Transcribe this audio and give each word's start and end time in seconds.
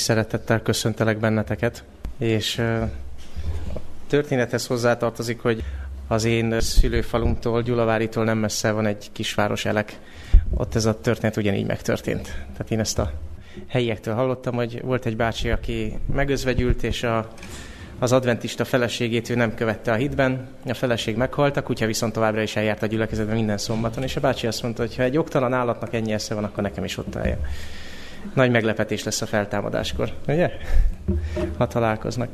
szeretettel 0.00 0.62
köszöntelek 0.62 1.18
benneteket, 1.18 1.84
és 2.18 2.58
a 3.74 3.80
történethez 4.08 4.66
hozzátartozik, 4.66 5.40
hogy 5.40 5.64
az 6.08 6.24
én 6.24 6.60
szülőfalumtól, 6.60 7.62
Gyulaváritól 7.62 8.24
nem 8.24 8.38
messze 8.38 8.70
van 8.70 8.86
egy 8.86 9.08
kisváros 9.12 9.64
Elek. 9.64 9.98
Ott 10.54 10.74
ez 10.74 10.84
a 10.84 11.00
történet 11.00 11.36
ugyanígy 11.36 11.66
megtörtént. 11.66 12.22
Tehát 12.24 12.70
én 12.70 12.80
ezt 12.80 12.98
a 12.98 13.12
helyiektől 13.66 14.14
hallottam, 14.14 14.54
hogy 14.54 14.82
volt 14.82 15.06
egy 15.06 15.16
bácsi, 15.16 15.50
aki 15.50 15.98
megözvegyült, 16.12 16.82
és 16.82 17.02
a, 17.02 17.28
az 17.98 18.12
adventista 18.12 18.64
feleségét 18.64 19.30
ő 19.30 19.34
nem 19.34 19.54
követte 19.54 19.92
a 19.92 19.94
hitben, 19.94 20.48
a 20.66 20.74
feleség 20.74 21.16
meghalt, 21.16 21.56
a 21.56 21.62
kutya 21.62 21.86
viszont 21.86 22.12
továbbra 22.12 22.42
is 22.42 22.56
eljárt 22.56 22.82
a 22.82 22.86
gyülekezetben 22.86 23.36
minden 23.36 23.58
szombaton, 23.58 24.02
és 24.02 24.16
a 24.16 24.20
bácsi 24.20 24.46
azt 24.46 24.62
mondta, 24.62 24.82
hogy 24.82 24.96
ha 24.96 25.02
egy 25.02 25.18
oktalan 25.18 25.52
állatnak 25.52 25.94
ennyi 25.94 26.12
esze 26.12 26.34
van, 26.34 26.44
akkor 26.44 26.62
nekem 26.62 26.84
is 26.84 26.96
ott 26.96 27.16
állja. 27.16 27.38
Nagy 28.34 28.50
meglepetés 28.50 29.04
lesz 29.04 29.22
a 29.22 29.26
feltámadáskor, 29.26 30.12
ugye? 30.28 30.50
Ha 31.56 31.66
találkoznak. 31.66 32.28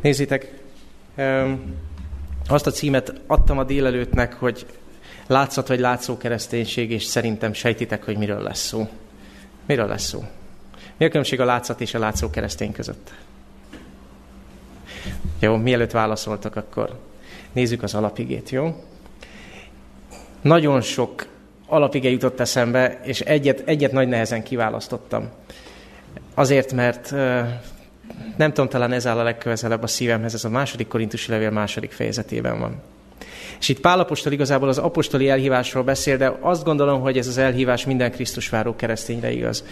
Nézzétek, 0.00 0.52
azt 2.48 2.66
a 2.66 2.70
címet 2.70 3.20
adtam 3.26 3.58
a 3.58 3.64
délelőttnek, 3.64 4.34
hogy 4.34 4.66
látszat 5.26 5.68
vagy 5.68 5.80
látszó 5.80 6.16
kereszténység, 6.16 6.90
és 6.90 7.04
szerintem 7.04 7.52
sejtitek, 7.52 8.04
hogy 8.04 8.16
miről 8.16 8.42
lesz 8.42 8.66
szó. 8.66 8.88
Miről 9.66 9.86
lesz 9.86 10.04
szó? 10.04 10.24
Mi 10.96 11.04
a 11.04 11.08
különbség 11.08 11.40
a 11.40 11.44
látszat 11.44 11.80
és 11.80 11.94
a 11.94 11.98
látszó 11.98 12.30
keresztény 12.30 12.72
között? 12.72 13.12
Jó, 15.38 15.56
mielőtt 15.56 15.90
válaszoltak, 15.90 16.56
akkor 16.56 16.98
nézzük 17.52 17.82
az 17.82 17.94
alapigét, 17.94 18.50
jó? 18.50 18.84
Nagyon 20.40 20.80
sok 20.80 21.26
alapige 21.66 22.10
jutott 22.10 22.40
eszembe, 22.40 23.00
és 23.02 23.20
egyet, 23.20 23.62
egyet 23.64 23.92
nagy 23.92 24.08
nehezen 24.08 24.42
kiválasztottam. 24.42 25.28
Azért, 26.34 26.72
mert 26.72 27.10
nem 28.36 28.52
tudom, 28.52 28.68
talán 28.68 28.92
ez 28.92 29.06
áll 29.06 29.18
a 29.18 29.22
legközelebb 29.22 29.82
a 29.82 29.86
szívemhez, 29.86 30.34
ez 30.34 30.44
a 30.44 30.48
második 30.48 30.88
korintusi 30.88 31.30
levél 31.30 31.50
második 31.50 31.92
fejezetében 31.92 32.58
van. 32.58 32.82
És 33.60 33.68
itt 33.68 33.80
Pálapostól 33.80 34.32
igazából 34.32 34.68
az 34.68 34.78
apostoli 34.78 35.28
elhívásról 35.28 35.82
beszél, 35.82 36.16
de 36.16 36.36
azt 36.40 36.64
gondolom, 36.64 37.00
hogy 37.00 37.18
ez 37.18 37.26
az 37.26 37.38
elhívás 37.38 37.86
minden 37.86 38.10
Krisztus 38.10 38.48
váró 38.48 38.76
keresztényre 38.76 39.30
igaz. 39.30 39.64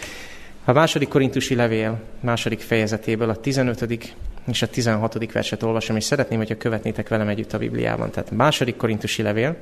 A 0.65 0.71
második 0.71 1.07
korintusi 1.07 1.55
levél 1.55 1.99
második 2.19 2.59
fejezetéből 2.59 3.29
a 3.29 3.35
15. 3.35 3.87
és 4.47 4.61
a 4.61 4.67
16. 4.67 5.31
verset 5.31 5.63
olvasom, 5.63 5.95
és 5.95 6.03
szeretném, 6.03 6.37
hogyha 6.37 6.57
követnétek 6.57 7.07
velem 7.07 7.27
együtt 7.27 7.53
a 7.53 7.57
Bibliában. 7.57 8.11
Tehát 8.11 8.31
második 8.31 8.75
korintusi 8.75 9.21
levél, 9.21 9.55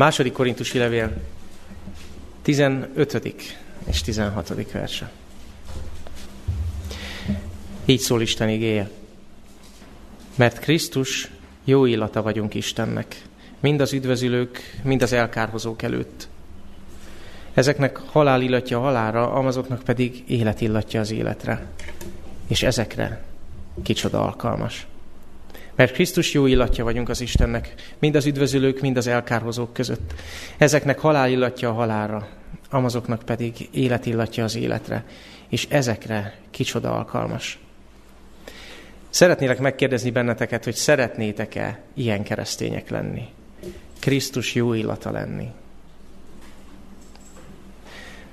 második 0.00 0.32
korintusi 0.32 0.78
levél 0.78 1.12
15. 2.42 3.34
és 3.88 4.00
16. 4.02 4.72
verse. 4.72 5.10
Így 7.84 8.00
szól 8.00 8.20
Isten 8.20 8.48
igéje. 8.48 8.90
Mert 10.34 10.58
Krisztus 10.58 11.30
jó 11.64 11.84
illata 11.84 12.22
vagyunk 12.22 12.54
Istennek, 12.54 13.22
mind 13.60 13.80
az 13.80 13.92
üdvözülők, 13.92 14.80
mind 14.82 15.02
az 15.02 15.12
elkárhozók 15.12 15.82
előtt. 15.82 16.28
Ezeknek 17.54 17.96
halál 17.96 18.42
illatja 18.42 18.78
a 18.78 18.80
halára, 18.80 19.32
amazoknak 19.32 19.82
pedig 19.82 20.24
élet 20.26 20.60
illatja 20.60 21.00
az 21.00 21.10
életre. 21.10 21.66
És 22.46 22.62
ezekre 22.62 23.22
kicsoda 23.82 24.24
alkalmas. 24.24 24.86
Mert 25.80 25.92
Krisztus 25.92 26.32
jó 26.32 26.46
illatja 26.46 26.84
vagyunk 26.84 27.08
az 27.08 27.20
Istennek, 27.20 27.74
mind 27.98 28.14
az 28.14 28.26
üdvözülők, 28.26 28.80
mind 28.80 28.96
az 28.96 29.06
elkárhozók 29.06 29.72
között. 29.72 30.14
Ezeknek 30.58 30.98
halál 30.98 31.30
illatja 31.30 31.68
a 31.68 31.72
halára, 31.72 32.28
amazoknak 32.70 33.22
pedig 33.22 33.68
élet 33.72 34.06
illatja 34.06 34.44
az 34.44 34.56
életre. 34.56 35.04
És 35.48 35.66
ezekre 35.70 36.34
kicsoda 36.50 36.96
alkalmas. 36.96 37.58
Szeretnélek 39.10 39.58
megkérdezni 39.58 40.10
benneteket, 40.10 40.64
hogy 40.64 40.74
szeretnétek-e 40.74 41.80
ilyen 41.94 42.22
keresztények 42.22 42.90
lenni? 42.90 43.28
Krisztus 43.98 44.54
jó 44.54 44.72
illata 44.72 45.10
lenni. 45.10 45.46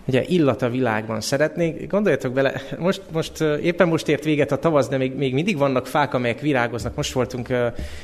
Ugye 0.07 0.23
illat 0.23 0.62
a 0.62 0.69
világban 0.69 1.22
szeretnék, 1.22 1.88
gondoljatok 1.88 2.34
bele, 2.34 2.62
most, 2.78 3.01
most 3.12 3.41
éppen 3.41 3.88
most 3.88 4.07
ért 4.07 4.23
véget 4.23 4.51
a 4.51 4.57
tavasz, 4.57 4.88
de 4.88 4.97
még, 4.97 5.16
még 5.16 5.34
mindig 5.34 5.57
vannak 5.57 5.88
fák, 5.88 6.13
amelyek 6.13 6.40
virágoznak. 6.40 6.95
Most 6.95 7.13
voltunk 7.13 7.53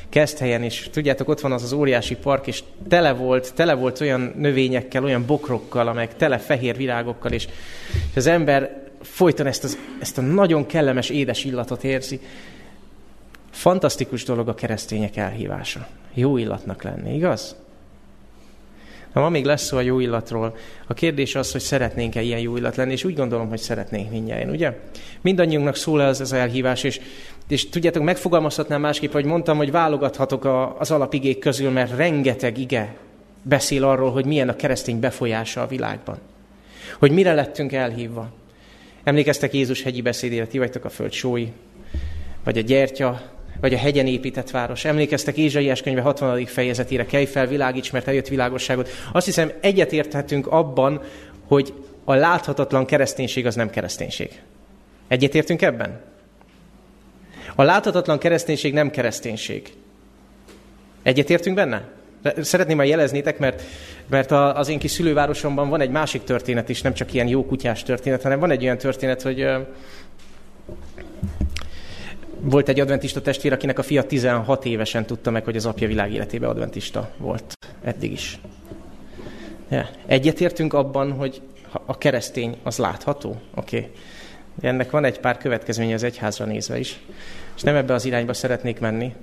Keszthelyen, 0.08 0.62
és 0.62 0.88
tudjátok, 0.92 1.28
ott 1.28 1.40
van 1.40 1.52
az 1.52 1.62
az 1.62 1.72
óriási 1.72 2.16
park, 2.16 2.46
és 2.46 2.62
tele 2.88 3.12
volt, 3.12 3.54
tele 3.54 3.74
volt 3.74 4.00
olyan 4.00 4.32
növényekkel, 4.36 5.04
olyan 5.04 5.26
bokrokkal, 5.26 5.88
amelyek 5.88 6.16
tele 6.16 6.38
fehér 6.38 6.76
virágokkal, 6.76 7.32
és, 7.32 7.48
és 8.10 8.16
az 8.16 8.26
ember 8.26 8.82
folyton 9.02 9.46
ezt, 9.46 9.64
az, 9.64 9.78
ezt 10.00 10.18
a 10.18 10.22
nagyon 10.22 10.66
kellemes, 10.66 11.08
édes 11.08 11.44
illatot 11.44 11.84
érzi. 11.84 12.20
Fantasztikus 13.50 14.24
dolog 14.24 14.48
a 14.48 14.54
keresztények 14.54 15.16
elhívása. 15.16 15.86
Jó 16.14 16.36
illatnak 16.36 16.82
lenni, 16.82 17.14
igaz? 17.14 17.56
Na, 19.14 19.20
ma 19.20 19.28
még 19.28 19.44
lesz 19.44 19.64
szó 19.64 19.76
a 19.76 19.80
jó 19.80 20.00
illatról. 20.00 20.56
A 20.86 20.94
kérdés 20.94 21.34
az, 21.34 21.52
hogy 21.52 21.60
szeretnénk-e 21.60 22.22
ilyen 22.22 22.38
jó 22.38 22.56
illat 22.56 22.76
lenni, 22.76 22.92
és 22.92 23.04
úgy 23.04 23.14
gondolom, 23.14 23.48
hogy 23.48 23.58
szeretnénk 23.58 24.10
mindjárt, 24.10 24.50
ugye? 24.50 24.78
Mindannyiunknak 25.20 25.76
szól 25.76 26.02
ez 26.02 26.20
az 26.20 26.32
elhívás, 26.32 26.82
és, 26.82 27.00
és 27.48 27.68
tudjátok, 27.68 28.02
megfogalmazhatnám 28.02 28.80
másképp, 28.80 29.12
hogy 29.12 29.24
mondtam, 29.24 29.56
hogy 29.56 29.70
válogathatok 29.70 30.44
a, 30.44 30.78
az 30.78 30.90
alapigék 30.90 31.38
közül, 31.38 31.70
mert 31.70 31.96
rengeteg 31.96 32.58
ige 32.58 32.96
beszél 33.42 33.84
arról, 33.84 34.10
hogy 34.10 34.26
milyen 34.26 34.48
a 34.48 34.56
keresztény 34.56 35.00
befolyása 35.00 35.62
a 35.62 35.66
világban. 35.66 36.18
Hogy 36.98 37.10
mire 37.10 37.32
lettünk 37.34 37.72
elhívva. 37.72 38.32
Emlékeztek 39.04 39.54
Jézus 39.54 39.82
hegyi 39.82 40.02
beszédére, 40.02 40.46
ti 40.46 40.58
vagytok 40.58 40.84
a 40.84 40.88
föld 40.88 41.12
sói, 41.12 41.46
vagy 42.44 42.58
a 42.58 42.60
gyertya, 42.60 43.22
vagy 43.60 43.74
a 43.74 43.78
hegyen 43.78 44.06
épített 44.06 44.50
város. 44.50 44.84
Emlékeztek 44.84 45.36
Ézsaiás 45.36 45.82
könyve 45.82 46.00
60. 46.00 46.46
fejezetére, 46.46 47.06
kelj 47.06 47.24
fel, 47.24 47.46
világíts, 47.46 47.92
mert 47.92 48.08
eljött 48.08 48.28
világosságot. 48.28 48.88
Azt 49.12 49.26
hiszem, 49.26 49.52
egyetérthetünk 49.60 50.46
abban, 50.46 51.00
hogy 51.46 51.74
a 52.04 52.14
láthatatlan 52.14 52.84
kereszténység 52.84 53.46
az 53.46 53.54
nem 53.54 53.70
kereszténység. 53.70 54.40
Egyetértünk 55.08 55.62
ebben? 55.62 56.00
A 57.54 57.62
láthatatlan 57.62 58.18
kereszténység 58.18 58.72
nem 58.72 58.90
kereszténység. 58.90 59.72
Egyetértünk 61.02 61.56
benne? 61.56 61.88
Szeretném 62.40 62.76
már 62.76 62.86
jeleznétek, 62.86 63.38
mert, 63.38 63.62
mert 64.06 64.30
az 64.30 64.68
én 64.68 64.78
kis 64.78 64.90
szülővárosomban 64.90 65.68
van 65.68 65.80
egy 65.80 65.90
másik 65.90 66.24
történet 66.24 66.68
is, 66.68 66.82
nem 66.82 66.94
csak 66.94 67.12
ilyen 67.12 67.28
jó 67.28 67.44
kutyás 67.44 67.82
történet, 67.82 68.22
hanem 68.22 68.38
van 68.38 68.50
egy 68.50 68.62
olyan 68.62 68.78
történet, 68.78 69.22
hogy 69.22 69.46
volt 72.44 72.68
egy 72.68 72.80
adventista 72.80 73.20
testvér, 73.20 73.52
akinek 73.52 73.78
a 73.78 73.82
fia 73.82 74.02
16 74.02 74.64
évesen 74.64 75.06
tudta 75.06 75.30
meg, 75.30 75.44
hogy 75.44 75.56
az 75.56 75.66
apja 75.66 75.86
világ 75.86 76.12
életében 76.12 76.50
adventista 76.50 77.10
volt. 77.16 77.56
Eddig 77.84 78.12
is. 78.12 78.38
Ja. 79.68 79.88
Egyetértünk 80.06 80.72
abban, 80.72 81.12
hogy 81.12 81.42
a 81.86 81.98
keresztény 81.98 82.56
az 82.62 82.78
látható? 82.78 83.36
Oké. 83.54 83.76
Okay. 83.76 83.90
Ennek 84.60 84.90
van 84.90 85.04
egy 85.04 85.20
pár 85.20 85.38
következménye 85.38 85.94
az 85.94 86.02
egyházra 86.02 86.44
nézve 86.44 86.78
is. 86.78 87.00
És 87.56 87.62
nem 87.62 87.76
ebbe 87.76 87.94
az 87.94 88.04
irányba 88.04 88.32
szeretnék 88.32 88.80
menni. 88.80 89.14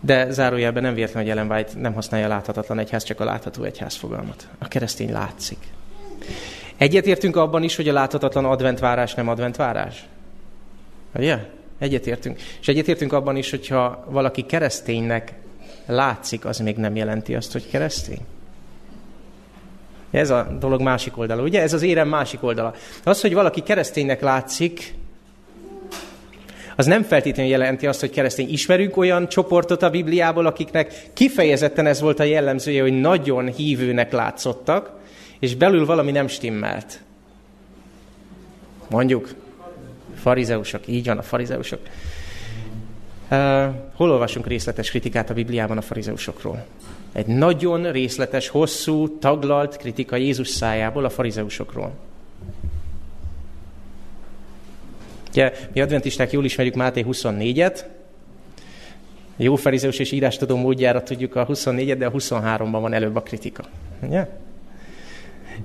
De 0.00 0.30
zárójelben 0.30 0.82
nem 0.82 0.94
véletlen, 0.94 1.22
hogy 1.22 1.32
Ellen 1.32 1.50
White 1.50 1.72
nem 1.76 1.94
használja 1.94 2.26
a 2.26 2.28
láthatatlan 2.28 2.78
egyház, 2.78 3.02
csak 3.02 3.20
a 3.20 3.24
látható 3.24 3.62
egyház 3.62 3.94
fogalmat. 3.94 4.48
A 4.58 4.68
keresztény 4.68 5.12
látszik. 5.12 5.58
Egyetértünk 6.76 7.36
abban 7.36 7.62
is, 7.62 7.76
hogy 7.76 7.88
a 7.88 7.92
láthatatlan 7.92 8.44
adventvárás 8.44 9.14
nem 9.14 9.28
adventvárás? 9.28 10.04
Ugye? 11.14 11.38
Egyetértünk. 11.84 12.40
És 12.60 12.68
egyetértünk 12.68 13.12
abban 13.12 13.36
is, 13.36 13.50
hogyha 13.50 14.04
valaki 14.08 14.42
kereszténynek 14.42 15.32
látszik, 15.86 16.44
az 16.44 16.58
még 16.58 16.76
nem 16.76 16.96
jelenti 16.96 17.34
azt, 17.34 17.52
hogy 17.52 17.68
keresztény. 17.68 18.20
Ez 20.10 20.30
a 20.30 20.56
dolog 20.60 20.80
másik 20.80 21.18
oldala, 21.18 21.42
ugye? 21.42 21.62
Ez 21.62 21.72
az 21.72 21.82
érem 21.82 22.08
másik 22.08 22.42
oldala. 22.42 22.74
Az, 23.02 23.20
hogy 23.20 23.34
valaki 23.34 23.62
kereszténynek 23.62 24.20
látszik, 24.20 24.94
az 26.76 26.86
nem 26.86 27.02
feltétlenül 27.02 27.52
jelenti 27.52 27.86
azt, 27.86 28.00
hogy 28.00 28.10
keresztény. 28.10 28.52
Ismerünk 28.52 28.96
olyan 28.96 29.28
csoportot 29.28 29.82
a 29.82 29.90
Bibliából, 29.90 30.46
akiknek 30.46 31.10
kifejezetten 31.12 31.86
ez 31.86 32.00
volt 32.00 32.20
a 32.20 32.24
jellemzője, 32.24 32.82
hogy 32.82 33.00
nagyon 33.00 33.52
hívőnek 33.52 34.12
látszottak, 34.12 34.92
és 35.38 35.54
belül 35.54 35.86
valami 35.86 36.10
nem 36.10 36.26
stimmelt. 36.28 37.00
Mondjuk, 38.88 39.43
Farizeusok, 40.24 40.86
így 40.86 41.06
van, 41.06 41.18
a 41.18 41.22
farizeusok. 41.22 41.80
Hol 43.94 44.10
olvasunk 44.10 44.46
részletes 44.46 44.90
kritikát 44.90 45.30
a 45.30 45.34
Bibliában 45.34 45.76
a 45.76 45.80
farizeusokról? 45.80 46.66
Egy 47.12 47.26
nagyon 47.26 47.92
részletes, 47.92 48.48
hosszú, 48.48 49.18
taglalt 49.18 49.76
kritika 49.76 50.16
Jézus 50.16 50.48
szájából 50.48 51.04
a 51.04 51.10
farizeusokról. 51.10 51.92
Ugye, 55.30 55.52
mi 55.72 55.80
adventisták 55.80 56.32
jól 56.32 56.44
ismerjük 56.44 56.74
Máté 56.74 57.04
24-et, 57.08 57.84
jó 59.36 59.56
farizeus 59.56 59.98
és 59.98 60.12
írástudó 60.12 60.56
módjára 60.56 61.02
tudjuk 61.02 61.36
a 61.36 61.46
24-et, 61.46 61.96
de 61.98 62.06
a 62.06 62.10
23-ban 62.10 62.78
van 62.80 62.92
előbb 62.92 63.16
a 63.16 63.22
kritika. 63.22 63.64
Ugye? 64.02 64.28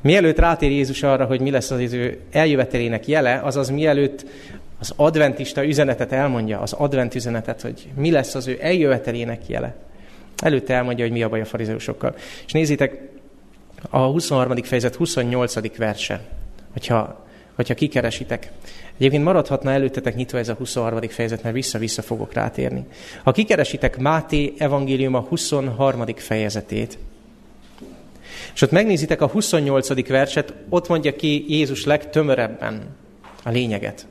Mielőtt 0.02 0.40
rátér 0.40 0.72
Jézus 0.72 1.04
arra, 1.04 1.26
hogy 1.26 1.42
mi 1.42 1.52
lesz 1.52 1.72
az 1.72 1.94
ő 1.94 2.20
eljövetelének 2.32 3.08
jele, 3.08 3.42
azaz 3.44 3.70
mielőtt 3.70 4.26
az 4.80 4.94
adventista 4.96 5.66
üzenetet 5.66 6.12
elmondja, 6.12 6.60
az 6.60 6.74
advent 6.74 7.16
üzenetet, 7.16 7.62
hogy 7.62 7.88
mi 7.96 8.12
lesz 8.12 8.36
az 8.36 8.48
ő 8.48 8.58
eljövetelének 8.62 9.48
jele. 9.48 9.76
Előtte 10.38 10.74
elmondja, 10.74 11.04
hogy 11.04 11.14
mi 11.14 11.24
a 11.24 11.30
baj 11.30 11.42
a 11.42 11.46
farizeusokkal. 11.46 12.16
És 12.46 12.52
nézzétek, 12.52 13.02
a 13.90 14.00
23. 14.00 14.64
fejezet 14.64 14.96
28. 14.96 15.78
verse, 15.78 16.22
hogyha, 16.72 17.26
hogyha 17.56 17.74
kikeresitek. 17.74 18.52
Egyébként 18.98 19.24
maradhatna 19.24 19.72
előttetek 19.72 20.16
nyitva 20.16 20.38
ez 20.38 20.50
a 20.50 20.54
23. 20.54 21.00
fejezet, 21.10 21.44
mert 21.44 21.56
vissza-vissza 21.56 22.02
fogok 22.02 22.34
rátérni. 22.34 22.86
Ha 23.24 23.32
kikeresitek 23.32 23.98
Máté 23.98 24.54
evangélium 24.58 25.14
a 25.14 25.20
23. 25.20 26.06
fejezetét, 26.16 26.98
és 28.54 28.62
ott 28.62 28.72
megnézitek 28.72 29.22
a 29.22 29.28
28. 29.28 30.08
verset, 30.08 30.54
ott 30.70 30.88
mondja 30.88 31.16
ki 31.16 31.46
Jézus 31.48 31.86
legtömörebben 31.86 32.96
a 33.44 33.50
lényeget. 33.50 34.08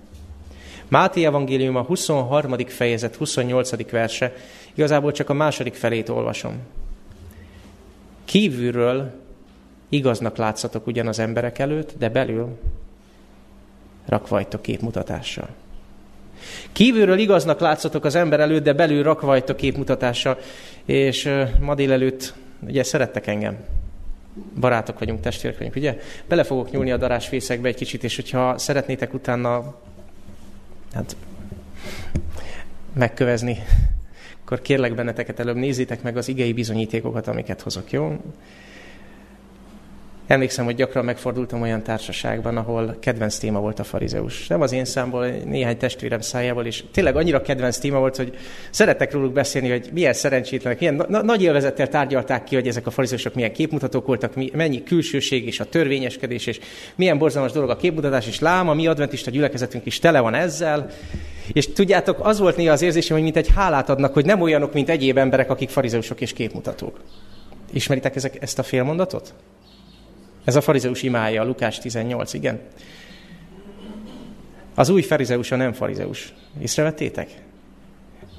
Máté 0.88 1.24
evangélium 1.24 1.76
a 1.76 1.82
23. 1.82 2.56
fejezet 2.66 3.16
28. 3.16 3.90
verse, 3.90 4.32
igazából 4.74 5.12
csak 5.12 5.30
a 5.30 5.34
második 5.34 5.74
felét 5.74 6.08
olvasom. 6.08 6.58
Kívülről 8.24 9.12
igaznak 9.88 10.36
látszatok 10.36 10.86
ugyan 10.86 11.06
az 11.06 11.18
emberek 11.18 11.58
előtt, 11.58 11.94
de 11.98 12.08
belül 12.08 12.58
rakvajtok 14.06 14.62
képmutatással. 14.62 15.48
Kívülről 16.72 17.18
igaznak 17.18 17.60
látszatok 17.60 18.04
az 18.04 18.14
ember 18.14 18.40
előtt, 18.40 18.62
de 18.62 18.72
belül 18.72 19.02
rakvajtok 19.02 19.56
képmutatással. 19.56 20.38
És 20.84 21.30
ma 21.60 21.74
délelőtt, 21.74 22.34
ugye 22.66 22.82
szerettek 22.82 23.26
engem, 23.26 23.56
barátok 24.60 24.98
vagyunk, 24.98 25.20
testvérek 25.20 25.58
vagyunk, 25.58 25.76
ugye? 25.76 25.98
Bele 26.28 26.44
fogok 26.44 26.70
nyúlni 26.70 26.90
a 26.90 26.96
darásfészekbe 26.96 27.68
egy 27.68 27.74
kicsit, 27.74 28.04
és 28.04 28.16
hogyha 28.16 28.58
szeretnétek 28.58 29.14
utána 29.14 29.80
hát, 30.92 31.16
megkövezni, 32.92 33.58
akkor 34.44 34.60
kérlek 34.60 34.94
benneteket 34.94 35.40
előbb 35.40 35.56
nézzétek 35.56 36.02
meg 36.02 36.16
az 36.16 36.28
igei 36.28 36.52
bizonyítékokat, 36.52 37.26
amiket 37.26 37.60
hozok, 37.60 37.90
jó? 37.90 38.16
Emlékszem, 40.28 40.64
hogy 40.64 40.74
gyakran 40.74 41.04
megfordultam 41.04 41.62
olyan 41.62 41.82
társaságban, 41.82 42.56
ahol 42.56 42.96
kedvenc 43.00 43.38
téma 43.38 43.60
volt 43.60 43.78
a 43.78 43.84
farizeus. 43.84 44.46
Nem 44.46 44.60
az 44.60 44.72
én 44.72 44.84
számból, 44.84 45.26
néhány 45.26 45.76
testvérem 45.76 46.20
szájából, 46.20 46.66
és 46.66 46.84
tényleg 46.92 47.16
annyira 47.16 47.42
kedvenc 47.42 47.78
téma 47.78 47.98
volt, 47.98 48.16
hogy 48.16 48.36
szerettek 48.70 49.12
róluk 49.12 49.32
beszélni, 49.32 49.70
hogy 49.70 49.88
milyen 49.92 50.12
szerencsétlenek, 50.12 50.78
milyen 50.78 51.04
na- 51.08 51.22
nagy 51.22 51.42
élvezettel 51.42 51.88
tárgyalták 51.88 52.44
ki, 52.44 52.54
hogy 52.54 52.66
ezek 52.66 52.86
a 52.86 52.90
farizeusok 52.90 53.34
milyen 53.34 53.52
képmutatók 53.52 54.06
voltak, 54.06 54.34
mi, 54.34 54.50
mennyi 54.54 54.82
külsőség 54.82 55.46
és 55.46 55.60
a 55.60 55.64
törvényeskedés, 55.64 56.46
és 56.46 56.60
milyen 56.94 57.18
borzalmas 57.18 57.52
dolog 57.52 57.70
a 57.70 57.76
képmutatás, 57.76 58.26
és 58.26 58.40
lám, 58.40 58.68
a 58.68 58.74
mi 58.74 58.86
adventista 58.86 59.30
gyülekezetünk 59.30 59.86
is 59.86 59.98
tele 59.98 60.20
van 60.20 60.34
ezzel. 60.34 60.90
És 61.52 61.72
tudjátok, 61.72 62.18
az 62.22 62.38
volt 62.38 62.56
néha 62.56 62.72
az 62.72 62.82
érzésem, 62.82 63.16
hogy 63.16 63.24
mint 63.24 63.36
egy 63.36 63.48
hálát 63.54 63.88
adnak, 63.88 64.12
hogy 64.12 64.24
nem 64.24 64.40
olyanok, 64.40 64.72
mint 64.72 64.88
egyéb 64.88 65.18
emberek, 65.18 65.50
akik 65.50 65.68
farizeusok 65.68 66.20
és 66.20 66.32
képmutatók. 66.32 67.00
Ismeritek 67.72 68.16
ezek, 68.16 68.42
ezt 68.42 68.58
a 68.58 68.62
félmondatot? 68.62 69.34
Ez 70.48 70.56
a 70.56 70.60
farizeus 70.60 71.02
imája, 71.02 71.44
Lukás 71.44 71.78
18, 71.78 72.32
igen. 72.32 72.60
Az 74.74 74.88
új 74.88 75.02
farizeus 75.02 75.50
a 75.50 75.56
nem 75.56 75.72
farizeus. 75.72 76.32
Észrevettétek? 76.60 77.42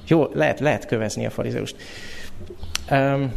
Jó, 0.06 0.28
lehet, 0.32 0.60
lehet 0.60 0.86
kövezni 0.86 1.26
a 1.26 1.30
farizeust. 1.30 1.76
Um, 2.90 3.32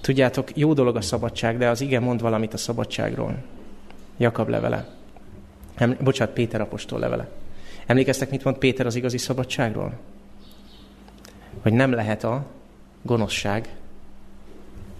tudjátok, 0.00 0.56
jó 0.56 0.72
dolog 0.72 0.96
a 0.96 1.00
szabadság, 1.00 1.58
de 1.58 1.68
az 1.68 1.80
igen 1.80 2.02
mond 2.02 2.20
valamit 2.20 2.54
a 2.54 2.56
szabadságról. 2.56 3.36
Jakab 4.16 4.48
levele. 4.48 4.88
Em, 5.74 5.96
bocsánat, 6.00 6.34
Péter 6.34 6.60
apostol 6.60 6.98
levele. 6.98 7.28
Emlékeztek, 7.86 8.30
mit 8.30 8.44
mond 8.44 8.56
Péter 8.56 8.86
az 8.86 8.94
igazi 8.94 9.18
szabadságról? 9.18 9.98
Hogy 11.62 11.72
nem 11.72 11.92
lehet 11.92 12.24
a 12.24 12.46
gonoszság 13.02 13.68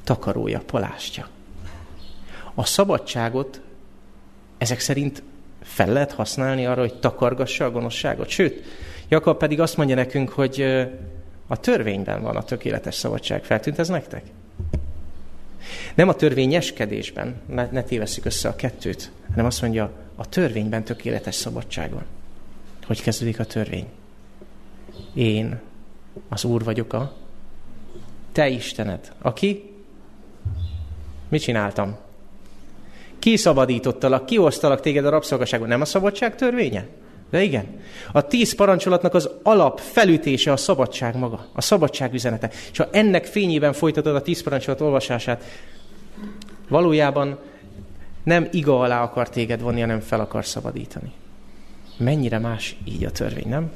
takarója, 0.04 0.62
palástja. 0.66 1.28
A 2.54 2.64
szabadságot 2.64 3.60
ezek 4.58 4.80
szerint 4.80 5.22
fel 5.62 5.92
lehet 5.92 6.12
használni 6.12 6.66
arra, 6.66 6.80
hogy 6.80 6.94
takargassa 6.94 7.64
a 7.64 7.70
gonoszságot. 7.70 8.28
Sőt, 8.28 8.64
Jakab 9.08 9.38
pedig 9.38 9.60
azt 9.60 9.76
mondja 9.76 9.94
nekünk, 9.94 10.28
hogy 10.28 10.60
a 11.46 11.56
törvényben 11.56 12.22
van 12.22 12.36
a 12.36 12.42
tökéletes 12.42 12.94
szabadság. 12.94 13.44
Feltűnt 13.44 13.78
ez 13.78 13.88
nektek? 13.88 14.24
Nem 15.94 16.08
a 16.08 16.14
törvényeskedésben, 16.14 17.40
ne, 17.46 17.68
ne 17.70 17.82
tévesszük 17.82 18.24
össze 18.24 18.48
a 18.48 18.56
kettőt, 18.56 19.10
hanem 19.30 19.44
azt 19.44 19.62
mondja, 19.62 19.90
a 20.14 20.28
törvényben 20.28 20.84
tökéletes 20.84 21.34
szabadság 21.34 21.90
van. 21.90 22.04
Hogy 22.86 23.02
kezdődik 23.02 23.40
a 23.40 23.44
törvény? 23.44 23.86
Én 25.14 25.60
az 26.28 26.44
Úr 26.44 26.64
vagyok 26.64 26.92
a 26.92 27.16
te 28.32 28.48
Istened. 28.48 29.12
Aki? 29.18 29.70
Mit 31.28 31.42
csináltam? 31.42 31.96
Kiszabadítottalak, 33.22 34.26
kihoztalak 34.26 34.80
téged 34.80 35.04
a 35.04 35.10
rabszolgaságban. 35.10 35.68
Nem 35.68 35.80
a 35.80 35.84
szabadság 35.84 36.36
törvénye? 36.36 36.86
De 37.30 37.42
igen. 37.42 37.66
A 38.12 38.26
tíz 38.26 38.54
parancsolatnak 38.54 39.14
az 39.14 39.30
alap 39.42 39.80
felütése 39.80 40.52
a 40.52 40.56
szabadság 40.56 41.16
maga, 41.16 41.46
a 41.52 41.60
szabadság 41.60 42.14
üzenete. 42.14 42.50
És 42.72 42.78
ha 42.78 42.88
ennek 42.90 43.24
fényében 43.24 43.72
folytatod 43.72 44.14
a 44.14 44.22
tíz 44.22 44.42
parancsolat 44.42 44.80
olvasását, 44.80 45.44
valójában 46.68 47.38
nem 48.24 48.48
iga 48.50 48.80
alá 48.80 49.02
akar 49.02 49.28
téged 49.28 49.60
vonni, 49.60 49.80
hanem 49.80 50.00
fel 50.00 50.20
akar 50.20 50.44
szabadítani. 50.44 51.12
Mennyire 51.96 52.38
más 52.38 52.76
így 52.84 53.04
a 53.04 53.10
törvény, 53.10 53.48
nem? 53.48 53.70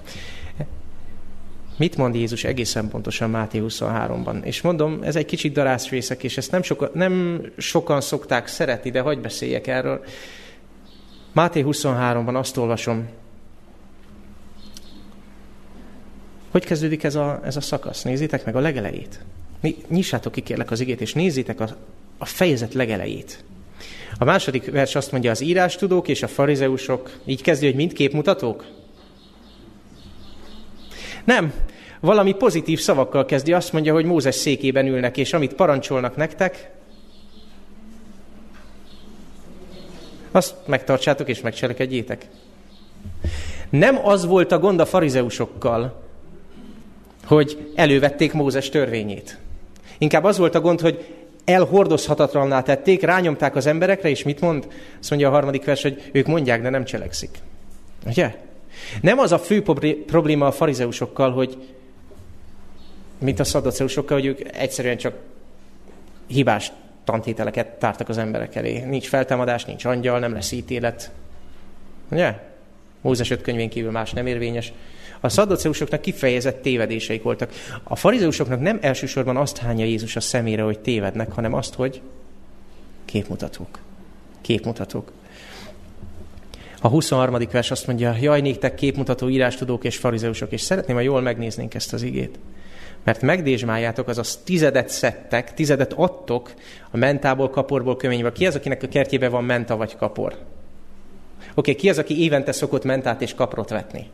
Mit 1.76 1.96
mond 1.96 2.14
Jézus 2.14 2.44
egészen 2.44 2.88
pontosan 2.88 3.31
Máté 3.31 3.62
23-ban? 3.62 4.44
És 4.44 4.61
mondom, 4.61 5.02
ez 5.02 5.17
egy 5.17 5.25
kicsit 5.25 5.52
darászfészek, 5.52 6.23
és 6.23 6.37
ezt 6.37 6.50
nem, 6.50 6.62
soka, 6.62 6.90
nem 6.94 7.43
sokan 7.56 8.00
szokták 8.00 8.46
szeretni, 8.46 8.90
de 8.90 9.00
hagyj 9.00 9.20
beszéljek 9.20 9.67
erről. 9.67 10.05
Máté 11.32 11.64
23-ban 11.67 12.34
azt 12.34 12.56
olvasom, 12.56 13.08
hogy 16.50 16.64
kezdődik 16.64 17.05
ez 17.05 17.14
a, 17.14 17.40
ez 17.44 17.56
a 17.56 17.61
szakasz? 17.61 18.02
Nézzétek 18.02 18.44
meg 18.44 18.56
a 18.56 18.61
legelejét. 18.61 19.20
Nyissátok 19.88 20.32
ki 20.32 20.40
kérlek 20.40 20.70
az 20.70 20.81
igét, 20.81 21.00
és 21.00 21.12
nézzétek 21.12 21.61
a, 21.61 21.69
a 22.19 22.25
fejezet 22.25 22.75
legelejét. 22.75 23.44
A 24.19 24.25
második 24.25 24.70
vers 24.70 24.94
azt 24.94 25.12
mondja, 25.12 25.31
az 25.31 25.40
írástudók 25.40 26.08
és 26.08 26.22
a 26.22 26.29
farizeusok, 26.29 27.19
így 27.24 27.43
kezdő, 27.43 27.67
hogy 27.67 27.77
mind 27.77 27.93
képmutatók? 27.93 28.76
Nem. 31.27 31.53
Valami 32.01 32.33
pozitív 32.33 32.81
szavakkal 32.81 33.25
kezdi. 33.25 33.53
Azt 33.53 33.73
mondja, 33.73 33.93
hogy 33.93 34.05
Mózes 34.05 34.35
székében 34.35 34.87
ülnek, 34.87 35.17
és 35.17 35.33
amit 35.33 35.55
parancsolnak 35.55 36.17
nektek, 36.17 36.71
azt 40.31 40.55
megtartsátok 40.67 41.29
és 41.29 41.41
megcselekedjétek. 41.41 42.27
Nem 43.71 44.06
az 44.06 44.27
volt 44.27 44.53
a 44.53 44.59
gond 44.59 44.81
a 44.81 44.87
farizeusokkal, 44.87 46.03
hogy 47.25 47.73
elővették 47.75 48.33
Mózes 48.33 48.69
törvényét. 48.69 49.39
Inkább 49.99 50.25
az 50.25 50.39
volt 50.39 50.55
a 50.55 50.61
gond, 50.61 50.81
hogy 50.81 51.15
elhordozhatatlanná 51.45 52.63
tették, 52.63 53.03
rányomták 53.03 53.56
az 53.56 53.67
emberekre, 53.67 54.09
és 54.09 54.23
mit 54.23 54.41
mond? 54.41 54.67
Azt 55.01 55.11
mondja 55.11 55.29
a 55.29 55.33
harmadik 55.33 55.65
vers, 55.65 55.83
hogy 55.83 56.11
ők 56.13 56.27
mondják, 56.27 56.63
de 56.63 56.71
nem 56.71 56.85
cselekszik. 56.85 57.39
Ugye? 58.06 58.45
Nem 59.01 59.19
az 59.19 59.33
a 59.33 59.39
fő 59.39 59.63
probléma 60.06 60.47
a 60.47 60.53
farizeusokkal, 60.53 61.33
hogy 61.33 61.56
mint 63.19 63.41
a 63.41 63.45
szadoceusokkal, 63.45 64.19
hogy 64.19 64.27
ők 64.27 64.56
egyszerűen 64.56 64.97
csak 64.97 65.15
hibás 66.27 66.73
tantételeket 67.05 67.67
tártak 67.67 68.09
az 68.09 68.19
emberek 68.19 68.55
elé. 68.55 68.79
Nincs 68.81 69.09
feltámadás, 69.09 69.65
nincs 69.65 69.85
angyal, 69.85 70.19
nem 70.19 70.33
lesz 70.33 70.53
ítélet. 70.53 71.11
Ugye? 72.11 72.35
Mózes 73.01 73.31
öt 73.31 73.43
könyvén 73.43 73.69
kívül 73.69 73.91
más 73.91 74.13
nem 74.13 74.27
érvényes. 74.27 74.73
A 75.21 75.29
szadoceusoknak 75.29 76.01
kifejezett 76.01 76.63
tévedéseik 76.63 77.23
voltak. 77.23 77.53
A 77.83 77.97
farizeusoknak 77.97 78.61
nem 78.61 78.79
elsősorban 78.81 79.37
azt 79.37 79.59
hányja 79.59 79.85
Jézus 79.85 80.17
a 80.17 80.21
szemére, 80.21 80.63
hogy 80.63 80.79
tévednek, 80.79 81.33
hanem 81.33 81.55
azt, 81.55 81.75
hogy 81.75 82.01
képmutatók. 83.05 83.79
Képmutatók. 84.41 85.13
A 86.86 86.88
23. 86.88 87.38
vers 87.50 87.70
azt 87.70 87.86
mondja, 87.86 88.16
jaj, 88.20 88.40
néktek 88.40 88.74
képmutató 88.74 89.28
írástudók 89.28 89.84
és 89.84 89.96
farizeusok, 89.96 90.52
és 90.52 90.60
szeretném, 90.60 90.96
ha 90.96 91.02
jól 91.02 91.20
megnéznénk 91.20 91.74
ezt 91.74 91.93
az 91.93 92.02
igét. 92.02 92.38
Mert 93.05 93.22
megdésmáljátok, 93.22 94.08
azaz 94.08 94.36
tizedet 94.44 94.88
szedtek, 94.88 95.55
tizedet 95.55 95.93
adtok 95.93 96.55
a 96.90 96.96
mentából, 96.96 97.50
kaporból, 97.50 97.96
köményből. 97.96 98.32
Ki 98.32 98.46
az, 98.46 98.55
akinek 98.55 98.82
a 98.82 98.88
kertjében 98.88 99.31
van 99.31 99.44
menta 99.44 99.76
vagy 99.76 99.96
kapor? 99.96 100.32
Oké, 100.32 100.40
okay, 101.55 101.74
ki 101.74 101.88
az, 101.88 101.98
aki 101.98 102.22
évente 102.22 102.52
szokott 102.52 102.84
mentát 102.84 103.22
és 103.22 103.34
kaprot 103.34 103.70
vetni? 103.70 104.06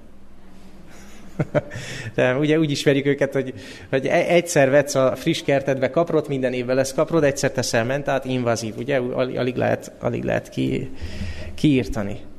De 2.15 2.37
ugye 2.37 2.59
úgy 2.59 2.71
ismerjük 2.71 3.07
őket, 3.07 3.33
hogy, 3.33 3.55
hogy 3.91 4.07
e- 4.07 4.27
egyszer 4.29 4.71
vetsz 4.71 4.95
a 4.95 5.17
friss 5.17 5.43
kertedbe 5.43 5.91
kaprot, 5.91 6.29
minden 6.29 6.53
évben 6.53 6.77
lesz 6.77 6.93
kaprod, 6.95 7.25
egyszer 7.25 7.51
teszel 7.51 7.85
mentát, 7.85 8.25
invazív, 8.25 8.77
ugye? 8.77 8.97
Alig 9.15 9.57
lehet, 9.57 9.93
alig 10.01 10.25
lehet 10.25 10.49
ki, 10.49 10.91
kiírtani. 11.55 12.31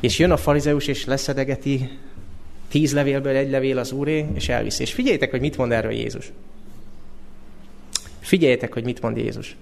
És 0.00 0.18
jön 0.18 0.30
a 0.30 0.36
farizeus, 0.36 0.86
és 0.86 1.04
leszedegeti 1.04 1.98
tíz 2.68 2.92
levélből 2.92 3.36
egy 3.36 3.50
levél 3.50 3.78
az 3.78 3.92
úré, 3.92 4.26
és 4.34 4.48
elvisz. 4.48 4.78
És 4.78 4.92
figyeljétek, 4.92 5.30
hogy 5.30 5.40
mit 5.40 5.56
mond 5.56 5.72
erről 5.72 5.92
Jézus. 5.92 6.32
Figyeljétek, 8.20 8.72
hogy 8.72 8.84
mit 8.84 9.02
mond 9.02 9.16
Jézus. 9.16 9.56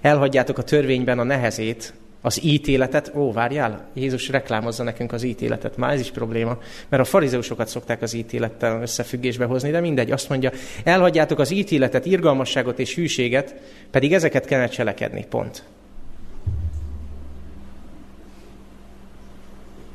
Elhagyjátok 0.00 0.58
a 0.58 0.62
törvényben 0.62 1.18
a 1.18 1.22
nehezét, 1.22 1.94
az 2.20 2.44
ítéletet, 2.44 3.12
ó, 3.14 3.32
várjál, 3.32 3.88
Jézus 3.94 4.28
reklámozza 4.28 4.82
nekünk 4.82 5.12
az 5.12 5.22
ítéletet, 5.22 5.76
már 5.76 5.92
ez 5.92 6.00
is 6.00 6.10
probléma, 6.10 6.58
mert 6.88 7.02
a 7.02 7.06
farizeusokat 7.06 7.68
szokták 7.68 8.02
az 8.02 8.12
ítélettel 8.12 8.82
összefüggésbe 8.82 9.44
hozni, 9.44 9.70
de 9.70 9.80
mindegy, 9.80 10.10
azt 10.10 10.28
mondja, 10.28 10.50
elhagyjátok 10.84 11.38
az 11.38 11.50
ítéletet, 11.50 12.06
irgalmasságot 12.06 12.78
és 12.78 12.94
hűséget, 12.94 13.54
pedig 13.90 14.12
ezeket 14.12 14.44
kellene 14.44 14.68
cselekedni, 14.68 15.26
pont. 15.28 15.64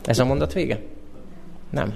Ez 0.05 0.20
a 0.20 0.25
mondat 0.25 0.53
vége? 0.53 0.79
Nem. 1.70 1.96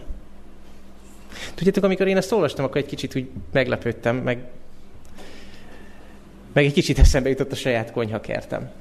Tudjátok, 1.55 1.83
amikor 1.83 2.07
én 2.07 2.17
ezt 2.17 2.31
olvastam, 2.31 2.65
akkor 2.65 2.77
egy 2.77 2.85
kicsit 2.85 3.15
úgy 3.15 3.29
meglepődtem, 3.51 4.15
meg, 4.15 4.43
meg 6.53 6.65
egy 6.65 6.73
kicsit 6.73 6.99
eszembe 6.99 7.29
jutott 7.29 7.51
a 7.51 7.55
saját 7.55 7.91
konyhakertem. 7.91 8.71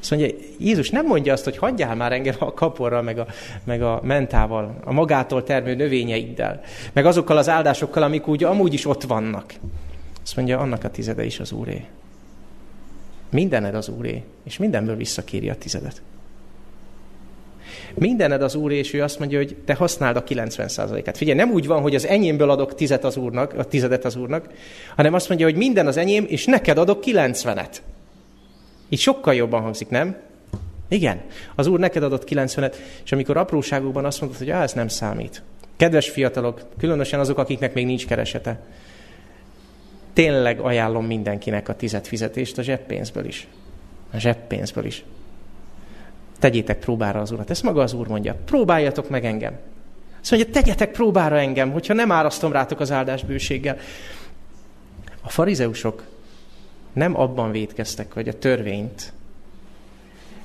Azt 0.00 0.10
mondja, 0.10 0.36
Jézus 0.58 0.90
nem 0.90 1.06
mondja 1.06 1.32
azt, 1.32 1.44
hogy 1.44 1.56
hagyjál 1.56 1.94
már 1.94 2.12
engem 2.12 2.34
a 2.38 2.54
kaporral, 2.54 3.02
meg 3.02 3.18
a, 3.18 3.26
meg 3.64 3.82
a 3.82 4.00
mentával, 4.02 4.80
a 4.84 4.92
magától 4.92 5.42
termő 5.42 5.74
növényeiddel, 5.74 6.60
meg 6.92 7.06
azokkal 7.06 7.36
az 7.36 7.48
áldásokkal, 7.48 8.02
amik 8.02 8.26
úgy 8.26 8.44
amúgy 8.44 8.74
is 8.74 8.86
ott 8.86 9.02
vannak. 9.02 9.54
Azt 10.22 10.36
mondja, 10.36 10.58
annak 10.58 10.84
a 10.84 10.90
tizede 10.90 11.24
is 11.24 11.40
az 11.40 11.52
Úré. 11.52 11.84
Mindened 13.30 13.74
az 13.74 13.88
Úré, 13.88 14.22
és 14.44 14.56
mindenből 14.56 14.96
visszakéri 14.96 15.48
a 15.48 15.56
tizedet. 15.56 16.02
Mindened 17.94 18.42
az 18.42 18.54
Úr, 18.54 18.72
és 18.72 18.92
ő 18.92 19.02
azt 19.02 19.18
mondja, 19.18 19.38
hogy 19.38 19.56
te 19.64 19.74
használd 19.74 20.16
a 20.16 20.24
90%-át. 20.24 21.16
Figyelj, 21.16 21.38
nem 21.38 21.50
úgy 21.50 21.66
van, 21.66 21.80
hogy 21.80 21.94
az 21.94 22.06
enyémből 22.06 22.50
adok 22.50 22.74
tizet 22.74 23.04
az 23.04 23.16
Úrnak, 23.16 23.52
a 23.58 23.64
tizedet 23.64 24.04
az 24.04 24.16
Úrnak, 24.16 24.48
hanem 24.96 25.14
azt 25.14 25.28
mondja, 25.28 25.46
hogy 25.46 25.56
minden 25.56 25.86
az 25.86 25.96
enyém, 25.96 26.24
és 26.28 26.44
neked 26.44 26.78
adok 26.78 27.02
90-et. 27.06 27.76
Így 28.88 28.98
sokkal 28.98 29.34
jobban 29.34 29.62
hangzik, 29.62 29.88
nem? 29.88 30.16
Igen. 30.88 31.20
Az 31.54 31.66
Úr 31.66 31.78
neked 31.78 32.02
adott 32.02 32.28
90-et, 32.28 32.74
és 33.04 33.12
amikor 33.12 33.36
apróságokban 33.36 34.04
azt 34.04 34.20
mondod, 34.20 34.38
hogy 34.38 34.50
ah, 34.50 34.62
ez 34.62 34.72
nem 34.72 34.88
számít. 34.88 35.42
Kedves 35.76 36.08
fiatalok, 36.08 36.60
különösen 36.78 37.20
azok, 37.20 37.38
akiknek 37.38 37.74
még 37.74 37.86
nincs 37.86 38.06
keresete, 38.06 38.60
tényleg 40.12 40.60
ajánlom 40.60 41.06
mindenkinek 41.06 41.68
a 41.68 41.76
tizet 41.76 42.06
fizetést 42.06 42.58
a 42.58 42.62
zseppénzből 42.62 43.24
is. 43.24 43.46
A 44.12 44.18
zseppénzből 44.18 44.84
is. 44.84 45.04
Tegyétek 46.42 46.78
próbára 46.78 47.20
az 47.20 47.30
Urat. 47.30 47.50
Ezt 47.50 47.62
maga 47.62 47.82
az 47.82 47.92
Úr 47.92 48.08
mondja. 48.08 48.36
Próbáljatok 48.44 49.08
meg 49.08 49.24
engem. 49.24 49.58
Azt 50.20 50.30
mondja, 50.30 50.50
tegyetek 50.50 50.90
próbára 50.90 51.38
engem, 51.38 51.72
hogyha 51.72 51.94
nem 51.94 52.12
árasztom 52.12 52.52
rátok 52.52 52.80
az 52.80 52.90
áldás 52.90 53.24
bőséggel. 53.24 53.76
A 55.20 55.28
farizeusok 55.28 56.02
nem 56.92 57.20
abban 57.20 57.50
védkeztek, 57.50 58.12
hogy 58.12 58.28
a 58.28 58.38
törvényt 58.38 59.12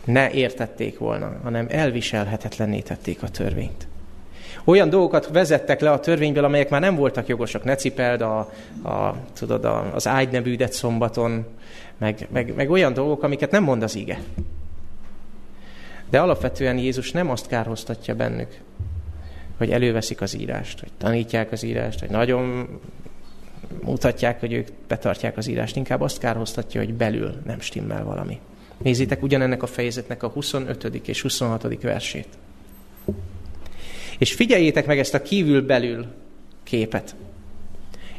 ne 0.05 0.31
értették 0.31 0.97
volna, 0.97 1.39
hanem 1.43 1.65
elviselhetetlenné 1.69 2.79
tették 2.79 3.23
a 3.23 3.29
törvényt. 3.29 3.87
Olyan 4.63 4.89
dolgokat 4.89 5.27
vezettek 5.27 5.79
le 5.79 5.91
a 5.91 5.99
törvényből, 5.99 6.43
amelyek 6.43 6.69
már 6.69 6.81
nem 6.81 6.95
voltak 6.95 7.27
jogosak. 7.27 7.63
Ne 7.63 7.75
cipeld 7.75 8.21
a, 8.21 8.37
a, 8.83 9.15
tudod, 9.33 9.65
a, 9.65 9.93
az 9.93 10.07
ágy 10.07 10.29
ne 10.57 10.67
szombaton, 10.67 11.45
meg, 11.97 12.27
meg, 12.31 12.53
meg 12.55 12.69
olyan 12.69 12.93
dolgok, 12.93 13.23
amiket 13.23 13.51
nem 13.51 13.63
mond 13.63 13.83
az 13.83 13.95
ige. 13.95 14.19
De 16.09 16.19
alapvetően 16.19 16.77
Jézus 16.77 17.11
nem 17.11 17.29
azt 17.29 17.47
kárhoztatja 17.47 18.15
bennük, 18.15 18.59
hogy 19.57 19.71
előveszik 19.71 20.21
az 20.21 20.39
írást, 20.39 20.79
hogy 20.79 20.91
tanítják 20.97 21.51
az 21.51 21.63
írást, 21.63 21.99
hogy 21.99 22.09
nagyon 22.09 22.67
mutatják, 23.83 24.39
hogy 24.39 24.53
ők 24.53 24.67
betartják 24.87 25.37
az 25.37 25.47
írást, 25.47 25.75
inkább 25.75 26.01
azt 26.01 26.19
kárhoztatja, 26.19 26.81
hogy 26.81 26.93
belül 26.93 27.41
nem 27.45 27.59
stimmel 27.59 28.03
valami. 28.03 28.39
Nézzétek 28.77 29.23
ugyanennek 29.23 29.63
a 29.63 29.67
fejezetnek 29.67 30.23
a 30.23 30.27
25. 30.27 30.83
és 30.83 31.21
26. 31.21 31.81
versét. 31.81 32.27
És 34.17 34.33
figyeljétek 34.33 34.85
meg 34.85 34.99
ezt 34.99 35.13
a 35.13 35.21
kívül-belül 35.21 36.05
képet. 36.63 37.15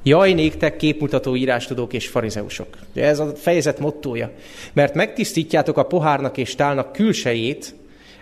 Jaj, 0.08 0.32
néktek 0.32 0.76
képmutató 0.76 1.36
írástudók 1.36 1.92
és 1.92 2.08
farizeusok. 2.08 2.76
Ez 2.94 3.18
a 3.18 3.34
fejezet 3.36 3.78
mottója. 3.78 4.32
Mert 4.72 4.94
megtisztítjátok 4.94 5.76
a 5.76 5.86
pohárnak 5.86 6.36
és 6.36 6.54
tálnak 6.54 6.92
külsejét, 6.92 7.74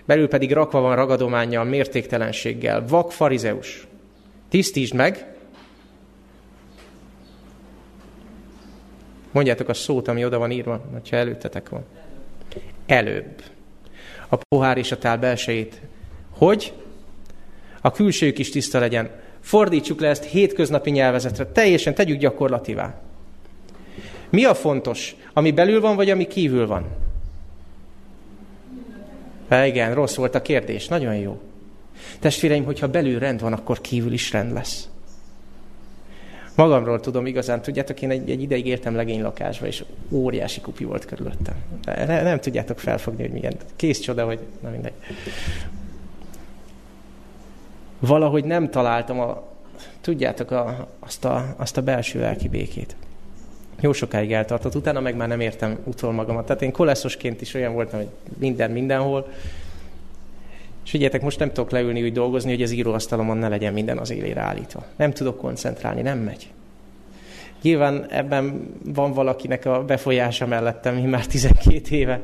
belül 0.04 0.28
pedig 0.28 0.52
rakva 0.52 0.80
van 0.80 0.96
ragadományjal, 0.96 1.64
mértéktelenséggel. 1.64 2.84
Vak 2.88 3.12
farizeus. 3.12 3.86
Tisztítsd 4.48 4.94
meg, 4.94 5.26
Mondjátok 9.32 9.68
a 9.68 9.74
szót, 9.74 10.08
ami 10.08 10.24
oda 10.24 10.38
van 10.38 10.50
írva, 10.50 10.84
ha 11.10 11.16
előttetek 11.16 11.68
van. 11.68 11.84
Előbb. 12.86 13.42
A 14.28 14.36
pohár 14.48 14.78
és 14.78 14.92
a 14.92 14.98
tál 14.98 15.18
belsejét. 15.18 15.80
Hogy? 16.30 16.72
A 17.80 17.90
külsőjük 17.90 18.38
is 18.38 18.50
tiszta 18.50 18.78
legyen. 18.78 19.10
Fordítsuk 19.46 20.00
le 20.00 20.08
ezt 20.08 20.24
hétköznapi 20.24 20.90
nyelvezetre. 20.90 21.46
Teljesen 21.46 21.94
tegyük 21.94 22.18
gyakorlativá. 22.18 22.94
Mi 24.30 24.44
a 24.44 24.54
fontos? 24.54 25.16
Ami 25.32 25.50
belül 25.50 25.80
van, 25.80 25.96
vagy 25.96 26.10
ami 26.10 26.26
kívül 26.26 26.66
van? 26.66 26.84
Há, 29.48 29.66
igen, 29.66 29.94
rossz 29.94 30.14
volt 30.14 30.34
a 30.34 30.42
kérdés. 30.42 30.88
Nagyon 30.88 31.16
jó. 31.16 31.40
Testvéreim, 32.18 32.64
hogyha 32.64 32.88
belül 32.88 33.18
rend 33.18 33.40
van, 33.40 33.52
akkor 33.52 33.80
kívül 33.80 34.12
is 34.12 34.32
rend 34.32 34.52
lesz. 34.52 34.88
Magamról 36.54 37.00
tudom 37.00 37.26
igazán, 37.26 37.62
tudjátok, 37.62 38.02
én 38.02 38.10
egy, 38.10 38.30
egy 38.30 38.42
ideig 38.42 38.66
éltem 38.66 38.94
legénylakásba, 38.94 39.66
és 39.66 39.84
óriási 40.10 40.60
kupi 40.60 40.84
volt 40.84 41.04
körülöttem. 41.04 41.54
Ne, 41.84 42.22
nem 42.22 42.40
tudjátok 42.40 42.78
felfogni, 42.78 43.22
hogy 43.22 43.32
milyen. 43.32 43.54
Kész 43.76 43.98
csoda, 43.98 44.24
hogy 44.24 44.38
na 44.62 44.70
mindegy. 44.70 44.92
Valahogy 47.98 48.44
nem 48.44 48.70
találtam 48.70 49.20
a, 49.20 49.42
tudjátok, 50.00 50.50
a, 50.50 50.88
azt, 50.98 51.24
a, 51.24 51.54
azt 51.56 51.76
a 51.76 51.82
belső 51.82 52.20
lelki 52.20 52.48
békét. 52.48 52.96
Jó 53.80 53.92
sokáig 53.92 54.32
eltartott, 54.32 54.74
utána 54.74 55.00
meg 55.00 55.16
már 55.16 55.28
nem 55.28 55.40
értem 55.40 55.78
utol 55.84 56.12
magamat. 56.12 56.46
Tehát 56.46 56.62
én 56.62 56.72
koleszosként 56.72 57.40
is 57.40 57.54
olyan 57.54 57.74
voltam, 57.74 57.98
hogy 57.98 58.08
minden 58.38 58.70
mindenhol, 58.70 59.26
és 60.84 60.92
figyeljetek, 60.92 61.22
most 61.22 61.38
nem 61.38 61.48
tudok 61.48 61.70
leülni 61.70 62.02
úgy 62.02 62.12
dolgozni, 62.12 62.50
hogy 62.50 62.62
az 62.62 62.70
íróasztalomon 62.70 63.36
ne 63.36 63.48
legyen 63.48 63.72
minden 63.72 63.98
az 63.98 64.10
élére 64.10 64.40
állítva. 64.40 64.84
Nem 64.96 65.12
tudok 65.12 65.38
koncentrálni, 65.38 66.02
nem 66.02 66.18
megy. 66.18 66.50
Nyilván 67.62 68.06
ebben 68.10 68.74
van 68.84 69.12
valakinek 69.12 69.64
a 69.64 69.84
befolyása 69.84 70.46
mellettem, 70.46 70.94
mi 70.94 71.06
már 71.06 71.26
12 71.26 71.96
éve. 71.96 72.20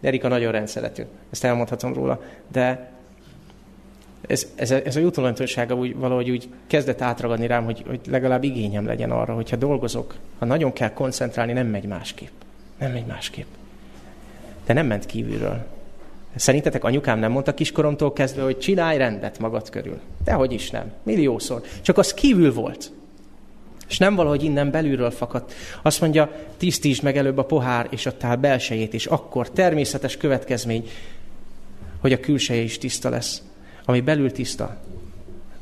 Erika 0.00 0.28
nagyon 0.28 0.52
rendszeretű, 0.52 1.02
ezt 1.30 1.44
elmondhatom 1.44 1.94
róla. 1.94 2.22
De 2.52 2.91
ez, 4.26 4.46
ez, 4.54 4.70
ez 4.70 4.96
a 4.96 5.00
jutulantossága 5.00 5.74
úgy, 5.74 5.96
valahogy 5.96 6.30
úgy 6.30 6.48
kezdett 6.66 7.00
átragadni 7.00 7.46
rám, 7.46 7.64
hogy, 7.64 7.82
hogy 7.86 8.00
legalább 8.08 8.44
igényem 8.44 8.86
legyen 8.86 9.10
arra, 9.10 9.34
hogyha 9.34 9.56
dolgozok, 9.56 10.14
ha 10.38 10.44
nagyon 10.44 10.72
kell 10.72 10.92
koncentrálni, 10.92 11.52
nem 11.52 11.66
megy 11.66 11.84
másképp. 11.84 12.30
Nem 12.78 12.92
megy 12.92 13.06
másképp. 13.06 13.46
De 14.66 14.72
nem 14.72 14.86
ment 14.86 15.06
kívülről. 15.06 15.66
Szerintetek 16.34 16.84
anyukám 16.84 17.18
nem 17.18 17.32
mondta 17.32 17.54
kiskoromtól 17.54 18.12
kezdve, 18.12 18.42
hogy 18.42 18.58
csinálj 18.58 18.98
rendet 18.98 19.38
magad 19.38 19.70
körül? 19.70 20.00
Dehogy 20.24 20.52
is 20.52 20.70
nem. 20.70 20.92
Milliószor. 21.02 21.62
Csak 21.80 21.98
az 21.98 22.14
kívül 22.14 22.52
volt. 22.52 22.90
És 23.88 23.98
nem 23.98 24.14
valahogy 24.14 24.44
innen 24.44 24.70
belülről 24.70 25.10
fakadt. 25.10 25.52
Azt 25.82 26.00
mondja, 26.00 26.30
tisztítsd 26.56 27.02
meg 27.02 27.16
előbb 27.16 27.38
a 27.38 27.44
pohár 27.44 27.86
és 27.90 28.06
a 28.06 28.16
tál 28.16 28.36
belsejét, 28.36 28.94
és 28.94 29.06
akkor 29.06 29.50
természetes 29.50 30.16
következmény, 30.16 30.88
hogy 32.00 32.12
a 32.12 32.20
külseje 32.20 32.60
is 32.60 32.78
tiszta 32.78 33.08
lesz. 33.08 33.42
Ami 33.84 34.00
belül 34.00 34.32
tiszta, 34.32 34.76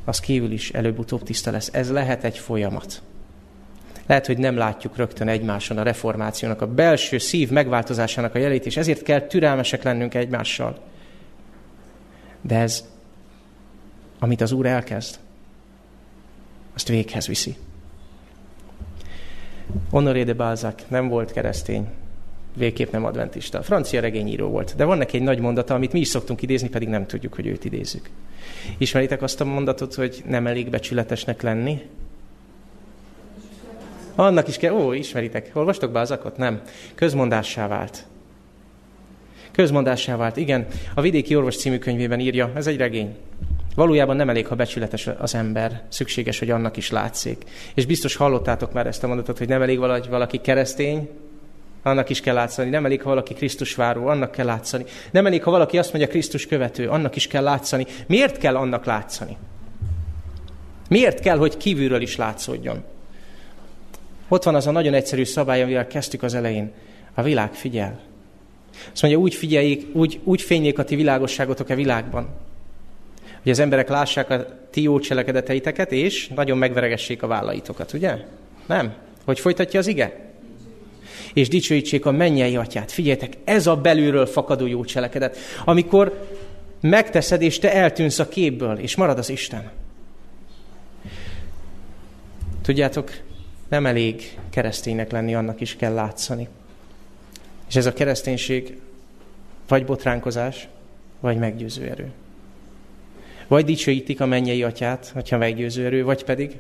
az 0.05 0.21
kívül 0.21 0.51
is 0.51 0.71
előbb-utóbb 0.71 1.23
tiszta 1.23 1.51
lesz. 1.51 1.71
Ez 1.73 1.91
lehet 1.91 2.25
egy 2.25 2.39
folyamat. 2.39 3.03
Lehet, 4.07 4.27
hogy 4.27 4.39
nem 4.39 4.57
látjuk 4.57 4.97
rögtön 4.97 5.29
egymáson 5.29 5.79
a 5.79 5.83
reformációnak, 5.83 6.61
a 6.61 6.67
belső 6.67 7.19
szív 7.19 7.51
megváltozásának 7.51 8.35
a 8.35 8.39
jelét, 8.39 8.67
és 8.67 8.77
ezért 8.77 9.03
kell 9.03 9.21
türelmesek 9.21 9.83
lennünk 9.83 10.15
egymással. 10.15 10.79
De 12.41 12.59
ez, 12.59 12.85
amit 14.19 14.41
az 14.41 14.53
Úr 14.53 14.67
elkezd, 14.67 15.19
azt 16.75 16.89
véghez 16.89 17.27
viszi. 17.27 17.57
Honoré 19.91 20.25
de 20.25 20.35
Balzac 20.35 20.83
nem 20.89 21.09
volt 21.09 21.33
keresztény, 21.33 21.87
végképp 22.61 22.93
nem 22.93 23.05
adventista. 23.05 23.63
Francia 23.63 24.01
regényíró 24.01 24.49
volt, 24.49 24.75
de 24.77 24.85
van 24.85 24.99
neki 24.99 25.17
egy 25.17 25.23
nagy 25.23 25.41
mondata, 25.41 25.75
amit 25.75 25.93
mi 25.93 26.01
is 26.01 26.09
szoktunk 26.09 26.43
idézni, 26.43 26.69
pedig 26.69 26.89
nem 26.89 27.07
tudjuk, 27.07 27.35
hogy 27.35 27.47
őt 27.47 27.65
idézzük. 27.65 28.09
Ismeritek 28.79 29.23
azt 29.23 29.41
a 29.41 29.45
mondatot, 29.45 29.95
hogy 29.95 30.23
nem 30.27 30.47
elég 30.47 30.71
becsületesnek 30.71 31.43
lenni? 31.43 31.83
Annak 34.15 34.49
is 34.49 34.57
kell, 34.57 34.73
ó, 34.73 34.93
ismeritek. 34.93 35.51
Olvastok 35.53 35.93
bázakot? 35.93 36.37
Nem. 36.37 36.61
Közmondássá 36.95 37.69
vált. 37.69 38.07
Közmondássá 39.51 40.17
vált, 40.17 40.37
igen. 40.37 40.67
A 40.95 41.01
Vidéki 41.01 41.37
Orvos 41.37 41.57
című 41.57 41.79
könyvében 41.79 42.21
írja, 42.21 42.53
ez 42.55 42.67
egy 42.67 42.77
regény. 42.77 43.17
Valójában 43.75 44.17
nem 44.17 44.29
elég, 44.29 44.47
ha 44.47 44.55
becsületes 44.55 45.07
az 45.19 45.35
ember, 45.35 45.83
szükséges, 45.89 46.39
hogy 46.39 46.51
annak 46.51 46.77
is 46.77 46.91
látszik. 46.91 47.45
És 47.75 47.87
biztos 47.87 48.17
hallottátok 48.17 48.73
már 48.73 48.87
ezt 48.87 49.05
a 49.05 49.07
mondatot, 49.07 49.39
hogy 49.39 49.49
nem 49.49 49.63
elég 49.63 49.79
valaki, 50.09 50.39
keresztény, 50.39 51.09
annak 51.83 52.09
is 52.09 52.21
kell 52.21 52.35
látszani. 52.35 52.71
Nem 52.71 52.85
elég, 52.85 53.03
ha 53.03 53.09
valaki 53.09 53.35
Krisztus 53.35 53.75
váró, 53.75 54.07
annak 54.07 54.31
kell 54.31 54.47
látszani. 54.47 54.85
Nem 55.11 55.27
elég, 55.27 55.43
ha 55.43 55.51
valaki 55.51 55.79
azt 55.79 55.93
mondja 55.93 56.11
Krisztus 56.11 56.47
követő, 56.47 56.89
annak 56.89 57.17
is 57.17 57.27
kell 57.27 57.43
látszani. 57.43 57.87
Miért 58.07 58.39
kell 58.39 58.57
annak 58.57 58.85
látszani? 58.85 59.37
Miért 60.89 61.21
kell, 61.21 61.37
hogy 61.39 61.57
kívülről 61.57 62.01
is 62.01 62.17
látszódjon? 62.17 62.83
Ott 64.29 64.43
van 64.43 64.55
az 64.55 64.67
a 64.67 64.71
nagyon 64.71 64.95
egyszerű 64.95 65.25
szabály, 65.25 65.63
amivel 65.63 65.87
kezdtük 65.87 66.23
az 66.23 66.35
elején. 66.35 66.73
A 67.15 67.23
világ 67.23 67.53
figyel. 67.53 68.01
Azt 68.93 69.03
mondja, 69.03 69.21
úgy 69.21 69.35
figyeljék, 69.35 69.87
úgy, 69.93 70.21
úgy 70.25 70.43
fényék 70.43 70.79
a 70.79 70.85
ti 70.85 70.97
világosságotok 70.97 71.69
a 71.69 71.75
világban, 71.75 72.29
hogy 73.43 73.53
az 73.53 73.59
emberek 73.59 73.89
lássák 73.89 74.31
a 74.31 74.47
ti 74.71 74.83
jó 74.83 74.99
cselekedeteiteket, 74.99 75.93
és 75.93 76.29
nagyon 76.29 76.59
megveregessék 76.59 77.23
a 77.23 77.27
vállaitokat, 77.27 77.93
ugye? 77.93 78.17
Nem? 78.67 78.95
Hogy 79.25 79.41
folytatja 79.41 79.79
az 79.79 79.87
ige? 79.87 80.30
És 81.35 81.49
dicsőítsék 81.49 82.07
a 82.07 82.11
mennyei 82.11 82.57
atyát. 82.57 82.93
Figyeljetek, 82.93 83.37
ez 83.45 83.67
a 83.67 83.77
belülről 83.77 84.27
fakadó 84.27 84.67
jó 84.67 84.85
cselekedet. 84.85 85.37
Amikor 85.65 86.29
megteszed, 86.81 87.43
és 87.43 87.59
te 87.59 87.75
eltűnsz 87.75 88.19
a 88.19 88.29
képből, 88.29 88.79
és 88.79 88.97
marad 88.97 89.19
az 89.19 89.31
Isten. 89.31 89.71
Tudjátok, 92.63 93.11
nem 93.69 93.87
elég 93.87 94.39
kereszténynek 94.51 95.11
lenni, 95.11 95.35
annak 95.35 95.61
is 95.61 95.77
kell 95.77 95.93
látszani. 95.93 96.49
És 97.69 97.77
ez 97.77 97.87
a 97.87 97.93
kereszténység 97.93 98.81
vagy 99.69 99.85
botránkozás, 99.85 100.69
vagy 101.21 101.37
meggyőző 101.37 101.89
erő. 101.89 102.13
Vagy 103.49 103.65
dicsőítik 103.65 104.21
a 104.21 104.27
mennyei 104.27 104.63
atyát, 104.63 105.11
hogyha 105.15 105.37
meggyőző 105.37 105.85
erő, 105.85 106.05
vagy 106.05 106.25
pedig, 106.25 106.59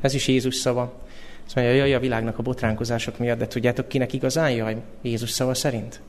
ez 0.00 0.14
is 0.14 0.28
Jézus 0.28 0.54
szava, 0.54 1.00
azt 1.50 1.58
mondja, 1.58 1.74
jaj, 1.74 1.94
a 1.94 2.00
világnak 2.00 2.38
a 2.38 2.42
botránkozások 2.42 3.18
miatt, 3.18 3.38
de 3.38 3.46
tudjátok, 3.46 3.88
kinek 3.88 4.12
igazán 4.12 4.50
jaj? 4.50 4.76
Jézus 5.02 5.30
szava 5.30 5.54
szerint. 5.54 6.00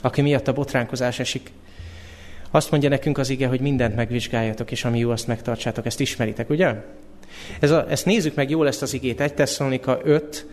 Aki 0.00 0.20
miatt 0.20 0.48
a 0.48 0.52
botránkozás 0.52 1.18
esik. 1.18 1.50
Azt 2.50 2.70
mondja 2.70 2.88
nekünk 2.88 3.18
az 3.18 3.30
ige, 3.30 3.46
hogy 3.46 3.60
mindent 3.60 3.96
megvizsgáljatok, 3.96 4.70
és 4.70 4.84
ami 4.84 4.98
jó, 4.98 5.10
azt 5.10 5.26
megtartsátok. 5.26 5.86
Ezt 5.86 6.00
ismeritek, 6.00 6.50
ugye? 6.50 6.74
Ez 7.60 7.70
a, 7.70 7.90
ezt 7.90 8.04
nézzük 8.04 8.34
meg 8.34 8.50
jól 8.50 8.66
ezt 8.66 8.82
az 8.82 8.94
igét. 8.94 9.20
1 9.20 9.34
Tesszalonika 9.34 10.00
5, 10.02 10.46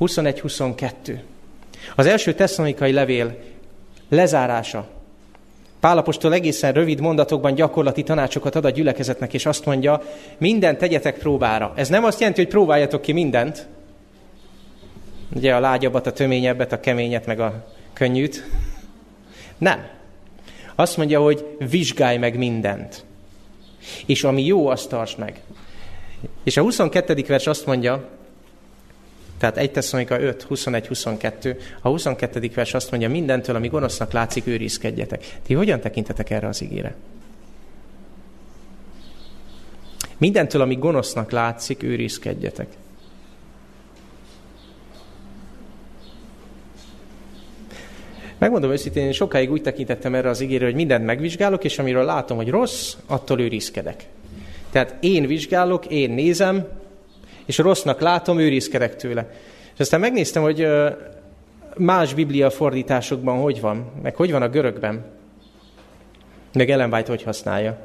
21-22. 0.00 1.18
Az 1.96 2.06
első 2.06 2.34
tesszalonikai 2.34 2.92
levél 2.92 3.38
lezárása. 4.08 4.88
Pálapostól 5.86 6.32
egészen 6.32 6.72
rövid 6.72 7.00
mondatokban 7.00 7.54
gyakorlati 7.54 8.02
tanácsokat 8.02 8.54
ad 8.54 8.64
a 8.64 8.70
gyülekezetnek, 8.70 9.34
és 9.34 9.46
azt 9.46 9.64
mondja, 9.64 10.02
mindent 10.38 10.78
tegyetek 10.78 11.18
próbára. 11.18 11.72
Ez 11.76 11.88
nem 11.88 12.04
azt 12.04 12.18
jelenti, 12.18 12.40
hogy 12.40 12.50
próbáljatok 12.50 13.00
ki 13.00 13.12
mindent. 13.12 13.66
Ugye 15.34 15.54
a 15.54 15.60
lágyabbat, 15.60 16.06
a 16.06 16.12
töményebbet, 16.12 16.72
a 16.72 16.80
keményet, 16.80 17.26
meg 17.26 17.40
a 17.40 17.66
könnyűt. 17.92 18.44
Nem. 19.58 19.86
Azt 20.74 20.96
mondja, 20.96 21.20
hogy 21.20 21.46
vizsgálj 21.70 22.16
meg 22.16 22.36
mindent. 22.36 23.04
És 24.06 24.24
ami 24.24 24.44
jó, 24.44 24.68
azt 24.68 24.88
tartsd 24.88 25.18
meg. 25.18 25.40
És 26.44 26.56
a 26.56 26.62
22. 26.62 27.24
vers 27.26 27.46
azt 27.46 27.66
mondja, 27.66 28.08
tehát 29.38 29.56
1 29.56 29.70
Tesszalonika 29.70 30.20
5, 30.20 30.42
21, 30.42 30.86
22. 30.86 31.56
A 31.80 31.88
22. 31.88 32.50
vers 32.54 32.74
azt 32.74 32.90
mondja, 32.90 33.08
mindentől, 33.08 33.56
ami 33.56 33.68
gonosznak 33.68 34.12
látszik, 34.12 34.46
őrizkedjetek. 34.46 35.38
Ti 35.42 35.54
hogyan 35.54 35.80
tekintetek 35.80 36.30
erre 36.30 36.48
az 36.48 36.62
ígére? 36.62 36.94
Mindentől, 40.18 40.60
ami 40.60 40.74
gonosznak 40.74 41.30
látszik, 41.30 41.82
őrizkedjetek. 41.82 42.66
Megmondom 48.38 48.70
őszintén, 48.70 49.04
én 49.04 49.12
sokáig 49.12 49.50
úgy 49.50 49.62
tekintettem 49.62 50.14
erre 50.14 50.28
az 50.28 50.40
ígére, 50.40 50.64
hogy 50.64 50.74
mindent 50.74 51.04
megvizsgálok, 51.04 51.64
és 51.64 51.78
amiről 51.78 52.04
látom, 52.04 52.36
hogy 52.36 52.48
rossz, 52.48 52.94
attól 53.06 53.40
őrizkedek. 53.40 54.06
Tehát 54.70 54.96
én 55.00 55.26
vizsgálok, 55.26 55.86
én 55.86 56.10
nézem, 56.10 56.68
és 57.46 57.58
rossznak 57.58 58.00
látom, 58.00 58.38
őrizkedek 58.38 58.96
tőle. 58.96 59.30
És 59.74 59.80
aztán 59.80 60.00
megnéztem, 60.00 60.42
hogy 60.42 60.66
más 61.76 62.14
biblia 62.14 62.50
fordításokban 62.50 63.40
hogy 63.40 63.60
van, 63.60 63.90
meg 64.02 64.16
hogy 64.16 64.32
van 64.32 64.42
a 64.42 64.48
görögben. 64.48 65.04
Meg 66.52 66.70
Ellen 66.70 66.92
White 66.92 67.10
hogy 67.10 67.22
használja. 67.22 67.78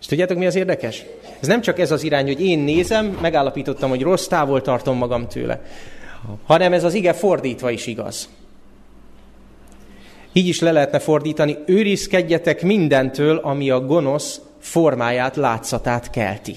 És 0.00 0.06
tudjátok, 0.06 0.38
mi 0.38 0.46
az 0.46 0.54
érdekes? 0.54 1.04
Ez 1.40 1.46
nem 1.46 1.60
csak 1.60 1.78
ez 1.78 1.90
az 1.90 2.02
irány, 2.02 2.26
hogy 2.26 2.40
én 2.44 2.58
nézem, 2.58 3.18
megállapítottam, 3.20 3.88
hogy 3.88 4.02
rossz 4.02 4.26
távol 4.26 4.62
tartom 4.62 4.96
magam 4.96 5.28
tőle, 5.28 5.60
hanem 6.44 6.72
ez 6.72 6.84
az 6.84 6.94
ige 6.94 7.12
fordítva 7.12 7.70
is 7.70 7.86
igaz. 7.86 8.28
Így 10.32 10.48
is 10.48 10.60
le 10.60 10.72
lehetne 10.72 10.98
fordítani, 10.98 11.56
őrizkedjetek 11.66 12.62
mindentől, 12.62 13.36
ami 13.36 13.70
a 13.70 13.80
gonosz 13.80 14.40
formáját, 14.58 15.36
látszatát 15.36 16.10
kelti. 16.10 16.56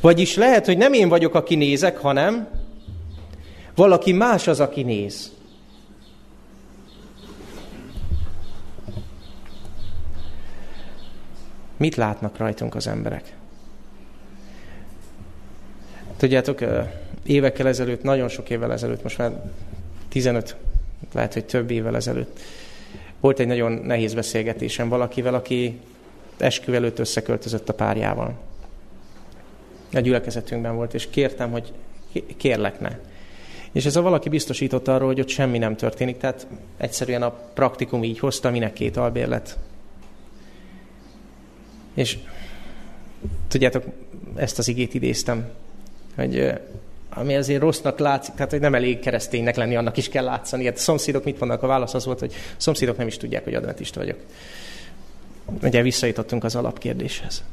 Vagyis 0.00 0.36
lehet, 0.36 0.66
hogy 0.66 0.76
nem 0.76 0.92
én 0.92 1.08
vagyok, 1.08 1.34
aki 1.34 1.54
nézek, 1.54 1.98
hanem 1.98 2.48
valaki 3.74 4.12
más 4.12 4.46
az, 4.46 4.60
aki 4.60 4.82
néz. 4.82 5.32
Mit 11.76 11.96
látnak 11.96 12.36
rajtunk 12.36 12.74
az 12.74 12.86
emberek? 12.86 13.36
Tudjátok, 16.16 16.64
évekkel 17.22 17.66
ezelőtt, 17.68 18.02
nagyon 18.02 18.28
sok 18.28 18.50
évvel 18.50 18.72
ezelőtt, 18.72 19.02
most 19.02 19.18
már 19.18 19.52
15, 20.08 20.56
lehet, 21.12 21.32
hogy 21.32 21.44
több 21.44 21.70
évvel 21.70 21.96
ezelőtt, 21.96 22.40
volt 23.20 23.38
egy 23.38 23.46
nagyon 23.46 23.72
nehéz 23.72 24.14
beszélgetésem 24.14 24.88
valakivel, 24.88 25.34
aki 25.34 25.80
esküv 26.36 26.74
előtt 26.74 26.98
összeköltözött 26.98 27.68
a 27.68 27.74
párjával 27.74 28.34
a 29.94 30.00
gyülekezetünkben 30.00 30.76
volt, 30.76 30.94
és 30.94 31.10
kértem, 31.10 31.50
hogy 31.50 31.72
kérlek 32.36 32.80
ne. 32.80 32.98
És 33.72 33.84
ez 33.84 33.96
a 33.96 34.02
valaki 34.02 34.28
biztosította 34.28 34.94
arról, 34.94 35.08
hogy 35.08 35.20
ott 35.20 35.28
semmi 35.28 35.58
nem 35.58 35.76
történik, 35.76 36.16
tehát 36.16 36.46
egyszerűen 36.76 37.22
a 37.22 37.30
praktikum 37.30 38.04
így 38.04 38.18
hozta, 38.18 38.50
minek 38.50 38.72
két 38.72 38.96
albérlet. 38.96 39.58
És 41.94 42.18
tudjátok, 43.48 43.84
ezt 44.36 44.58
az 44.58 44.68
igét 44.68 44.94
idéztem, 44.94 45.48
hogy 46.14 46.52
ami 47.08 47.36
azért 47.36 47.60
rossznak 47.60 47.98
látszik, 47.98 48.34
tehát 48.34 48.50
hogy 48.50 48.60
nem 48.60 48.74
elég 48.74 48.98
kereszténynek 48.98 49.56
lenni, 49.56 49.76
annak 49.76 49.96
is 49.96 50.08
kell 50.08 50.24
látszani. 50.24 50.64
Hát 50.64 50.76
a 50.76 50.78
szomszédok 50.78 51.24
mit 51.24 51.38
mondanak? 51.38 51.62
A 51.62 51.66
válasz 51.66 51.94
az 51.94 52.04
volt, 52.04 52.18
hogy 52.18 52.32
a 52.34 52.54
szomszédok 52.56 52.96
nem 52.96 53.06
is 53.06 53.16
tudják, 53.16 53.44
hogy 53.44 53.54
adventista 53.54 54.00
vagyok. 54.00 54.18
Ugye 55.62 55.82
visszajutottunk 55.82 56.44
az 56.44 56.56
alapkérdéshez. 56.56 57.44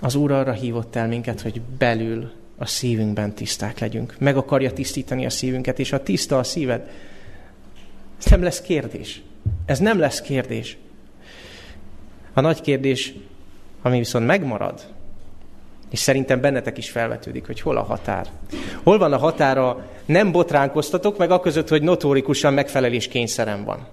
Az 0.00 0.14
Úr 0.14 0.32
arra 0.32 0.52
hívott 0.52 0.96
el 0.96 1.08
minket, 1.08 1.40
hogy 1.40 1.60
belül 1.78 2.30
a 2.58 2.66
szívünkben 2.66 3.34
tiszták 3.34 3.78
legyünk. 3.78 4.14
Meg 4.18 4.36
akarja 4.36 4.72
tisztítani 4.72 5.26
a 5.26 5.30
szívünket, 5.30 5.78
és 5.78 5.90
ha 5.90 6.02
tiszta 6.02 6.38
a 6.38 6.42
szíved, 6.42 6.90
ez 8.18 8.24
nem 8.30 8.42
lesz 8.42 8.60
kérdés. 8.60 9.22
Ez 9.66 9.78
nem 9.78 9.98
lesz 9.98 10.20
kérdés. 10.20 10.76
A 12.32 12.40
nagy 12.40 12.60
kérdés, 12.60 13.14
ami 13.82 13.98
viszont 13.98 14.26
megmarad, 14.26 14.86
és 15.90 15.98
szerintem 15.98 16.40
bennetek 16.40 16.78
is 16.78 16.90
felvetődik, 16.90 17.46
hogy 17.46 17.60
hol 17.60 17.76
a 17.76 17.82
határ. 17.82 18.26
Hol 18.82 18.98
van 18.98 19.12
a 19.12 19.18
határa, 19.18 19.88
nem 20.04 20.32
botránkoztatok, 20.32 21.18
meg 21.18 21.30
a 21.30 21.40
között, 21.40 21.68
hogy 21.68 21.82
notórikusan 21.82 22.54
megfelelés 22.54 23.08
kényszerem 23.08 23.64
van. 23.64 23.78
Oké, 23.78 23.88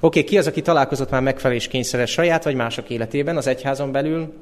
okay, 0.00 0.24
ki 0.24 0.38
az, 0.38 0.46
aki 0.46 0.62
találkozott 0.62 1.10
már 1.10 1.22
megfelelés 1.22 1.68
kényszeres 1.68 2.10
saját 2.10 2.44
vagy 2.44 2.54
mások 2.54 2.90
életében 2.90 3.36
az 3.36 3.46
egyházon 3.46 3.92
belül? 3.92 4.32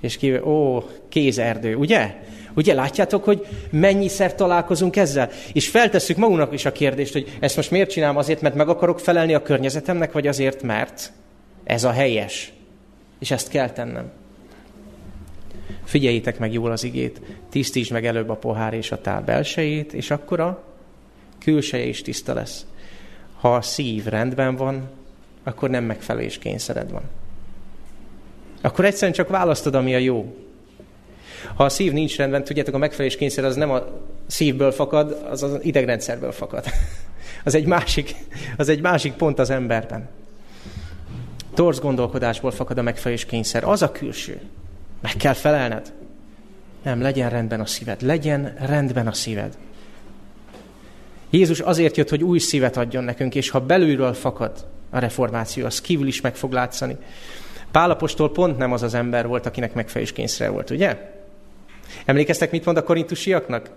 És 0.00 0.16
kívül, 0.16 0.44
ó, 0.44 0.84
kézerdő, 1.08 1.74
ugye? 1.74 2.14
Ugye 2.54 2.74
látjátok, 2.74 3.24
hogy 3.24 3.46
mennyiszer 3.70 4.34
találkozunk 4.34 4.96
ezzel? 4.96 5.30
És 5.52 5.68
feltesszük 5.68 6.16
magunknak 6.16 6.52
is 6.52 6.64
a 6.64 6.72
kérdést, 6.72 7.12
hogy 7.12 7.36
ezt 7.40 7.56
most 7.56 7.70
miért 7.70 7.90
csinálom? 7.90 8.16
Azért, 8.16 8.40
mert 8.40 8.54
meg 8.54 8.68
akarok 8.68 9.00
felelni 9.00 9.34
a 9.34 9.42
környezetemnek, 9.42 10.12
vagy 10.12 10.26
azért, 10.26 10.62
mert 10.62 11.12
ez 11.64 11.84
a 11.84 11.90
helyes. 11.90 12.52
És 13.18 13.30
ezt 13.30 13.48
kell 13.48 13.70
tennem. 13.70 14.10
Figyeljétek 15.84 16.38
meg 16.38 16.52
jól 16.52 16.70
az 16.70 16.84
igét, 16.84 17.20
tisztítsd 17.50 17.92
meg 17.92 18.06
előbb 18.06 18.28
a 18.28 18.36
pohár 18.36 18.74
és 18.74 18.92
a 18.92 19.00
tál 19.00 19.22
belsejét, 19.22 19.92
és 19.92 20.10
akkor 20.10 20.40
a 20.40 20.64
külseje 21.38 21.84
is 21.84 22.02
tiszta 22.02 22.34
lesz. 22.34 22.66
Ha 23.40 23.54
a 23.54 23.62
szív 23.62 24.04
rendben 24.04 24.56
van, 24.56 24.88
akkor 25.42 25.70
nem 25.70 25.84
megfelelés 25.84 26.38
kényszered 26.38 26.90
van. 26.90 27.02
Akkor 28.60 28.84
egyszerűen 28.84 29.12
csak 29.12 29.28
választod, 29.28 29.74
ami 29.74 29.94
a 29.94 29.98
jó. 29.98 30.34
Ha 31.54 31.64
a 31.64 31.68
szív 31.68 31.92
nincs 31.92 32.16
rendben, 32.16 32.44
tudjátok, 32.44 32.74
a 32.74 32.78
megfelelés 32.78 33.16
kényszer 33.16 33.44
az 33.44 33.56
nem 33.56 33.70
a 33.70 33.82
szívből 34.26 34.72
fakad, 34.72 35.26
az 35.30 35.42
az 35.42 35.58
idegrendszerből 35.62 36.32
fakad. 36.32 36.64
Az 37.44 37.54
egy 37.54 37.66
másik, 37.66 38.14
az 38.56 38.68
egy 38.68 38.80
másik 38.80 39.12
pont 39.12 39.38
az 39.38 39.50
emberben. 39.50 40.08
Torz 41.54 41.78
gondolkodásból 41.78 42.50
fakad 42.50 42.78
a 42.78 42.82
megfelelés 42.82 43.24
kényszer. 43.24 43.64
Az 43.64 43.82
a 43.82 43.92
külső. 43.92 44.40
Meg 45.00 45.12
kell 45.12 45.32
felelned. 45.32 45.92
Nem, 46.82 47.00
legyen 47.00 47.30
rendben 47.30 47.60
a 47.60 47.66
szíved. 47.66 48.02
Legyen 48.02 48.54
rendben 48.58 49.06
a 49.06 49.12
szíved. 49.12 49.56
Jézus 51.30 51.60
azért 51.60 51.96
jött, 51.96 52.08
hogy 52.08 52.22
új 52.22 52.38
szívet 52.38 52.76
adjon 52.76 53.04
nekünk, 53.04 53.34
és 53.34 53.50
ha 53.50 53.60
belülről 53.60 54.12
fakad 54.12 54.66
a 54.90 54.98
reformáció, 54.98 55.66
az 55.66 55.80
kívül 55.80 56.06
is 56.06 56.20
meg 56.20 56.36
fog 56.36 56.52
látszani. 56.52 56.96
Pálapostól 57.72 58.32
pont 58.32 58.58
nem 58.58 58.72
az 58.72 58.82
az 58.82 58.94
ember 58.94 59.26
volt, 59.26 59.46
akinek 59.46 59.74
megfelelés 59.74 60.12
kényszere 60.12 60.50
volt, 60.50 60.70
ugye? 60.70 60.96
Emlékeztek, 62.04 62.50
mit 62.50 62.64
mond 62.64 62.76
a 62.76 62.82
korintusiaknak? 62.82 63.70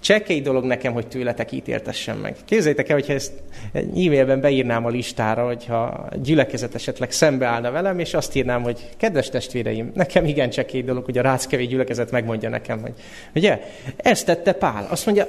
Csekély 0.00 0.40
dolog 0.40 0.64
nekem, 0.64 0.92
hogy 0.92 1.06
tőletek 1.06 1.52
ítéltessen 1.52 2.16
meg. 2.16 2.36
Képzeljétek 2.44 2.88
el, 2.88 2.96
hogyha 2.96 3.12
ezt 3.12 3.32
egy 3.72 4.06
e-mailben 4.06 4.40
beírnám 4.40 4.84
a 4.84 4.88
listára, 4.88 5.46
hogyha 5.46 6.08
gyülekezet 6.22 6.74
esetleg 6.74 7.10
szembeállna 7.10 7.70
velem, 7.70 7.98
és 7.98 8.14
azt 8.14 8.34
írnám, 8.34 8.62
hogy 8.62 8.88
kedves 8.96 9.28
testvéreim, 9.28 9.90
nekem 9.94 10.24
igen 10.24 10.50
csekély 10.50 10.82
dolog, 10.82 11.04
hogy 11.04 11.18
a 11.18 11.22
ráckevé 11.22 11.64
gyülekezet 11.64 12.10
megmondja 12.10 12.48
nekem, 12.48 12.80
hogy 12.80 12.92
ugye, 13.34 13.60
ezt 13.96 14.26
tette 14.26 14.52
Pál. 14.52 14.86
Azt 14.90 15.06
mondja, 15.06 15.26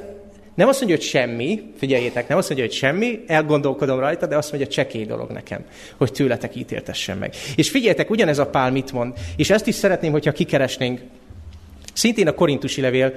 nem 0.55 0.67
azt 0.67 0.79
mondja, 0.79 0.97
hogy 0.97 1.05
semmi, 1.05 1.61
figyeljétek, 1.77 2.27
nem 2.27 2.37
azt 2.37 2.49
mondja, 2.49 2.67
hogy 2.67 2.75
semmi, 2.75 3.23
elgondolkodom 3.27 3.99
rajta, 3.99 4.25
de 4.25 4.37
azt 4.37 4.51
mondja, 4.51 4.69
csekély 4.69 5.05
dolog 5.05 5.29
nekem, 5.29 5.65
hogy 5.97 6.11
tőletek 6.11 6.55
ítéltessen 6.55 7.17
meg. 7.17 7.33
És 7.55 7.69
figyeljetek, 7.69 8.09
ugyanez 8.09 8.39
a 8.39 8.47
Pál 8.47 8.71
mit 8.71 8.91
mond, 8.91 9.13
és 9.35 9.49
ezt 9.49 9.67
is 9.67 9.75
szeretném, 9.75 10.11
hogyha 10.11 10.31
kikeresnénk. 10.31 11.01
Szintén 11.93 12.27
a 12.27 12.33
korintusi 12.33 12.81
levél 12.81 13.13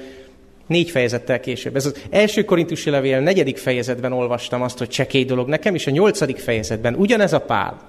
Négy 0.66 0.90
fejezettel 0.90 1.40
később. 1.40 1.76
Ez 1.76 1.86
az 1.86 2.02
első 2.10 2.44
korintusi 2.44 2.90
levél 2.90 3.20
negyedik 3.20 3.56
fejezetben 3.56 4.12
olvastam 4.12 4.62
azt, 4.62 4.78
hogy 4.78 4.88
csekély 4.88 5.24
dolog 5.24 5.48
nekem, 5.48 5.74
és 5.74 5.86
a 5.86 5.90
nyolcadik 5.90 6.38
fejezetben 6.38 6.94
ugyanez 6.94 7.32
a 7.32 7.40
pál. 7.40 7.80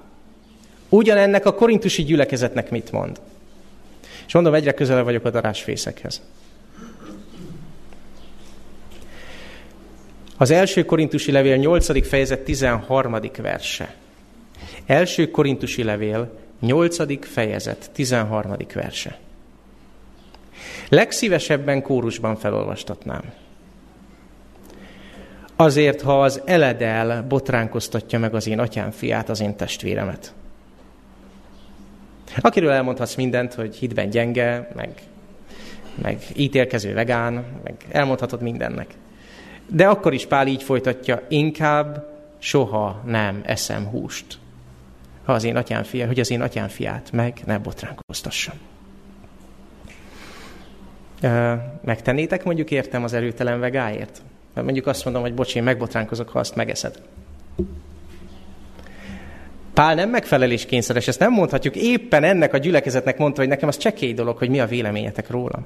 Ugyanennek 0.89 1.45
a 1.45 1.53
korintusi 1.53 2.03
gyülekezetnek 2.03 2.69
mit 2.69 2.91
mond. 2.91 3.19
És 4.27 4.33
mondom, 4.33 4.53
egyre 4.53 4.73
közelebb 4.73 5.03
vagyok 5.03 5.25
a 5.25 5.29
darásfészekhez. 5.29 6.21
Az 10.37 10.51
első 10.51 10.85
korintusi 10.85 11.31
levél 11.31 11.55
8. 11.55 12.07
fejezet 12.07 12.39
13. 12.39 13.19
verse. 13.37 13.95
Első 14.85 15.31
korintusi 15.31 15.83
levél 15.83 16.37
8. 16.59 17.27
fejezet 17.27 17.89
13. 17.93 18.55
verse. 18.73 19.17
Legszívesebben 20.89 21.81
kórusban 21.81 22.35
felolvastatnám. 22.35 23.33
Azért, 25.55 26.01
ha 26.01 26.21
az 26.21 26.41
eledel 26.45 27.23
botránkoztatja 27.23 28.19
meg 28.19 28.35
az 28.35 28.47
én 28.47 28.59
atyám 28.59 28.91
fiát, 28.91 29.29
az 29.29 29.41
én 29.41 29.55
testvéremet. 29.55 30.33
Akiről 32.41 32.71
elmondhatsz 32.71 33.15
mindent, 33.15 33.53
hogy 33.53 33.75
hitben 33.75 34.09
gyenge, 34.09 34.71
meg, 34.75 35.01
meg 36.01 36.23
ítélkező 36.35 36.93
vegán, 36.93 37.45
meg 37.63 37.75
elmondhatod 37.89 38.41
mindennek. 38.41 38.95
De 39.67 39.87
akkor 39.87 40.13
is 40.13 40.25
Pál 40.25 40.47
így 40.47 40.63
folytatja, 40.63 41.21
inkább 41.27 42.07
soha 42.37 43.01
nem 43.05 43.41
eszem 43.45 43.85
húst, 43.85 44.37
ha 45.23 45.33
az 45.33 45.43
én 45.43 45.55
atyám 45.55 45.83
fia, 45.83 46.07
hogy 46.07 46.19
az 46.19 46.31
én 46.31 46.41
atyám 46.41 46.67
fiát 46.67 47.11
meg 47.11 47.41
ne 47.45 47.57
botránkoztassam. 47.57 48.55
Megtennétek 51.81 52.43
mondjuk 52.43 52.71
értem 52.71 53.03
az 53.03 53.13
erőtelen 53.13 53.59
vegáért? 53.59 54.21
Mert 54.53 54.65
mondjuk 54.65 54.87
azt 54.87 55.03
mondom, 55.03 55.21
hogy 55.21 55.33
bocs, 55.33 55.55
én 55.55 55.63
megbotránkozok, 55.63 56.29
ha 56.29 56.39
azt 56.39 56.55
megeszed. 56.55 57.01
Pál 59.73 59.95
nem 59.95 60.09
megfelelés 60.09 60.65
kényszeres, 60.65 61.07
ezt 61.07 61.19
nem 61.19 61.31
mondhatjuk. 61.31 61.75
Éppen 61.75 62.23
ennek 62.23 62.53
a 62.53 62.57
gyülekezetnek 62.57 63.17
mondta, 63.17 63.39
hogy 63.39 63.49
nekem 63.49 63.67
az 63.67 63.77
csekély 63.77 64.13
dolog, 64.13 64.37
hogy 64.37 64.49
mi 64.49 64.59
a 64.59 64.65
véleményetek 64.65 65.29
rólam. 65.29 65.65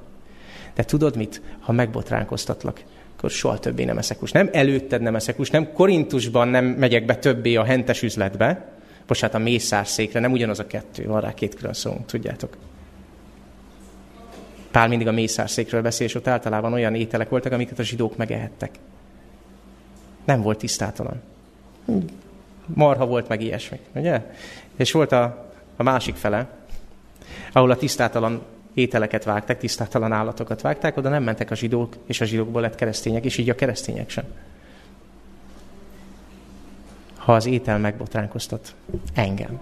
De 0.76 0.84
tudod 0.84 1.16
mit? 1.16 1.42
Ha 1.60 1.72
megbotránkoztatlak, 1.72 2.84
akkor 3.22 3.34
soha 3.34 3.60
többé 3.60 3.84
nem 3.84 3.98
eszek 3.98 4.20
húst. 4.20 4.34
Nem 4.34 4.50
előtted 4.52 5.02
nem 5.02 5.16
eszek 5.16 5.36
húst, 5.36 5.52
nem 5.52 5.74
Korintusban 5.74 6.48
nem 6.48 6.66
megyek 6.66 7.06
be 7.06 7.16
többé 7.16 7.56
a 7.56 7.64
hentes 7.64 8.02
üzletbe, 8.02 8.70
bocsánat, 9.08 9.36
a 9.36 9.40
mészárszékre, 9.40 10.20
nem 10.20 10.32
ugyanaz 10.32 10.60
a 10.60 10.68
kettő, 10.68 11.06
van 11.06 11.22
rá 11.22 11.34
két 11.34 11.56
külön 11.56 11.74
szó, 11.74 11.98
tudjátok. 12.06 12.58
Pál 14.72 14.88
mindig 14.88 15.08
a 15.08 15.12
mészárszékről 15.12 15.82
beszél, 15.82 16.08
és 16.08 16.16
ott 16.16 16.28
általában 16.28 16.74
olyan 16.74 16.96
ételek 16.96 17.30
voltak, 17.30 17.52
amiket 17.52 17.80
a 17.80 17.84
zsidók 17.84 18.18
megehettek. 18.18 18.72
Nem 20.26 20.42
volt 20.42 20.58
tisztátalan. 20.58 21.22
Marha 22.66 23.06
volt 23.06 23.28
meg 23.28 23.42
ilyesmi, 23.42 23.80
ugye? 23.96 24.22
És 24.76 24.92
volt 24.92 25.12
a, 25.12 25.52
a 25.76 25.84
másik 25.84 26.16
fele, 26.16 26.50
ahol 27.52 27.72
a 27.72 27.76
tisztátalan 27.76 28.42
ételeket 28.74 29.24
vágták, 29.24 29.58
tisztátalan 29.58 30.12
állatokat 30.12 30.62
vágták, 30.62 30.98
oda 30.98 31.10
nem 31.10 31.24
mentek 31.24 31.52
a 31.52 31.56
zsidók, 31.56 31.96
és 32.06 32.22
a 32.22 32.26
zsidókból 32.26 32.62
lett 32.62 32.76
keresztények, 32.76 33.26
és 33.26 33.38
így 33.38 33.50
a 33.50 33.56
keresztények 33.56 34.10
sem. 34.10 34.26
Ha 37.18 37.34
az 37.34 37.46
étel 37.46 37.78
megbotránkoztat 37.78 38.76
engem, 39.14 39.62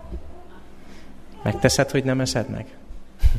megteszed, 1.43 1.89
hogy 1.89 2.04
nem 2.04 2.22
eszed 2.22 2.50
meg? 2.50 2.65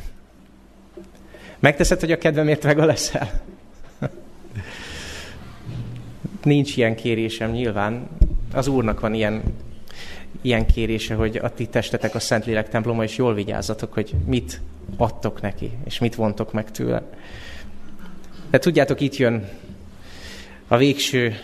Megteszed, 1.58 2.00
hogy 2.00 2.12
a 2.12 2.18
kedvemért 2.18 2.62
vega 2.62 2.84
leszel? 2.84 3.40
Nincs 6.42 6.76
ilyen 6.76 6.94
kérésem 6.94 7.50
nyilván. 7.50 8.08
Az 8.52 8.66
Úrnak 8.66 9.00
van 9.00 9.14
ilyen, 9.14 9.42
ilyen 10.40 10.66
kérése, 10.66 11.14
hogy 11.14 11.36
a 11.36 11.54
ti 11.54 11.66
testetek 11.66 12.14
a 12.14 12.18
Szentlélek 12.18 12.68
temploma, 12.68 13.02
és 13.02 13.16
jól 13.16 13.34
vigyázzatok, 13.34 13.92
hogy 13.92 14.14
mit 14.26 14.60
adtok 14.96 15.40
neki, 15.40 15.70
és 15.84 15.98
mit 15.98 16.14
vontok 16.14 16.52
meg 16.52 16.70
tőle. 16.70 17.02
De 18.50 18.58
tudjátok, 18.58 19.00
itt 19.00 19.16
jön 19.16 19.48
a 20.68 20.76
végső, 20.76 21.34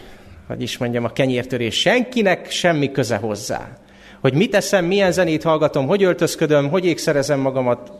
hogy 0.46 0.62
is 0.62 0.78
mondjam, 0.78 1.04
a 1.04 1.12
kenyértörés. 1.12 1.80
Senkinek 1.80 2.50
semmi 2.50 2.90
köze 2.90 3.16
hozzá. 3.16 3.78
Hogy 4.20 4.34
mit 4.34 4.54
eszem, 4.54 4.84
milyen 4.84 5.12
zenét 5.12 5.42
hallgatom, 5.42 5.86
hogy 5.86 6.02
öltözködöm, 6.02 6.68
hogy 6.68 6.84
ékszerezem 6.84 7.40
magamat, 7.40 7.92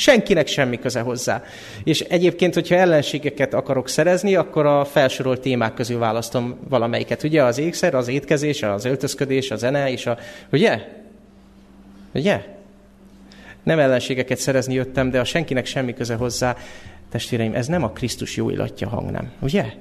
Senkinek 0.00 0.46
semmi 0.46 0.78
köze 0.78 1.00
hozzá. 1.00 1.42
És 1.84 2.00
egyébként, 2.00 2.54
hogyha 2.54 2.74
ellenségeket 2.74 3.54
akarok 3.54 3.88
szerezni, 3.88 4.34
akkor 4.34 4.66
a 4.66 4.84
felsorolt 4.84 5.40
témák 5.40 5.74
közül 5.74 5.98
választom 5.98 6.58
valamelyiket. 6.68 7.22
Ugye 7.22 7.42
az 7.42 7.58
ékszer, 7.58 7.94
az 7.94 8.08
étkezés, 8.08 8.62
az 8.62 8.84
öltözködés, 8.84 9.50
a 9.50 9.56
zene, 9.56 9.90
és 9.90 10.06
a... 10.06 10.18
Ugye? 10.52 10.80
Ugye? 12.14 12.57
Nem 13.68 13.78
ellenségeket 13.78 14.38
szerezni 14.38 14.74
jöttem, 14.74 15.10
de 15.10 15.20
a 15.20 15.24
senkinek 15.24 15.66
semmi 15.66 15.94
köze 15.94 16.14
hozzá. 16.14 16.56
Testvéreim, 17.10 17.54
ez 17.54 17.66
nem 17.66 17.82
a 17.82 17.90
Krisztus 17.90 18.36
jó 18.36 18.50
illatja 18.50 18.88
hang, 18.88 19.10
nem? 19.10 19.30
Ugye? 19.40 19.74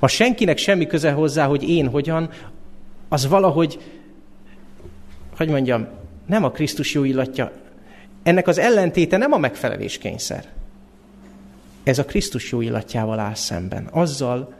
A 0.00 0.06
senkinek 0.06 0.58
semmi 0.58 0.86
köze 0.86 1.12
hozzá, 1.12 1.46
hogy 1.46 1.68
én 1.68 1.88
hogyan, 1.88 2.30
az 3.08 3.26
valahogy, 3.26 3.78
hogy 5.36 5.48
mondjam, 5.48 5.86
nem 6.26 6.44
a 6.44 6.50
Krisztus 6.50 6.94
jó 6.94 7.04
illatja, 7.04 7.52
ennek 8.22 8.46
az 8.46 8.58
ellentéte 8.58 9.16
nem 9.16 9.32
a 9.32 9.38
megfelelés 9.38 9.98
kényszer. 9.98 10.44
Ez 11.82 11.98
a 11.98 12.04
Krisztus 12.04 12.50
jó 12.50 12.60
illatjával 12.60 13.18
áll 13.18 13.34
szemben. 13.34 13.88
Azzal, 13.90 14.54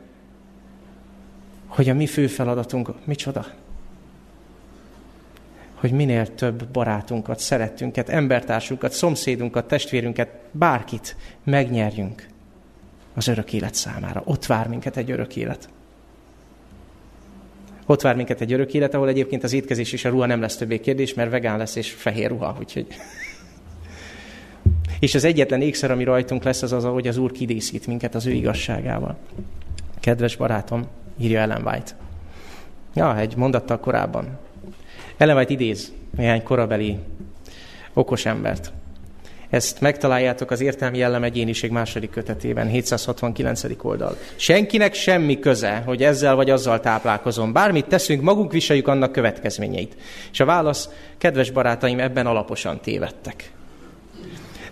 hogy 1.67 1.89
a 1.89 1.95
mi 1.95 2.07
fő 2.07 2.27
feladatunk, 2.27 2.93
micsoda? 3.05 3.47
Hogy 5.85 5.93
minél 5.93 6.35
több 6.35 6.69
barátunkat, 6.69 7.39
szeretünket, 7.39 8.09
embertársunkat, 8.09 8.93
szomszédunkat, 8.93 9.69
testvérünket, 9.69 10.29
bárkit 10.51 11.17
megnyerjünk 11.43 12.29
az 13.15 13.29
örök 13.29 13.53
élet 13.53 13.75
számára. 13.75 14.23
Ott 14.25 14.47
vár 14.47 14.69
minket 14.69 14.97
egy 14.97 15.11
örök 15.11 15.37
élet. 15.37 15.69
Ott 17.87 18.01
vár 18.01 18.17
minket 18.17 18.41
egy 18.41 18.53
örök 18.53 18.75
élet, 18.75 18.95
ahol 18.95 19.09
egyébként 19.09 19.45
az 19.45 19.53
étkezés 19.53 19.93
és 19.93 20.05
a 20.05 20.09
ruha 20.09 20.27
nem 20.27 20.41
lesz 20.41 20.57
többé 20.57 20.81
kérdés, 20.81 21.15
mert 21.15 21.31
vegán 21.31 21.59
lesz 21.59 21.77
és 21.77 21.91
fehér 21.91 22.29
ruha, 22.29 22.57
úgyhogy 22.59 22.87
és 25.01 25.15
az 25.15 25.25
egyetlen 25.25 25.61
ékszer, 25.61 25.91
ami 25.91 26.05
rajtunk 26.05 26.43
lesz, 26.43 26.63
az 26.63 26.73
az, 26.73 26.85
hogy 26.85 27.07
az 27.07 27.17
Úr 27.17 27.33
kidészít 27.33 27.87
minket 27.87 28.15
az 28.15 28.27
ő 28.27 28.31
igazságával. 28.31 29.17
Kedves 30.01 30.37
barátom, 30.37 30.87
írja 31.19 31.41
Ellen 31.41 31.67
White. 31.67 31.93
Ja, 32.95 33.19
egy 33.19 33.37
mondattal 33.37 33.81
korábban. 33.81 34.39
Ellen 35.17 35.37
White 35.37 35.53
idéz 35.53 35.93
néhány 36.17 36.43
korabeli 36.43 36.99
okos 37.93 38.27
embert. 38.27 38.73
Ezt 39.51 39.81
megtaláljátok 39.81 40.51
az 40.51 40.61
Értelmi 40.61 40.99
Jellem 40.99 41.23
Egyéniség 41.23 41.71
második 41.71 42.11
kötetében, 42.11 42.69
769. 42.69 43.63
oldal. 43.83 44.17
Senkinek 44.37 44.95
semmi 44.95 45.39
köze, 45.39 45.83
hogy 45.87 46.03
ezzel 46.03 46.35
vagy 46.35 46.51
azzal 46.51 46.81
táplálkozom. 46.81 47.53
Bármit 47.53 47.87
teszünk, 47.87 48.23
magunk 48.23 48.53
viseljük 48.53 48.89
annak 48.89 49.13
következményeit. 49.13 49.97
És 50.33 50.41
a 50.41 50.45
válasz, 50.45 50.89
kedves 51.19 51.51
barátaim, 51.51 52.01
ebben 52.01 52.27
alaposan 52.27 52.81
tévedtek. 52.81 53.53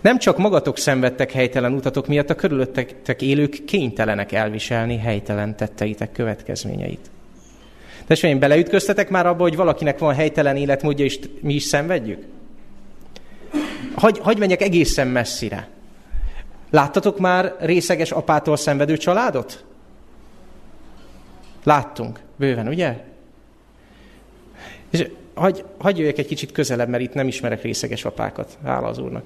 Nem 0.01 0.17
csak 0.17 0.37
magatok 0.37 0.77
szenvedtek 0.77 1.31
helytelen 1.31 1.73
utatok 1.73 2.07
miatt, 2.07 2.29
a 2.29 2.35
körülöttetek 2.35 3.21
élők 3.21 3.65
kénytelenek 3.65 4.31
elviselni 4.31 4.97
helytelen 4.97 5.55
tetteitek 5.55 6.11
következményeit. 6.11 7.11
Testvéreim, 8.07 8.39
beleütköztetek 8.39 9.09
már 9.09 9.25
abba, 9.25 9.41
hogy 9.41 9.55
valakinek 9.55 9.99
van 9.99 10.13
helytelen 10.13 10.55
életmódja, 10.55 11.05
és 11.05 11.19
mi 11.41 11.53
is 11.53 11.63
szenvedjük? 11.63 12.25
Hagy, 13.95 14.19
hagy 14.19 14.37
menjek 14.37 14.61
egészen 14.61 15.07
messzire. 15.07 15.67
Láttatok 16.69 17.19
már 17.19 17.55
részeges 17.59 18.11
apától 18.11 18.57
szenvedő 18.57 18.97
családot? 18.97 19.63
Láttunk, 21.63 22.19
bőven, 22.35 22.67
ugye? 22.67 22.97
És 24.89 25.07
hagy, 25.33 25.63
hagy 25.77 25.97
jöjjek 25.97 26.17
egy 26.17 26.27
kicsit 26.27 26.51
közelebb, 26.51 26.89
mert 26.89 27.03
itt 27.03 27.13
nem 27.13 27.27
ismerek 27.27 27.61
részeges 27.61 28.05
apákat, 28.05 28.57
hála 28.63 28.87
az 28.87 28.97
Úrnak. 28.97 29.23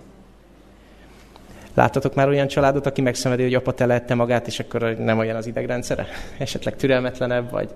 Láttatok 1.74 2.16
már 2.16 2.28
olyan 2.28 2.48
családot, 2.48 2.86
aki 2.86 3.02
megszenvedi, 3.02 3.44
hogy 3.44 3.54
apa 3.54 3.74
telette 3.74 4.16
magát, 4.16 4.48
és 4.48 4.60
akkor 4.60 4.82
nem 4.82 5.18
olyan 5.18 5.36
az 5.36 5.48
idegrendszere? 5.48 6.08
Esetleg 6.38 6.76
türelmetlenebb, 6.76 7.52
vagy, 7.52 7.70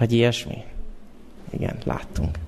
vagy 0.00 0.12
ilyesmi? 0.12 0.64
Igen, 1.50 1.78
láttunk. 1.84 2.38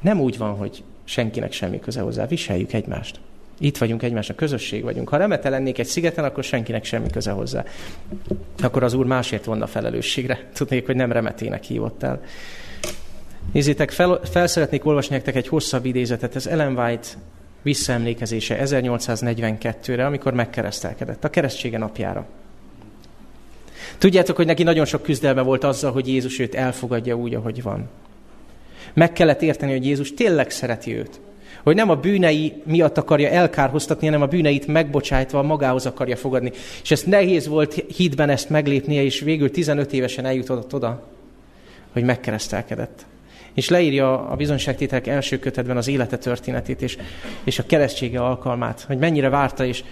Nem 0.00 0.20
úgy 0.20 0.38
van, 0.38 0.56
hogy 0.56 0.82
senkinek 1.04 1.52
semmi 1.52 1.80
köze 1.80 2.00
hozzá. 2.00 2.26
Viseljük 2.26 2.72
egymást. 2.72 3.20
Itt 3.58 3.78
vagyunk 3.78 4.02
egymásnak, 4.02 4.36
közösség 4.36 4.82
vagyunk. 4.82 5.08
Ha 5.08 5.16
remete 5.16 5.48
lennék 5.48 5.78
egy 5.78 5.86
szigeten, 5.86 6.24
akkor 6.24 6.44
senkinek 6.44 6.84
semmi 6.84 7.10
köze 7.10 7.30
hozzá. 7.30 7.64
Akkor 8.62 8.82
az 8.82 8.94
Úr 8.94 9.06
másért 9.06 9.44
vonna 9.44 9.66
felelősségre. 9.66 10.48
Tudnék, 10.54 10.86
hogy 10.86 10.96
nem 10.96 11.12
remetének 11.12 11.62
hívott 11.62 12.02
el. 12.02 12.20
Nézzétek, 13.52 13.90
fel, 13.90 14.20
fel 14.24 14.46
szeretnék 14.46 14.84
olvasni 14.84 15.14
nektek 15.14 15.36
egy 15.36 15.48
hosszabb 15.48 15.84
idézetet. 15.84 16.36
Ez 16.36 16.46
Ellen 16.46 16.78
White 16.78 17.08
visszaemlékezése 17.62 18.58
1842-re, 18.60 20.06
amikor 20.06 20.32
megkeresztelkedett, 20.32 21.24
a 21.24 21.30
keresztsége 21.30 21.78
napjára. 21.78 22.26
Tudjátok, 23.98 24.36
hogy 24.36 24.46
neki 24.46 24.62
nagyon 24.62 24.84
sok 24.84 25.02
küzdelme 25.02 25.42
volt 25.42 25.64
azzal, 25.64 25.92
hogy 25.92 26.08
Jézus 26.08 26.38
őt 26.38 26.54
elfogadja 26.54 27.14
úgy, 27.14 27.34
ahogy 27.34 27.62
van. 27.62 27.88
Meg 28.94 29.12
kellett 29.12 29.42
érteni, 29.42 29.72
hogy 29.72 29.86
Jézus 29.86 30.14
tényleg 30.14 30.50
szereti 30.50 30.96
őt. 30.96 31.20
Hogy 31.62 31.74
nem 31.74 31.90
a 31.90 31.94
bűnei 31.94 32.62
miatt 32.64 32.98
akarja 32.98 33.28
elkárhoztatni, 33.28 34.06
hanem 34.06 34.22
a 34.22 34.26
bűneit 34.26 34.66
megbocsájtva 34.66 35.42
magához 35.42 35.86
akarja 35.86 36.16
fogadni. 36.16 36.52
És 36.82 36.90
ezt 36.90 37.06
nehéz 37.06 37.46
volt 37.46 37.84
hídben 37.96 38.28
ezt 38.28 38.50
meglépnie, 38.50 39.02
és 39.02 39.20
végül 39.20 39.50
15 39.50 39.92
évesen 39.92 40.24
eljutott 40.24 40.74
oda, 40.74 41.06
hogy 41.92 42.02
megkeresztelkedett. 42.02 43.06
És 43.54 43.68
leírja 43.68 44.28
a 44.28 44.36
bizonyságtételek 44.36 45.06
első 45.06 45.38
kötetben 45.38 45.76
az 45.76 45.88
élete 45.88 46.18
történetét, 46.18 46.82
és, 46.82 46.98
és 47.44 47.58
a 47.58 47.66
keresztsége 47.66 48.20
alkalmát, 48.20 48.84
hogy 48.86 48.98
mennyire 48.98 49.28
várta, 49.28 49.64
és 49.64 49.84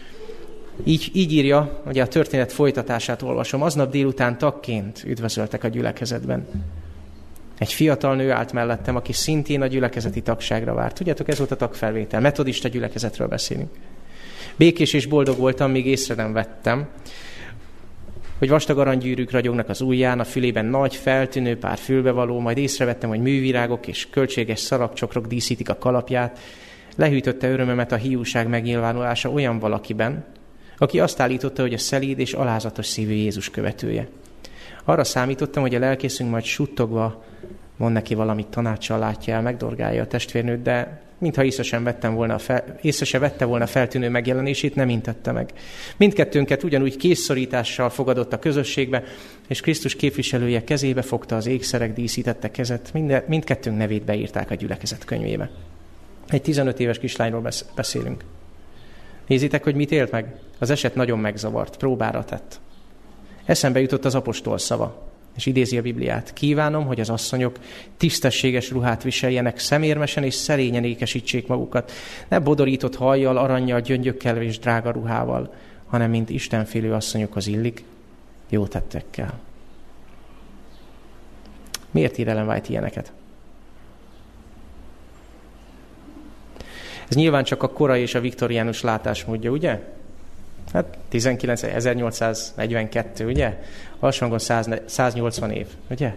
így, 0.85 1.11
így 1.13 1.33
írja, 1.33 1.83
ugye 1.87 2.03
a 2.03 2.09
történet 2.09 2.53
folytatását 2.53 3.23
olvasom, 3.23 3.63
aznap 3.63 3.91
délután 3.91 4.39
tagként 4.39 5.03
üdvözöltek 5.07 5.65
a 5.65 5.69
gyülekezetben. 5.69 6.47
Egy 7.59 7.73
fiatal 7.73 8.17
nő 8.17 8.31
állt 8.31 8.53
mellettem, 8.53 8.97
aki 8.97 9.13
szintén 9.13 9.63
a 9.63 9.67
gyülekezeti 9.67 10.21
tagságra 10.21 10.75
várt. 10.75 10.95
Tudjátok, 10.95 11.29
ez 11.29 11.39
volt 11.39 11.51
a 11.51 11.57
tagfelvétel. 11.57 12.21
Metodista 12.21 12.69
gyülekezetről 12.69 13.29
beszélünk. 13.29 13.71
Békés 14.57 14.93
és 14.93 15.07
boldog 15.07 15.39
voltam, 15.39 15.71
még 15.71 15.87
észre 15.87 16.15
nem 16.15 16.33
vettem, 16.33 16.89
hogy 18.39 18.49
vastag 18.49 18.79
aranygyűrűk 18.79 19.31
ragyognak 19.31 19.69
az 19.69 19.81
ujján, 19.81 20.21
a 20.21 20.25
fülében 20.25 20.65
nagy, 20.65 20.95
feltűnő 20.95 21.59
pár 21.59 21.79
fülbevaló, 21.79 22.39
majd 22.41 22.59
észrevettem, 22.59 23.09
hogy 23.09 23.21
művirágok 23.21 23.87
és 23.87 24.11
költséges 24.11 24.61
szarabcsokrok 24.61 25.27
díszítik 25.27 25.69
a 25.69 25.79
kalapját. 25.79 26.39
Lehűtötte 26.97 27.51
örömömet 27.51 27.93
a 27.93 27.97
hiúság 27.97 28.49
megnyilvánulása 28.49 29.31
olyan 29.31 29.59
valakiben, 29.59 30.25
aki 30.79 31.01
azt 31.01 31.21
állította, 31.21 31.63
hogy 31.63 31.73
a 31.73 31.79
szelíd 31.79 32.19
és 32.19 32.33
alázatos 32.33 32.87
szívű 32.87 33.13
Jézus 33.13 33.51
követője. 33.51 34.09
Arra 34.85 35.05
számítottam, 35.05 35.63
hogy 35.63 35.75
a 35.75 35.79
lelkészünk 35.79 36.31
majd 36.31 36.45
suttogva 36.45 37.25
mond 37.77 37.93
neki 37.93 38.15
valamit 38.15 38.47
tanácssal 38.47 38.99
látja 38.99 39.35
el, 39.35 39.43
megdorgálja 39.43 40.03
a 40.03 40.07
testvérnőt, 40.07 40.63
de 40.63 41.05
mintha 41.19 41.45
észre 41.45 41.63
sem, 41.63 41.85
vettem 41.85 42.15
volna 42.15 42.35
a 42.35 42.39
fel, 42.39 42.79
észre 42.83 43.05
sem 43.05 43.21
vette 43.21 43.45
volna 43.45 43.67
feltűnő 43.67 44.09
megjelenését, 44.09 44.75
nem 44.75 44.89
intette 44.89 45.33
meg. 45.33 45.53
Mindkettőnket 45.97 46.63
ugyanúgy 46.63 46.97
készszorítással 46.97 47.91
fogadott 47.91 48.33
a 48.33 48.39
közösségbe, 48.39 49.03
és 49.49 49.61
Krisztus 49.61 49.97
képviselője 49.97 50.65
kezébe 50.65 51.03
fogta 51.03 51.37
az 51.37 51.47
ékszerek 51.47 51.93
díszítette 51.93 52.51
kezet, 52.51 52.93
Mind, 52.93 53.23
mindkettőnk 53.27 53.77
nevét 53.77 54.05
beírták 54.05 54.51
a 54.51 54.55
gyülekezet 54.55 55.05
könyvébe. 55.05 55.51
Egy 56.29 56.43
15 56.43 56.81
éves 56.81 56.99
kislányról 56.99 57.51
beszélünk. 57.75 58.25
Nézitek, 59.27 59.65
hogy 59.65 59.75
mit 59.75 59.93
élt 59.93 60.11
meg? 60.11 60.35
Az 60.59 60.71
eset 60.71 60.95
nagyon 60.95 61.19
megzavart, 61.19 61.77
próbára 61.77 62.25
tett. 62.25 62.61
Eszembe 63.45 63.81
jutott 63.81 64.05
az 64.05 64.15
apostol 64.15 64.59
szava, 64.59 65.03
és 65.37 65.47
idézi 65.47 65.79
a 65.79 65.83
Bibliát. 65.83 66.33
Kívánom, 66.33 66.87
hogy 66.87 67.01
az 67.01 67.11
asszonyok 67.11 67.59
tisztességes 67.97 68.71
ruhát 68.71 69.03
viseljenek, 69.03 69.59
szemérmesen 69.59 70.23
és 70.25 70.35
szerényen 70.35 70.85
ékesítsék 70.85 71.47
magukat, 71.47 71.93
ne 72.29 72.39
bodorított 72.39 72.97
hajjal, 72.97 73.37
aranyjal, 73.37 73.81
gyöngyökkel 73.81 74.43
és 74.43 74.59
drága 74.59 74.91
ruhával, 74.91 75.55
hanem 75.87 76.11
mint 76.11 76.31
istenfélő 76.31 76.93
asszonyokhoz 76.93 77.47
illik, 77.47 77.85
jó 78.49 78.67
tettekkel. 78.67 79.41
Miért 81.91 82.19
ír 82.19 82.29
Ellen 82.29 82.49
White 82.49 82.69
ilyeneket? 82.69 83.13
Ez 87.09 87.17
nyilván 87.17 87.45
csak 87.45 87.63
a 87.63 87.69
korai 87.69 88.01
és 88.01 88.15
a 88.15 88.21
viktoriánus 88.21 88.83
látásmódja, 88.83 89.51
ugye? 89.51 89.96
Hát 90.73 90.99
19, 91.09 91.63
1842, 91.63 93.27
ugye? 93.27 93.59
Alsóhangon 93.99 94.39
180 94.87 95.51
év, 95.51 95.67
ugye? 95.91 96.15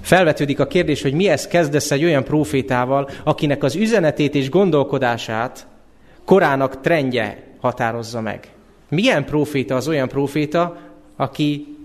Felvetődik 0.00 0.60
a 0.60 0.66
kérdés, 0.66 1.02
hogy 1.02 1.12
mihez 1.12 1.46
kezdesz 1.46 1.90
egy 1.90 2.04
olyan 2.04 2.24
profétával, 2.24 3.10
akinek 3.24 3.62
az 3.62 3.74
üzenetét 3.74 4.34
és 4.34 4.50
gondolkodását 4.50 5.66
korának 6.24 6.80
trendje 6.80 7.42
határozza 7.60 8.20
meg. 8.20 8.48
Milyen 8.88 9.24
proféta 9.24 9.74
az 9.74 9.88
olyan 9.88 10.08
proféta, 10.08 10.76
aki 11.16 11.76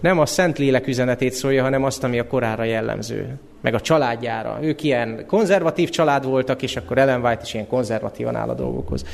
nem 0.00 0.18
a 0.18 0.26
Szentlélek 0.26 0.86
üzenetét 0.86 1.32
szólja, 1.32 1.62
hanem 1.62 1.84
azt, 1.84 2.04
ami 2.04 2.18
a 2.18 2.26
korára 2.26 2.64
jellemző, 2.64 3.38
meg 3.60 3.74
a 3.74 3.80
családjára. 3.80 4.58
Ők 4.62 4.82
ilyen 4.82 5.24
konzervatív 5.26 5.88
család 5.88 6.24
voltak, 6.24 6.62
és 6.62 6.76
akkor 6.76 6.98
Ellen 6.98 7.24
White 7.24 7.42
is 7.44 7.54
ilyen 7.54 7.66
konzervatívan 7.66 8.36
áll 8.36 8.48
a 8.48 8.54
dolgokhoz. 8.54 9.04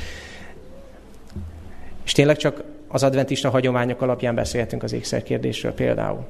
És 2.09 2.15
tényleg 2.15 2.37
csak 2.37 2.63
az 2.87 3.03
adventista 3.03 3.49
hagyományok 3.49 4.01
alapján 4.01 4.35
beszélhetünk 4.35 4.83
az 4.83 4.93
ékszer 4.93 5.23
kérdésről 5.23 5.73
például. 5.73 6.27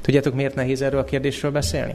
Tudjátok, 0.00 0.34
miért 0.34 0.54
nehéz 0.54 0.82
erről 0.82 1.00
a 1.00 1.04
kérdésről 1.04 1.50
beszélni? 1.50 1.94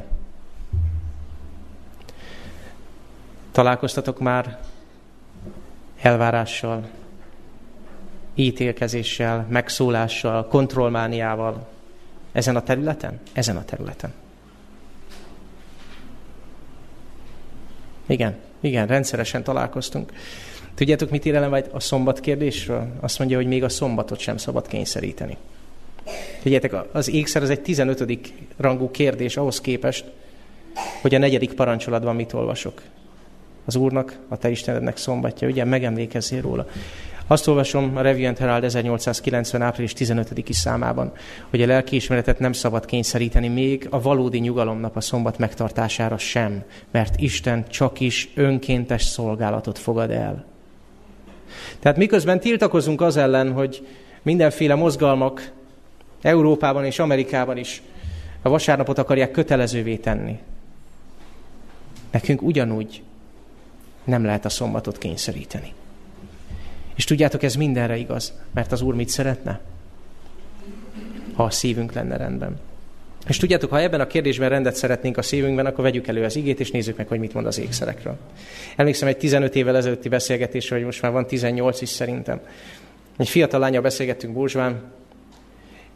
Találkoztatok 3.51 4.19
már 4.19 4.59
elvárással, 6.01 6.89
ítélkezéssel, 8.35 9.45
megszólással, 9.49 10.47
kontrollmániával 10.47 11.67
ezen 12.31 12.55
a 12.55 12.63
területen? 12.63 13.19
Ezen 13.31 13.57
a 13.57 13.65
területen. 13.65 14.22
Igen. 18.13 18.35
Igen, 18.59 18.87
rendszeresen 18.87 19.43
találkoztunk. 19.43 20.11
Tudjátok, 20.75 21.09
mit 21.09 21.25
ír 21.25 21.35
Ellen 21.35 21.63
a 21.71 21.79
szombat 21.79 22.19
kérdésről? 22.19 22.87
Azt 22.99 23.19
mondja, 23.19 23.37
hogy 23.37 23.45
még 23.45 23.63
a 23.63 23.69
szombatot 23.69 24.19
sem 24.19 24.37
szabad 24.37 24.67
kényszeríteni. 24.67 25.37
Tudjátok, 26.41 26.89
az 26.91 27.09
ékszer 27.09 27.41
az 27.41 27.49
egy 27.49 27.61
15. 27.61 28.19
rangú 28.57 28.91
kérdés 28.91 29.37
ahhoz 29.37 29.61
képest, 29.61 30.05
hogy 31.01 31.15
a 31.15 31.17
negyedik 31.17 31.53
parancsolatban 31.53 32.15
mit 32.15 32.33
olvasok. 32.33 32.81
Az 33.65 33.75
Úrnak, 33.75 34.19
a 34.27 34.37
te 34.37 34.49
Istenednek 34.49 34.97
szombatja, 34.97 35.47
ugye 35.47 35.63
megemlékezzél 35.63 36.41
róla. 36.41 36.67
Azt 37.33 37.47
olvasom 37.47 37.97
a 37.97 38.01
Review 38.01 38.27
and 38.27 38.37
Herald 38.37 38.63
1890. 38.63 39.61
április 39.61 39.93
15. 39.93 40.33
számában, 40.49 41.11
hogy 41.49 41.61
a 41.61 41.65
lelkiismeretet 41.65 42.39
nem 42.39 42.53
szabad 42.53 42.85
kényszeríteni 42.85 43.47
még 43.47 43.87
a 43.89 44.01
valódi 44.01 44.39
nyugalomnap 44.39 44.95
a 44.95 45.01
szombat 45.01 45.37
megtartására 45.37 46.17
sem, 46.17 46.63
mert 46.91 47.19
Isten 47.19 47.67
csak 47.67 47.99
is 47.99 48.29
önkéntes 48.35 49.03
szolgálatot 49.03 49.79
fogad 49.79 50.11
el. 50.11 50.45
Tehát 51.79 51.97
miközben 51.97 52.39
tiltakozunk 52.39 53.01
az 53.01 53.17
ellen, 53.17 53.51
hogy 53.51 53.87
mindenféle 54.21 54.75
mozgalmak 54.75 55.51
Európában 56.21 56.85
és 56.85 56.99
Amerikában 56.99 57.57
is 57.57 57.81
A 58.41 58.49
vasárnapot 58.49 58.97
akarják 58.97 59.31
kötelezővé 59.31 59.95
tenni. 59.95 60.39
Nekünk 62.11 62.41
ugyanúgy 62.41 63.03
nem 64.03 64.23
lehet 64.23 64.45
a 64.45 64.49
szombatot 64.49 64.97
kényszeríteni. 64.97 65.73
És 66.95 67.03
tudjátok, 67.03 67.43
ez 67.43 67.55
mindenre 67.55 67.97
igaz, 67.97 68.33
mert 68.53 68.71
az 68.71 68.81
Úr 68.81 68.95
mit 68.95 69.09
szeretne? 69.09 69.59
Ha 71.33 71.43
a 71.43 71.49
szívünk 71.49 71.93
lenne 71.93 72.17
rendben. 72.17 72.59
És 73.27 73.37
tudjátok, 73.37 73.69
ha 73.69 73.81
ebben 73.81 73.99
a 73.99 74.07
kérdésben 74.07 74.49
rendet 74.49 74.75
szeretnénk 74.75 75.17
a 75.17 75.21
szívünkben, 75.21 75.65
akkor 75.65 75.83
vegyük 75.83 76.07
elő 76.07 76.23
az 76.23 76.35
igét, 76.35 76.59
és 76.59 76.71
nézzük 76.71 76.97
meg, 76.97 77.07
hogy 77.07 77.19
mit 77.19 77.33
mond 77.33 77.45
az 77.45 77.59
ékszerekről. 77.59 78.17
Emlékszem 78.75 79.07
egy 79.07 79.17
15 79.17 79.55
évvel 79.55 79.75
ezelőtti 79.75 80.09
beszélgetésre, 80.09 80.75
hogy 80.75 80.85
most 80.85 81.01
már 81.01 81.11
van 81.11 81.27
18 81.27 81.81
is 81.81 81.89
szerintem. 81.89 82.39
Egy 83.17 83.29
fiatal 83.29 83.59
lánya 83.59 83.81
beszélgettünk 83.81 84.33
Búzsván, 84.33 84.81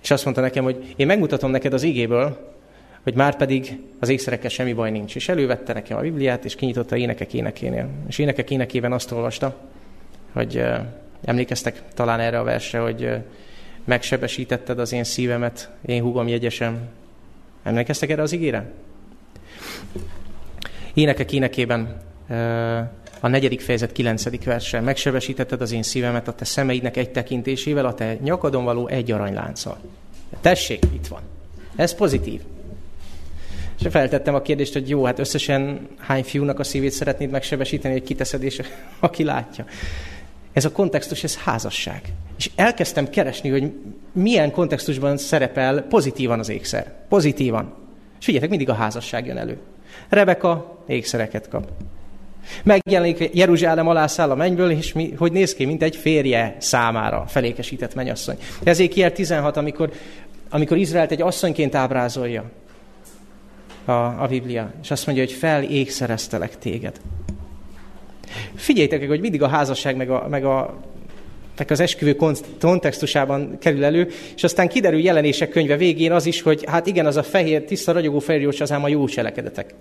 és 0.01 0.11
azt 0.11 0.23
mondta 0.23 0.41
nekem, 0.41 0.63
hogy 0.63 0.93
én 0.95 1.05
megmutatom 1.05 1.51
neked 1.51 1.73
az 1.73 1.83
igéből, 1.83 2.55
hogy 3.03 3.13
már 3.13 3.35
pedig 3.35 3.79
az 3.99 4.09
ékszerekkel 4.09 4.49
semmi 4.49 4.73
baj 4.73 4.91
nincs. 4.91 5.15
És 5.15 5.29
elővette 5.29 5.73
nekem 5.73 5.97
a 5.97 6.01
Bibliát, 6.01 6.45
és 6.45 6.55
kinyitotta 6.55 6.97
énekek 6.97 7.33
énekénél. 7.33 7.89
És 8.07 8.17
énekek 8.19 8.51
énekében 8.51 8.91
azt 8.91 9.11
olvasta, 9.11 9.55
hogy 10.37 10.63
emlékeztek 11.25 11.83
talán 11.93 12.19
erre 12.19 12.39
a 12.39 12.43
versre, 12.43 12.79
hogy 12.79 13.09
megsebesítetted 13.85 14.79
az 14.79 14.91
én 14.91 15.03
szívemet, 15.03 15.69
én 15.85 16.01
húgom 16.01 16.27
jegyesem. 16.27 16.79
Emlékeztek 17.63 18.09
erre 18.09 18.21
az 18.21 18.31
igére? 18.31 18.71
Énekek 20.93 21.31
énekében 21.31 22.01
a 23.19 23.27
negyedik 23.27 23.61
fejezet 23.61 23.91
kilencedik 23.91 24.43
verse. 24.43 24.79
Megsebesítetted 24.79 25.61
az 25.61 25.71
én 25.71 25.83
szívemet 25.83 26.27
a 26.27 26.33
te 26.33 26.45
szemeidnek 26.45 26.97
egy 26.97 27.09
tekintésével, 27.09 27.85
a 27.85 27.93
te 27.93 28.17
nyakadon 28.21 28.63
való 28.63 28.87
egy 28.87 29.11
aranylánccal. 29.11 29.77
Tessék, 30.41 30.85
itt 30.93 31.07
van. 31.07 31.21
Ez 31.75 31.95
pozitív. 31.95 32.41
És 33.79 33.87
feltettem 33.89 34.35
a 34.35 34.41
kérdést, 34.41 34.73
hogy 34.73 34.89
jó, 34.89 35.03
hát 35.03 35.19
összesen 35.19 35.87
hány 35.97 36.23
fiúnak 36.23 36.59
a 36.59 36.63
szívét 36.63 36.91
szeretnéd 36.91 37.29
megsebesíteni, 37.29 37.93
hogy 37.93 38.03
kiteszed, 38.03 38.43
és 38.43 38.61
aki 38.99 39.23
látja. 39.23 39.65
Ez 40.57 40.65
a 40.65 40.71
kontextus, 40.71 41.23
ez 41.23 41.37
házasság. 41.37 42.01
És 42.37 42.49
elkezdtem 42.55 43.09
keresni, 43.09 43.49
hogy 43.49 43.71
milyen 44.11 44.51
kontextusban 44.51 45.17
szerepel 45.17 45.81
pozitívan 45.81 46.39
az 46.39 46.49
ékszer. 46.49 46.93
Pozitívan. 47.09 47.73
És 48.19 48.25
figyeljetek, 48.25 48.49
mindig 48.49 48.69
a 48.69 48.77
házasság 48.77 49.25
jön 49.25 49.37
elő. 49.37 49.57
Rebeka 50.09 50.83
ékszereket 50.87 51.49
kap. 51.49 51.69
Megjelenik 52.63 53.29
Jeruzsálem 53.33 53.87
alá 53.87 54.07
száll 54.07 54.31
a 54.31 54.35
mennyből, 54.35 54.71
és 54.71 54.93
mi, 54.93 55.13
hogy 55.17 55.31
néz 55.31 55.53
ki, 55.53 55.65
mint 55.65 55.83
egy 55.83 55.95
férje 55.95 56.55
számára 56.59 57.25
felékesített 57.27 57.95
mennyasszony. 57.95 58.37
Ezékiel 58.63 59.11
16, 59.11 59.57
amikor, 59.57 59.91
amikor 60.49 60.77
Izraelt 60.77 61.11
egy 61.11 61.21
asszonyként 61.21 61.75
ábrázolja 61.75 62.51
a, 63.85 63.91
a 63.91 64.27
Biblia, 64.29 64.71
és 64.81 64.91
azt 64.91 65.05
mondja, 65.05 65.23
hogy 65.23 65.33
felékszereztelek 65.33 66.57
téged. 66.57 66.99
Figyeljétek 68.55 69.07
hogy 69.07 69.19
mindig 69.19 69.41
a 69.41 69.47
házasság 69.47 69.95
meg, 69.95 70.09
a, 70.09 70.27
meg, 70.29 70.45
a, 70.45 70.77
meg 71.57 71.71
az 71.71 71.79
esküvő 71.79 72.15
kontextusában 72.59 73.57
kerül 73.59 73.83
elő, 73.83 74.07
és 74.35 74.43
aztán 74.43 74.67
kiderül 74.67 74.99
jelenések 74.99 75.49
könyve 75.49 75.77
végén 75.77 76.11
az 76.11 76.25
is, 76.25 76.41
hogy 76.41 76.63
hát 76.67 76.87
igen, 76.87 77.05
az 77.05 77.17
a 77.17 77.23
fehér, 77.23 77.63
tiszta, 77.63 77.91
ragyogó 77.91 78.19
fehér 78.19 78.55
az 78.59 78.71
ám 78.71 78.83
a 78.83 78.87
jó 78.87 79.07
cselekedetek. 79.07 79.73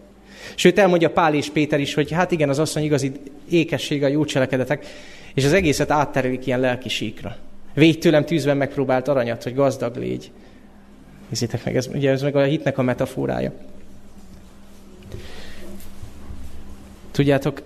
Sőt, 0.55 0.79
elmondja 0.79 1.11
Pál 1.11 1.35
és 1.35 1.51
Péter 1.51 1.81
is, 1.81 1.95
hogy 1.95 2.11
hát 2.11 2.31
igen, 2.31 2.49
az 2.49 2.59
asszony 2.59 2.83
igazi 2.83 3.13
ékesség 3.51 4.03
a 4.03 4.07
jó 4.07 4.25
cselekedetek, 4.25 4.87
és 5.35 5.45
az 5.45 5.53
egészet 5.53 5.91
átterelik 5.91 6.47
ilyen 6.47 6.61
lelki 6.61 6.89
síkra. 6.89 7.37
Végy 7.75 7.99
tőlem 7.99 8.25
tűzben 8.25 8.57
megpróbált 8.57 9.09
aranyat, 9.09 9.43
hogy 9.43 9.55
gazdag 9.55 9.97
légy. 9.97 10.31
Nézzétek 11.29 11.65
meg, 11.65 11.77
ez, 11.77 11.87
ugye 11.95 12.11
ez 12.11 12.23
meg 12.23 12.37
a 12.37 12.43
hitnek 12.43 12.79
a 12.79 12.83
metaforája. 12.83 13.53
Tudjátok, 17.11 17.63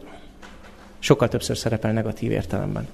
sokkal 1.00 1.28
többször 1.28 1.56
szerepel 1.56 1.92
negatív 1.92 2.30
értelemben. 2.30 2.88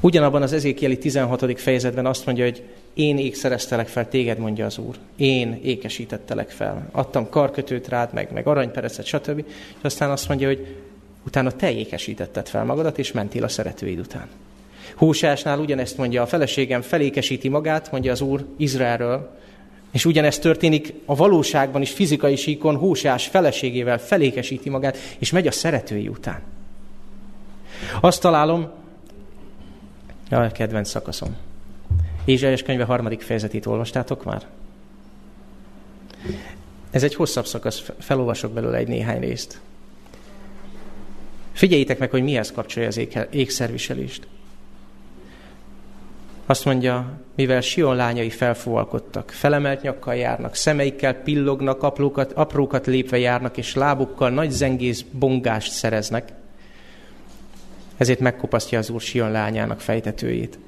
Ugyanabban 0.00 0.42
az 0.42 0.52
ezékieli 0.52 0.98
16. 0.98 1.60
fejezetben 1.60 2.06
azt 2.06 2.26
mondja, 2.26 2.44
hogy 2.44 2.62
én 2.94 3.18
ékszereztelek 3.18 3.88
fel, 3.88 4.08
téged 4.08 4.38
mondja 4.38 4.66
az 4.66 4.78
Úr. 4.78 4.96
Én 5.16 5.60
ékesítettelek 5.62 6.50
fel. 6.50 6.88
Adtam 6.90 7.28
karkötőt 7.28 7.88
rád, 7.88 8.12
meg, 8.12 8.32
meg 8.32 8.46
aranyperecet, 8.46 9.04
stb. 9.04 9.44
És 9.46 9.82
aztán 9.82 10.10
azt 10.10 10.28
mondja, 10.28 10.46
hogy 10.46 10.76
utána 11.26 11.50
te 11.50 11.72
ékesítetted 11.72 12.48
fel 12.48 12.64
magadat, 12.64 12.98
és 12.98 13.12
mentél 13.12 13.44
a 13.44 13.48
szeretőid 13.48 13.98
után. 13.98 14.28
Húsásnál 14.96 15.58
ugyanezt 15.58 15.96
mondja, 15.96 16.22
a 16.22 16.26
feleségem 16.26 16.80
felékesíti 16.80 17.48
magát, 17.48 17.92
mondja 17.92 18.12
az 18.12 18.20
Úr 18.20 18.44
Izraelről, 18.56 19.38
és 19.90 20.04
ugyanezt 20.04 20.40
történik 20.40 20.94
a 21.04 21.14
valóságban 21.14 21.82
is, 21.82 21.90
fizikai 21.90 22.36
síkon, 22.36 22.76
Húsás 22.76 23.26
feleségével 23.26 23.98
felékesíti 23.98 24.68
magát, 24.68 24.96
és 25.18 25.30
megy 25.30 25.46
a 25.46 25.50
szeretői 25.52 26.08
után. 26.08 26.42
Azt 28.00 28.20
találom, 28.20 28.70
a 30.30 30.46
kedvenc 30.46 30.88
szakaszom. 30.88 31.36
Ézsaiás 32.24 32.62
könyve 32.62 32.84
harmadik 32.84 33.20
fejezetét 33.20 33.66
olvastátok 33.66 34.24
már? 34.24 34.46
Ez 36.90 37.02
egy 37.02 37.14
hosszabb 37.14 37.46
szakasz, 37.46 37.82
felolvasok 37.98 38.52
belőle 38.52 38.76
egy 38.76 38.88
néhány 38.88 39.20
részt. 39.20 39.60
Figyeljétek 41.52 41.98
meg, 41.98 42.10
hogy 42.10 42.22
mihez 42.22 42.52
kapcsolja 42.52 42.88
az 42.88 43.00
ékszerviselést. 43.30 44.26
Azt 46.50 46.64
mondja, 46.64 47.20
mivel 47.34 47.60
Sion 47.60 47.96
lányai 47.96 48.30
felfúvalkodtak, 48.30 49.30
felemelt 49.30 49.82
nyakkal 49.82 50.14
járnak, 50.14 50.54
szemeikkel 50.54 51.14
pillognak, 51.14 51.82
aprókat, 51.82 52.32
aprókat 52.32 52.86
lépve 52.86 53.18
járnak, 53.18 53.56
és 53.56 53.74
lábukkal 53.74 54.30
nagy 54.30 54.50
zengész 54.50 55.04
bongást 55.12 55.72
szereznek, 55.72 56.32
ezért 57.96 58.20
megkopasztja 58.20 58.78
az 58.78 58.90
Úr 58.90 59.00
Sion 59.00 59.30
lányának 59.30 59.80
fejtetőjét. 59.80 60.58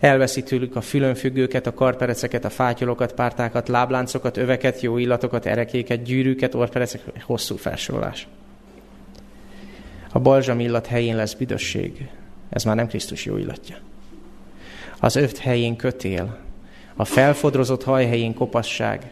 Elveszi 0.00 0.42
tőlük 0.42 0.76
a 0.76 0.80
fülönfüggőket, 0.80 1.66
a 1.66 1.74
karpereceket, 1.74 2.44
a 2.44 2.50
fátyolokat, 2.50 3.12
pártákat, 3.12 3.68
lábláncokat, 3.68 4.36
öveket, 4.36 4.80
jó 4.80 4.98
illatokat, 4.98 5.46
erekéket, 5.46 6.02
gyűrűket, 6.02 6.54
orpereceket, 6.54 7.22
hosszú 7.22 7.56
felsorolás. 7.56 8.28
A 10.12 10.18
balzsam 10.18 10.60
illat 10.60 10.86
helyén 10.86 11.16
lesz 11.16 11.34
büdösség. 11.34 12.08
Ez 12.48 12.64
már 12.64 12.76
nem 12.76 12.86
Krisztus 12.86 13.24
jó 13.24 13.36
illatja. 13.36 13.76
Az 15.00 15.16
öft 15.16 15.38
helyén 15.38 15.76
kötél, 15.76 16.38
a 16.96 17.04
felfodrozott 17.04 17.84
haj 17.84 18.06
helyén 18.06 18.34
kopasság. 18.34 19.10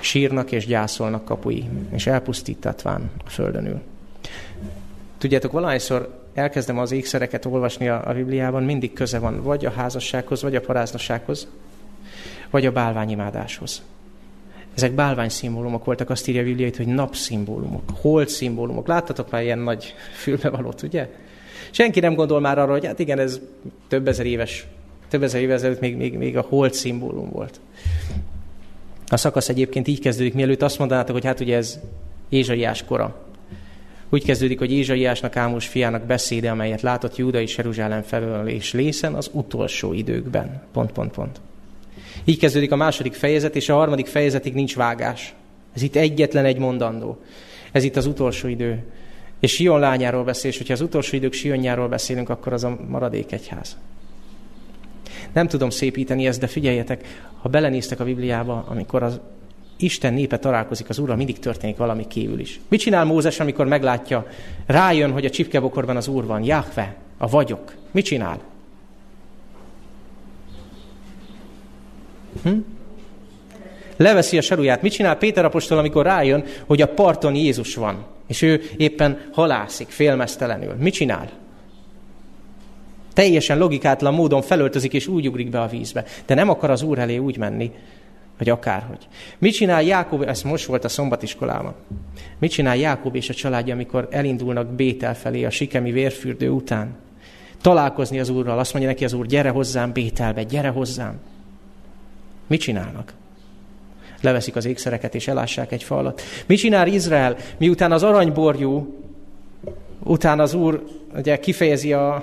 Sírnak 0.00 0.52
és 0.52 0.66
gyászolnak 0.66 1.24
kapui, 1.24 1.68
és 1.90 2.06
elpusztítatván 2.06 3.10
a 3.24 3.30
földön 3.30 3.66
ül. 3.66 3.80
Tudjátok, 5.18 5.52
valahányszor 5.52 6.26
elkezdem 6.34 6.78
az 6.78 6.92
ékszereket 6.92 7.44
olvasni 7.44 7.88
a, 7.88 8.08
a 8.08 8.12
Bibliában, 8.12 8.62
mindig 8.62 8.92
köze 8.92 9.18
van 9.18 9.42
vagy 9.42 9.66
a 9.66 9.70
házassághoz, 9.70 10.42
vagy 10.42 10.56
a 10.56 10.60
paráznasághoz, 10.60 11.48
vagy 12.50 12.66
a 12.66 12.72
bálványimádáshoz. 12.72 13.82
Ezek 14.74 14.92
bálvány 14.92 15.28
szimbólumok 15.28 15.84
voltak, 15.84 16.10
azt 16.10 16.28
írja 16.28 16.40
a 16.40 16.44
Biblia, 16.44 16.70
hogy 16.76 16.86
napszimbólumok, 16.86 17.82
hold 18.00 18.28
szimbólumok. 18.28 18.86
Láttatok 18.86 19.30
már 19.30 19.42
ilyen 19.42 19.58
nagy 19.58 19.94
fülbevalót, 20.12 20.82
ugye? 20.82 21.08
Senki 21.70 22.00
nem 22.00 22.14
gondol 22.14 22.40
már 22.40 22.58
arra, 22.58 22.72
hogy 22.72 22.86
hát 22.86 22.98
igen, 22.98 23.18
ez 23.18 23.40
több 23.88 24.08
ezer 24.08 24.26
éves, 24.26 24.66
több 25.08 25.22
ezer 25.22 25.40
éves 25.40 25.54
ezelőtt 25.54 25.80
még, 25.80 25.96
még, 25.96 26.16
még 26.16 26.36
a 26.36 26.46
hold 26.48 26.74
szimbólum 26.74 27.30
volt. 27.30 27.60
A 29.06 29.16
szakasz 29.16 29.48
egyébként 29.48 29.88
így 29.88 30.00
kezdődik, 30.00 30.34
mielőtt 30.34 30.62
azt 30.62 30.78
mondanátok, 30.78 31.14
hogy 31.14 31.24
hát 31.24 31.40
ugye 31.40 31.56
ez 31.56 31.78
Ézsaiás 32.28 32.84
kora. 32.84 33.26
Úgy 34.10 34.24
kezdődik, 34.24 34.58
hogy 34.58 34.72
Ézsaiásnak, 34.72 35.36
Ámos 35.36 35.66
fiának 35.66 36.02
beszéde, 36.02 36.50
amelyet 36.50 36.82
látott 36.82 37.16
Júda 37.16 37.40
és 37.40 37.56
Jeruzsálem 37.56 38.02
felől 38.02 38.48
és 38.48 38.72
lészen 38.72 39.14
az 39.14 39.30
utolsó 39.32 39.92
időkben. 39.92 40.62
Pont, 40.72 40.92
pont, 40.92 41.12
pont. 41.12 41.40
Így 42.24 42.38
kezdődik 42.38 42.72
a 42.72 42.76
második 42.76 43.14
fejezet, 43.14 43.56
és 43.56 43.68
a 43.68 43.74
harmadik 43.74 44.06
fejezetig 44.06 44.54
nincs 44.54 44.76
vágás. 44.76 45.34
Ez 45.74 45.82
itt 45.82 45.96
egyetlen 45.96 46.44
egy 46.44 46.58
mondandó. 46.58 47.18
Ez 47.72 47.84
itt 47.84 47.96
az 47.96 48.06
utolsó 48.06 48.48
idő. 48.48 48.84
És 49.40 49.52
Sion 49.52 49.80
lányáról 49.80 50.24
beszél, 50.24 50.50
és 50.50 50.56
hogyha 50.56 50.72
az 50.72 50.80
utolsó 50.80 51.16
idők 51.16 51.32
Sionjáról 51.32 51.88
beszélünk, 51.88 52.28
akkor 52.28 52.52
az 52.52 52.64
a 52.64 52.78
maradék 52.88 53.32
egyház. 53.32 53.76
Nem 55.32 55.46
tudom 55.46 55.70
szépíteni 55.70 56.26
ezt, 56.26 56.40
de 56.40 56.46
figyeljetek, 56.46 57.22
ha 57.40 57.48
belenéztek 57.48 58.00
a 58.00 58.04
Bibliába, 58.04 58.64
amikor 58.68 59.02
az 59.02 59.20
Isten 59.76 60.14
népe 60.14 60.38
találkozik 60.38 60.88
az 60.88 60.98
Úrral, 60.98 61.16
mindig 61.16 61.38
történik 61.38 61.76
valami 61.76 62.06
kívül 62.06 62.38
is. 62.38 62.60
Mit 62.68 62.80
csinál 62.80 63.04
Mózes, 63.04 63.40
amikor 63.40 63.66
meglátja, 63.66 64.26
rájön, 64.66 65.12
hogy 65.12 65.24
a 65.24 65.30
csipkebokorban 65.30 65.96
az 65.96 66.08
Úr 66.08 66.26
van, 66.26 66.44
Jahve, 66.44 66.96
a 67.16 67.28
vagyok. 67.28 67.74
Mit 67.90 68.04
csinál? 68.04 68.40
Hm? 72.42 72.58
Leveszi 73.96 74.38
a 74.38 74.42
saruját. 74.42 74.82
Mit 74.82 74.92
csinál 74.92 75.16
Péter 75.16 75.44
apostol, 75.44 75.78
amikor 75.78 76.04
rájön, 76.04 76.44
hogy 76.66 76.82
a 76.82 76.88
parton 76.88 77.34
Jézus 77.34 77.74
van, 77.74 78.06
és 78.28 78.42
ő 78.42 78.62
éppen 78.76 79.18
halászik, 79.32 79.88
félmeztelenül? 79.88 80.74
Mit 80.74 80.94
csinál? 80.94 81.30
Teljesen 83.12 83.58
logikátlan 83.58 84.14
módon 84.14 84.42
felöltözik 84.42 84.92
és 84.92 85.06
úgy 85.06 85.28
ugrik 85.28 85.50
be 85.50 85.60
a 85.60 85.66
vízbe. 85.66 86.04
De 86.26 86.34
nem 86.34 86.48
akar 86.48 86.70
az 86.70 86.82
Úr 86.82 86.98
elé 86.98 87.18
úgy 87.18 87.38
menni, 87.38 87.72
vagy 88.38 88.48
akárhogy. 88.48 89.08
Mit 89.38 89.54
csinál 89.54 89.82
Jákob, 89.82 90.22
ez 90.22 90.42
most 90.42 90.64
volt 90.64 90.84
a 90.84 90.88
szombatiskolában. 90.88 91.74
Mit 92.38 92.50
csinál 92.50 92.76
Jákob 92.76 93.14
és 93.14 93.28
a 93.28 93.34
családja, 93.34 93.74
amikor 93.74 94.08
elindulnak 94.10 94.66
Bétel 94.66 95.14
felé 95.14 95.44
a 95.44 95.50
sikemi 95.50 95.90
vérfürdő 95.90 96.50
után? 96.50 96.96
Találkozni 97.60 98.20
az 98.20 98.28
Úrral, 98.28 98.58
azt 98.58 98.72
mondja 98.72 98.90
neki 98.90 99.04
az 99.04 99.12
Úr, 99.12 99.26
gyere 99.26 99.48
hozzám 99.48 99.92
Bételbe, 99.92 100.42
gyere 100.42 100.68
hozzám. 100.68 101.18
Mit 102.46 102.60
csinálnak? 102.60 103.12
Leveszik 104.20 104.56
az 104.56 104.64
ékszereket 104.64 105.14
és 105.14 105.28
elássák 105.28 105.72
egy 105.72 105.82
falat. 105.82 106.22
Mit 106.46 106.58
csinál 106.58 106.86
Izrael, 106.86 107.36
miután 107.56 107.92
az 107.92 108.02
aranyborjú, 108.02 108.98
után 110.02 110.40
az 110.40 110.54
Úr 110.54 110.82
ugye, 111.16 111.38
kifejezi 111.38 111.92
a, 111.92 112.14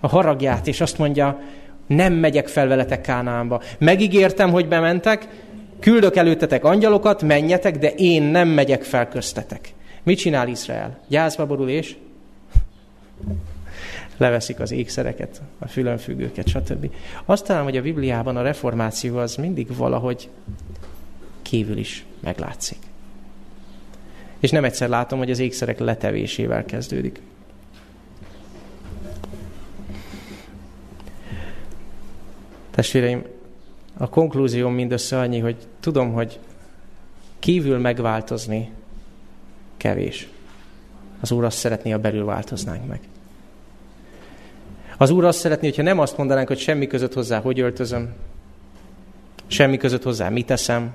a 0.00 0.08
haragját, 0.08 0.66
és 0.66 0.80
azt 0.80 0.98
mondja, 0.98 1.40
nem 1.86 2.12
megyek 2.12 2.48
fel 2.48 2.68
veletek 2.68 3.00
Kánaánba. 3.00 3.62
Megígértem, 3.78 4.50
hogy 4.50 4.68
bementek, 4.68 5.28
küldök 5.80 6.16
előttetek 6.16 6.64
angyalokat, 6.64 7.22
menjetek, 7.22 7.78
de 7.78 7.90
én 7.90 8.22
nem 8.22 8.48
megyek 8.48 8.82
fel 8.82 9.08
köztetek. 9.08 9.74
Mit 10.02 10.18
csinál 10.18 10.48
Izrael? 10.48 10.98
Gyászba 11.08 11.46
borul 11.46 11.68
és 11.68 11.96
leveszik 14.16 14.60
az 14.60 14.72
ékszereket, 14.72 15.42
a 15.58 15.68
fülönfüggőket, 15.68 16.48
stb. 16.48 16.90
Azt 17.24 17.46
talán, 17.46 17.62
hogy 17.62 17.76
a 17.76 17.82
Bibliában 17.82 18.36
a 18.36 18.42
reformáció 18.42 19.16
az 19.16 19.34
mindig 19.36 19.76
valahogy 19.76 20.28
kívül 21.46 21.76
is 21.76 22.04
meglátszik. 22.20 22.78
És 24.38 24.50
nem 24.50 24.64
egyszer 24.64 24.88
látom, 24.88 25.18
hogy 25.18 25.30
az 25.30 25.38
ékszerek 25.38 25.78
letevésével 25.78 26.64
kezdődik. 26.64 27.20
Testvéreim, 32.70 33.24
a 33.96 34.08
konklúzióm 34.08 34.74
mindössze 34.74 35.18
annyi, 35.18 35.38
hogy 35.38 35.56
tudom, 35.80 36.12
hogy 36.12 36.38
kívül 37.38 37.78
megváltozni 37.78 38.70
kevés. 39.76 40.28
Az 41.20 41.30
Úr 41.30 41.44
azt 41.44 41.58
szeretné, 41.58 41.90
ha 41.90 41.98
belül 41.98 42.24
változnánk 42.24 42.86
meg. 42.86 43.00
Az 44.96 45.10
Úr 45.10 45.24
azt 45.24 45.38
szeretné, 45.38 45.66
hogyha 45.68 45.82
nem 45.82 45.98
azt 45.98 46.16
mondanánk, 46.16 46.48
hogy 46.48 46.58
semmi 46.58 46.86
között 46.86 47.12
hozzá, 47.12 47.40
hogy 47.40 47.60
öltözöm, 47.60 48.14
semmi 49.46 49.76
között 49.76 50.02
hozzá, 50.02 50.28
mit 50.28 50.46
teszem. 50.46 50.94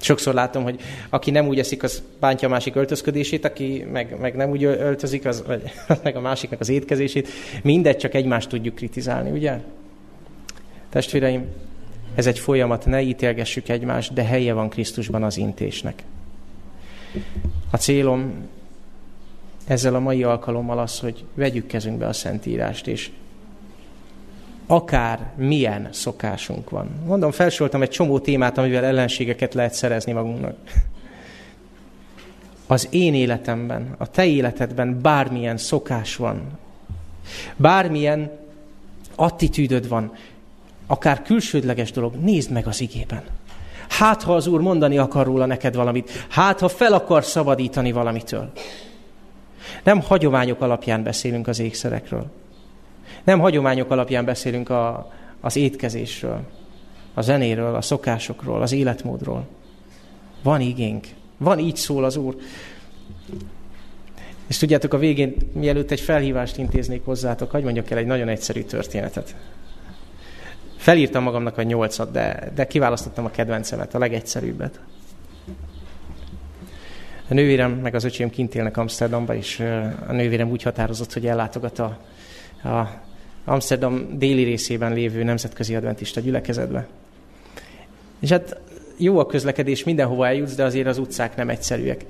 Sokszor 0.00 0.34
látom, 0.34 0.62
hogy 0.62 0.80
aki 1.08 1.30
nem 1.30 1.46
úgy 1.46 1.58
eszik, 1.58 1.82
az 1.82 2.02
bántja 2.20 2.48
a 2.48 2.50
másik 2.50 2.74
öltözködését, 2.74 3.44
aki 3.44 3.86
meg, 3.92 4.16
meg 4.20 4.34
nem 4.36 4.50
úgy 4.50 4.64
öltözik, 4.64 5.26
az, 5.26 5.42
vagy, 5.46 5.62
meg 6.02 6.16
a 6.16 6.20
másiknak 6.20 6.60
az 6.60 6.68
étkezését. 6.68 7.28
Mindegy, 7.62 7.96
csak 7.96 8.14
egymást 8.14 8.48
tudjuk 8.48 8.74
kritizálni, 8.74 9.30
ugye? 9.30 9.58
Testvéreim, 10.88 11.46
ez 12.14 12.26
egy 12.26 12.38
folyamat, 12.38 12.86
ne 12.86 13.00
ítélgessük 13.00 13.68
egymást, 13.68 14.12
de 14.12 14.24
helye 14.24 14.52
van 14.52 14.68
Krisztusban 14.68 15.22
az 15.22 15.36
intésnek. 15.36 16.02
A 17.70 17.76
célom 17.76 18.48
ezzel 19.66 19.94
a 19.94 20.00
mai 20.00 20.22
alkalommal 20.22 20.78
az, 20.78 20.98
hogy 20.98 21.24
vegyük 21.34 21.66
kezünkbe 21.66 22.06
a 22.06 22.12
Szentírást, 22.12 22.86
és 22.86 23.10
akár 24.72 25.32
milyen 25.36 25.88
szokásunk 25.90 26.70
van. 26.70 26.88
Mondom, 27.06 27.30
felsoroltam 27.30 27.82
egy 27.82 27.90
csomó 27.90 28.18
témát, 28.18 28.58
amivel 28.58 28.84
ellenségeket 28.84 29.54
lehet 29.54 29.74
szerezni 29.74 30.12
magunknak. 30.12 30.56
Az 32.66 32.88
én 32.90 33.14
életemben, 33.14 33.94
a 33.98 34.10
te 34.10 34.24
életedben 34.24 35.00
bármilyen 35.00 35.56
szokás 35.56 36.16
van, 36.16 36.42
bármilyen 37.56 38.30
attitűdöd 39.14 39.88
van, 39.88 40.12
akár 40.86 41.22
külsődleges 41.22 41.90
dolog, 41.90 42.14
nézd 42.14 42.50
meg 42.50 42.66
az 42.66 42.80
igében. 42.80 43.22
Hát, 43.88 44.22
ha 44.22 44.34
az 44.34 44.46
Úr 44.46 44.60
mondani 44.60 44.98
akar 44.98 45.26
róla 45.26 45.46
neked 45.46 45.74
valamit, 45.74 46.10
hát, 46.28 46.60
ha 46.60 46.68
fel 46.68 46.92
akar 46.92 47.24
szabadítani 47.24 47.92
valamitől. 47.92 48.52
Nem 49.84 50.00
hagyományok 50.00 50.60
alapján 50.60 51.02
beszélünk 51.02 51.48
az 51.48 51.58
ékszerekről. 51.58 52.41
Nem 53.24 53.38
hagyományok 53.38 53.90
alapján 53.90 54.24
beszélünk 54.24 54.70
a, 54.70 55.12
az 55.40 55.56
étkezésről, 55.56 56.40
a 57.14 57.20
zenéről, 57.20 57.74
a 57.74 57.80
szokásokról, 57.80 58.62
az 58.62 58.72
életmódról. 58.72 59.46
Van 60.42 60.60
igénk. 60.60 61.06
Van 61.36 61.58
így 61.58 61.76
szól 61.76 62.04
az 62.04 62.16
Úr. 62.16 62.36
És 64.46 64.58
tudjátok, 64.58 64.94
a 64.94 64.98
végén, 64.98 65.34
mielőtt 65.52 65.90
egy 65.90 66.00
felhívást 66.00 66.58
intéznék 66.58 67.04
hozzátok, 67.04 67.50
hagyd 67.50 67.64
mondjak 67.64 67.90
el 67.90 67.98
egy 67.98 68.06
nagyon 68.06 68.28
egyszerű 68.28 68.62
történetet. 68.62 69.34
Felírtam 70.76 71.22
magamnak 71.22 71.58
a 71.58 71.62
nyolcat, 71.62 72.10
de, 72.10 72.52
de 72.54 72.66
kiválasztottam 72.66 73.24
a 73.24 73.30
kedvencemet, 73.30 73.94
a 73.94 73.98
legegyszerűbbet. 73.98 74.80
A 77.28 77.34
nővérem 77.34 77.72
meg 77.72 77.94
az 77.94 78.04
öcsém 78.04 78.30
kint 78.30 78.54
élnek 78.54 78.76
Amsterdamba, 78.76 79.34
és 79.34 79.60
a 80.06 80.12
nővérem 80.12 80.50
úgy 80.50 80.62
határozott, 80.62 81.12
hogy 81.12 81.26
ellátogat 81.26 81.78
a, 81.78 81.98
a 82.68 82.88
Amsterdam 83.44 84.18
déli 84.18 84.42
részében 84.42 84.92
lévő 84.92 85.22
nemzetközi 85.22 85.74
adventista 85.74 86.20
gyülekezetbe. 86.20 86.88
És 88.20 88.30
hát 88.30 88.60
jó 88.96 89.18
a 89.18 89.26
közlekedés, 89.26 89.84
mindenhova 89.84 90.26
eljutsz, 90.26 90.54
de 90.54 90.64
azért 90.64 90.86
az 90.86 90.98
utcák 90.98 91.36
nem 91.36 91.48
egyszerűek. 91.48 92.04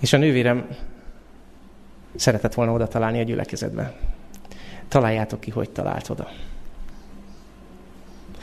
És 0.00 0.12
a 0.12 0.16
nővérem 0.16 0.66
szeretett 2.14 2.54
volna 2.54 2.72
oda 2.72 2.88
találni 2.88 3.20
a 3.20 3.24
gyülekezetbe. 3.24 3.96
Találjátok 4.88 5.40
ki, 5.40 5.50
hogy 5.50 5.70
talált 5.70 6.08
oda. 6.08 6.28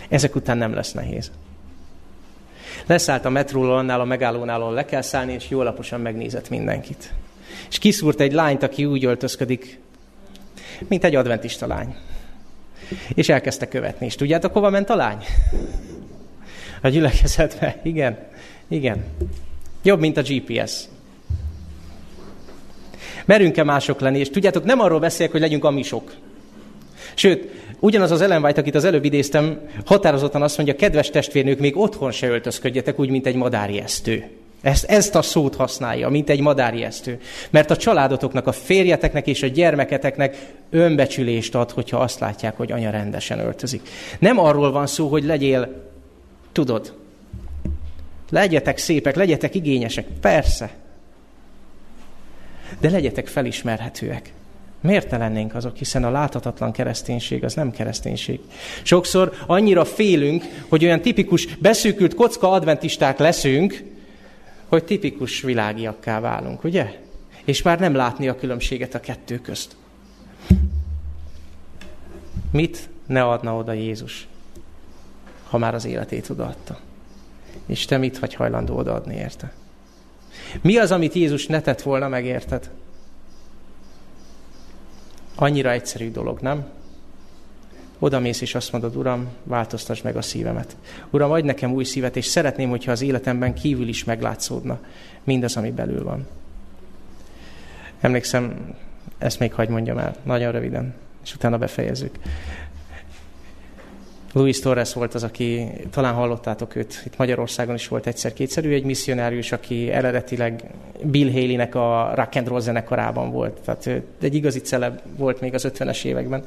Ezek 0.10 0.36
után 0.36 0.58
nem 0.58 0.74
lesz 0.74 0.92
nehéz. 0.92 1.32
Leszállt 2.86 3.26
a 3.26 3.30
metróról, 3.30 3.78
annál 3.78 4.00
a 4.00 4.06
megállónál, 4.06 4.62
ahol 4.62 4.74
le 4.74 4.86
kell 4.86 5.02
szállni, 5.02 5.34
és 5.34 5.50
jól 5.50 5.62
alaposan 5.62 6.02
megnézett 6.02 6.50
mindenkit. 6.50 7.14
És 7.70 7.78
kiszúrt 7.78 8.20
egy 8.20 8.34
lányt, 8.34 8.64
aki 8.64 8.86
úgy 8.86 9.06
öltözködik, 9.06 9.80
mint 10.88 11.04
egy 11.04 11.16
adventista 11.16 11.68
lány. 11.68 11.96
És 13.14 13.30
elkezdte 13.30 13.68
követni. 13.68 14.06
És 14.06 14.16
tudjátok, 14.16 14.54
hova 14.54 14.70
ment 14.70 14.90
a 14.90 14.96
lány? 14.96 15.24
A 16.82 16.88
gyülekezetbe. 16.88 17.80
Igen. 17.84 18.18
Igen. 18.68 19.04
Jobb, 19.84 20.00
mint 20.00 20.18
a 20.18 20.22
GPS. 20.22 20.84
Merünk-e 23.26 23.64
mások 23.64 24.00
lenni? 24.00 24.20
És 24.20 24.30
tudjátok, 24.30 24.64
nem 24.64 24.80
arról 24.80 25.00
beszélek, 25.00 25.32
hogy 25.32 25.42
legyünk 25.42 25.64
amisok. 25.64 26.14
Sőt, 27.14 27.50
ugyanaz 27.80 28.12
az 28.12 28.22
Ellen 28.22 28.44
White, 28.44 28.62
akit 28.62 28.76
az 28.76 28.84
előbb 28.84 29.06
idéztem, 29.06 29.60
határozottan 29.86 30.42
azt 30.42 30.58
mondja, 30.58 30.76
kedves 30.76 31.10
testvérnők, 31.10 31.60
még 31.60 31.78
otthon 31.78 32.12
se 32.12 32.28
öltözködjetek 32.28 33.00
úgy, 33.00 33.10
mint 33.10 33.26
egy 33.26 33.36
madárjesztő. 33.36 34.30
Ezt, 34.66 34.84
ezt 34.84 35.16
a 35.16 35.22
szót 35.22 35.56
használja, 35.56 36.10
mint 36.10 36.30
egy 36.30 36.40
madárjesztő. 36.40 37.20
Mert 37.50 37.72
a 37.72 37.78
családotoknak, 37.78 38.48
a 38.48 38.52
férjeteknek 38.52 39.28
és 39.28 39.44
a 39.44 39.48
gyermeketeknek 39.48 40.54
önbecsülést 40.70 41.56
ad, 41.56 41.72
hogyha 41.72 41.98
azt 41.98 42.20
látják, 42.20 42.58
hogy 42.58 42.72
anya 42.72 42.90
rendesen 42.90 43.40
öltözik. 43.40 43.90
Nem 44.20 44.40
arról 44.40 44.72
van 44.72 44.88
szó, 44.88 45.08
hogy 45.08 45.24
legyél, 45.24 45.84
tudod, 46.52 46.94
legyetek 48.30 48.78
szépek, 48.78 49.16
legyetek 49.16 49.56
igényesek, 49.56 50.06
persze. 50.22 50.70
De 52.80 52.90
legyetek 52.90 53.28
felismerhetőek. 53.28 54.34
Miért 54.82 55.12
ne 55.12 55.18
lennénk 55.18 55.56
azok, 55.56 55.76
hiszen 55.76 56.04
a 56.04 56.12
láthatatlan 56.12 56.72
kereszténység 56.72 57.44
az 57.44 57.54
nem 57.54 57.72
kereszténység. 57.72 58.40
Sokszor 58.84 59.34
annyira 59.48 59.86
félünk, 59.86 60.44
hogy 60.70 60.86
olyan 60.86 61.02
tipikus 61.02 61.56
beszűkült 61.56 62.16
kocka 62.16 62.52
adventisták 62.52 63.20
leszünk, 63.20 63.94
hogy 64.68 64.84
tipikus 64.84 65.42
világiakká 65.42 66.20
válunk, 66.20 66.64
ugye? 66.64 67.00
És 67.46 67.62
már 67.62 67.80
nem 67.80 67.96
látni 67.96 68.28
a 68.28 68.36
különbséget 68.36 68.94
a 68.94 69.00
kettő 69.00 69.40
közt. 69.40 69.76
Mit 72.52 72.90
ne 73.06 73.24
adna 73.24 73.56
oda 73.56 73.74
Jézus, 73.74 74.28
ha 75.50 75.58
már 75.58 75.74
az 75.74 75.86
életét 75.86 76.30
odaadta? 76.30 76.80
És 77.66 77.86
te 77.86 77.98
mit 77.98 78.20
vagy 78.20 78.34
hajlandó 78.34 78.76
odaadni 78.76 79.16
érte? 79.16 79.54
Mi 80.62 80.78
az, 80.78 80.92
amit 80.92 81.14
Jézus 81.14 81.46
ne 81.46 81.62
tett 81.62 81.82
volna 81.82 82.08
meg, 82.08 82.26
érted? 82.26 82.70
Annyira 85.36 85.72
egyszerű 85.72 86.12
dolog, 86.12 86.40
nem? 86.40 86.66
Oda 88.00 88.20
mész 88.20 88.42
és 88.42 88.56
azt 88.56 88.72
mondod, 88.72 88.96
Uram, 88.96 89.28
változtass 89.44 90.02
meg 90.02 90.16
a 90.16 90.22
szívemet. 90.22 90.76
Uram, 91.10 91.32
adj 91.32 91.46
nekem 91.46 91.74
új 91.74 91.84
szívet, 91.84 92.16
és 92.16 92.26
szeretném, 92.26 92.70
hogyha 92.70 92.92
az 92.92 93.02
életemben 93.02 93.54
kívül 93.54 93.88
is 93.88 94.04
meglátszódna 94.04 94.80
mindaz, 95.24 95.58
ami 95.58 95.72
belül 95.72 96.04
van. 96.04 96.28
Emlékszem, 98.00 98.76
ezt 99.18 99.40
még 99.40 99.54
hagy 99.54 99.70
mondjam 99.70 99.98
el, 99.98 100.16
nagyon 100.24 100.52
röviden, 100.52 100.94
és 101.24 101.34
utána 101.34 101.58
befejezzük. 101.58 102.16
Luis 104.34 104.60
Torres 104.60 104.94
volt 104.94 105.14
az, 105.14 105.24
aki, 105.24 105.68
talán 105.90 106.14
hallottátok 106.14 106.76
őt, 106.76 107.02
itt 107.06 107.18
Magyarországon 107.18 107.76
is 107.76 107.88
volt 107.88 108.08
egyszer-kétszer, 108.08 108.66
ő 108.66 108.74
egy 108.74 108.84
misszionárius, 108.84 109.52
aki 109.52 109.92
eredetileg 109.92 110.64
Bill 111.04 111.32
Haley-nek 111.32 111.76
a 111.76 112.12
rock 112.16 112.36
and 112.36 112.48
roll 112.48 112.60
zenekarában 112.60 113.32
volt. 113.32 113.60
Tehát 113.66 113.86
ő 113.86 114.04
egy 114.22 114.36
igazi 114.36 114.60
celeb 114.60 115.00
volt 115.18 115.42
még 115.42 115.54
az 115.54 115.68
50-es 115.74 116.04
években. 116.04 116.44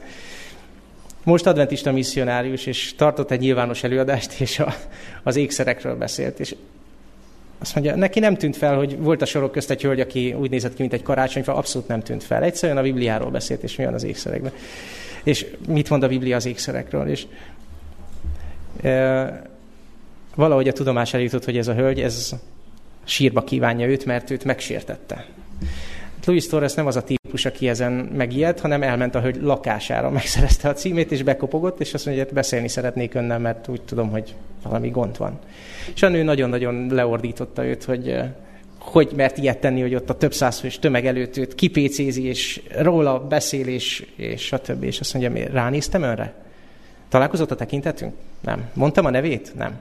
Most 1.28 1.46
adventista 1.46 1.92
misszionárius, 1.92 2.66
és 2.66 2.94
tartott 2.94 3.30
egy 3.30 3.40
nyilvános 3.40 3.82
előadást, 3.82 4.40
és 4.40 4.58
a, 4.58 4.74
az 5.22 5.36
ékszerekről 5.36 5.96
beszélt. 5.96 6.40
És 6.40 6.54
azt 7.58 7.74
mondja, 7.74 7.96
neki 7.96 8.20
nem 8.20 8.36
tűnt 8.36 8.56
fel, 8.56 8.76
hogy 8.76 8.98
volt 8.98 9.22
a 9.22 9.26
sorok 9.26 9.52
közt 9.52 9.70
egy 9.70 9.82
hölgy, 9.82 10.00
aki 10.00 10.32
úgy 10.32 10.50
nézett 10.50 10.74
ki, 10.74 10.80
mint 10.80 10.92
egy 10.92 11.02
karácsonyfa, 11.02 11.54
abszolút 11.54 11.88
nem 11.88 12.02
tűnt 12.02 12.24
fel. 12.24 12.42
Egyszerűen 12.42 12.78
a 12.78 12.82
Bibliáról 12.82 13.30
beszélt, 13.30 13.62
és 13.62 13.76
mi 13.76 13.84
van 13.84 13.94
az 13.94 14.04
ékszerekben. 14.04 14.52
És 15.22 15.46
mit 15.66 15.90
mond 15.90 16.02
a 16.02 16.08
Biblia 16.08 16.36
az 16.36 16.46
ékszerekről. 16.46 17.08
És 17.08 17.26
e, 18.82 19.42
valahogy 20.34 20.68
a 20.68 20.72
tudomás 20.72 21.14
eljutott, 21.14 21.44
hogy 21.44 21.56
ez 21.56 21.68
a 21.68 21.74
hölgy, 21.74 22.00
ez 22.00 22.34
sírba 23.04 23.44
kívánja 23.44 23.86
őt, 23.86 24.04
mert 24.04 24.30
őt 24.30 24.44
megsértette. 24.44 25.26
Louis 26.28 26.46
Torres 26.46 26.74
nem 26.74 26.86
az 26.86 26.96
a 26.96 27.02
típus, 27.02 27.44
aki 27.44 27.68
ezen 27.68 27.92
megijed, 27.92 28.60
hanem 28.60 28.82
elment 28.82 29.14
a 29.14 29.20
hölgy 29.20 29.42
lakására, 29.42 30.10
megszerezte 30.10 30.68
a 30.68 30.72
címét, 30.72 31.12
és 31.12 31.22
bekopogott, 31.22 31.80
és 31.80 31.94
azt 31.94 32.06
mondja, 32.06 32.24
hogy 32.24 32.32
beszélni 32.32 32.68
szeretnék 32.68 33.14
önnel, 33.14 33.38
mert 33.38 33.68
úgy 33.68 33.82
tudom, 33.82 34.10
hogy 34.10 34.34
valami 34.62 34.88
gond 34.88 35.18
van. 35.18 35.38
És 35.94 36.02
a 36.02 36.08
nő 36.08 36.22
nagyon-nagyon 36.22 36.86
leordította 36.90 37.64
őt, 37.64 37.84
hogy 37.84 38.16
hogy 38.78 39.12
mert 39.16 39.38
ilyet 39.38 39.58
tenni, 39.58 39.80
hogy 39.80 39.94
ott 39.94 40.10
a 40.10 40.16
több 40.16 40.34
százfős 40.34 40.78
tömeg 40.78 41.06
előtt 41.06 41.36
őt 41.36 41.54
kipécézi, 41.54 42.24
és 42.24 42.62
róla 42.78 43.26
beszél, 43.26 43.66
és, 43.66 44.06
és 44.16 44.42
stb. 44.42 44.82
És 44.82 45.00
azt 45.00 45.14
mondja, 45.14 45.32
mi 45.32 45.46
ránéztem 45.52 46.02
önre? 46.02 46.34
Találkozott 47.08 47.50
a 47.50 47.56
tekintetünk? 47.56 48.14
Nem. 48.40 48.70
Mondtam 48.72 49.04
a 49.04 49.10
nevét? 49.10 49.52
Nem. 49.56 49.80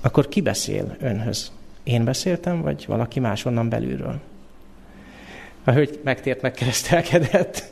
Akkor 0.00 0.28
ki 0.28 0.40
beszél 0.40 0.96
önhöz? 1.00 1.52
Én 1.86 2.04
beszéltem, 2.04 2.62
vagy 2.62 2.84
valaki 2.86 3.20
más 3.20 3.44
onnan 3.44 3.68
belülről? 3.68 4.20
A 5.64 5.70
hölgy 5.70 6.00
megtért, 6.04 6.42
megkeresztelkedett, 6.42 7.64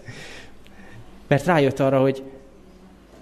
mert 1.26 1.44
rájött 1.44 1.80
arra, 1.80 2.00
hogy 2.00 2.22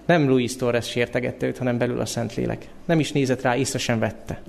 nem 0.05 0.27
Louis 0.27 0.55
Torres 0.55 0.89
sértegette 0.89 1.45
őt, 1.45 1.57
hanem 1.57 1.77
belül 1.77 1.99
a 1.99 2.05
Szentlélek. 2.05 2.67
Nem 2.85 2.99
is 2.99 3.11
nézett 3.11 3.41
rá, 3.41 3.55
észre 3.55 3.79
sem 3.79 3.99
vette. 3.99 4.41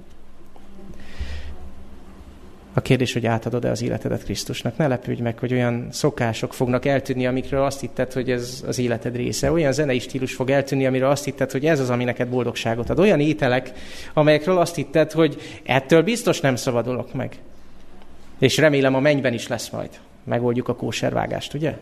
A 2.77 2.81
kérdés, 2.81 3.13
hogy 3.13 3.27
átadod-e 3.27 3.71
az 3.71 3.83
életedet 3.83 4.25
Krisztusnak. 4.25 4.77
Ne 4.77 4.87
lepődj 4.87 5.23
meg, 5.23 5.39
hogy 5.39 5.53
olyan 5.53 5.89
szokások 5.91 6.55
fognak 6.55 6.85
eltűnni, 6.85 7.27
amikről 7.27 7.63
azt 7.63 7.81
hitted, 7.81 8.13
hogy 8.13 8.31
ez 8.31 8.65
az 8.67 8.79
életed 8.79 9.17
része. 9.17 9.53
Olyan 9.53 9.73
zenei 9.73 9.99
stílus 9.99 10.35
fog 10.35 10.51
eltűnni, 10.51 10.87
amiről 10.87 11.11
azt 11.11 11.25
hitted, 11.25 11.51
hogy 11.51 11.67
ez 11.67 11.81
az, 11.81 11.91
ami 11.91 12.05
neked 12.05 12.29
boldogságot 12.29 12.91
ad. 12.91 12.99
Olyan 12.99 13.21
ételek, 13.21 13.73
amelyekről 14.13 14.59
azt 14.59 14.75
hitted, 14.75 15.13
hogy 15.13 15.41
ettől 15.63 16.03
biztos 16.03 16.41
nem 16.41 16.57
szabadulok 16.57 17.15
meg. 17.15 17.39
És 18.39 18.57
remélem 18.57 18.95
a 18.95 19.01
mennyben 19.01 19.33
is 19.33 19.49
lesz 19.49 19.71
majd. 19.71 19.91
Megoldjuk 20.25 20.69
a 20.69 20.75
kóservágást, 20.75 21.55
ugye? 21.55 21.77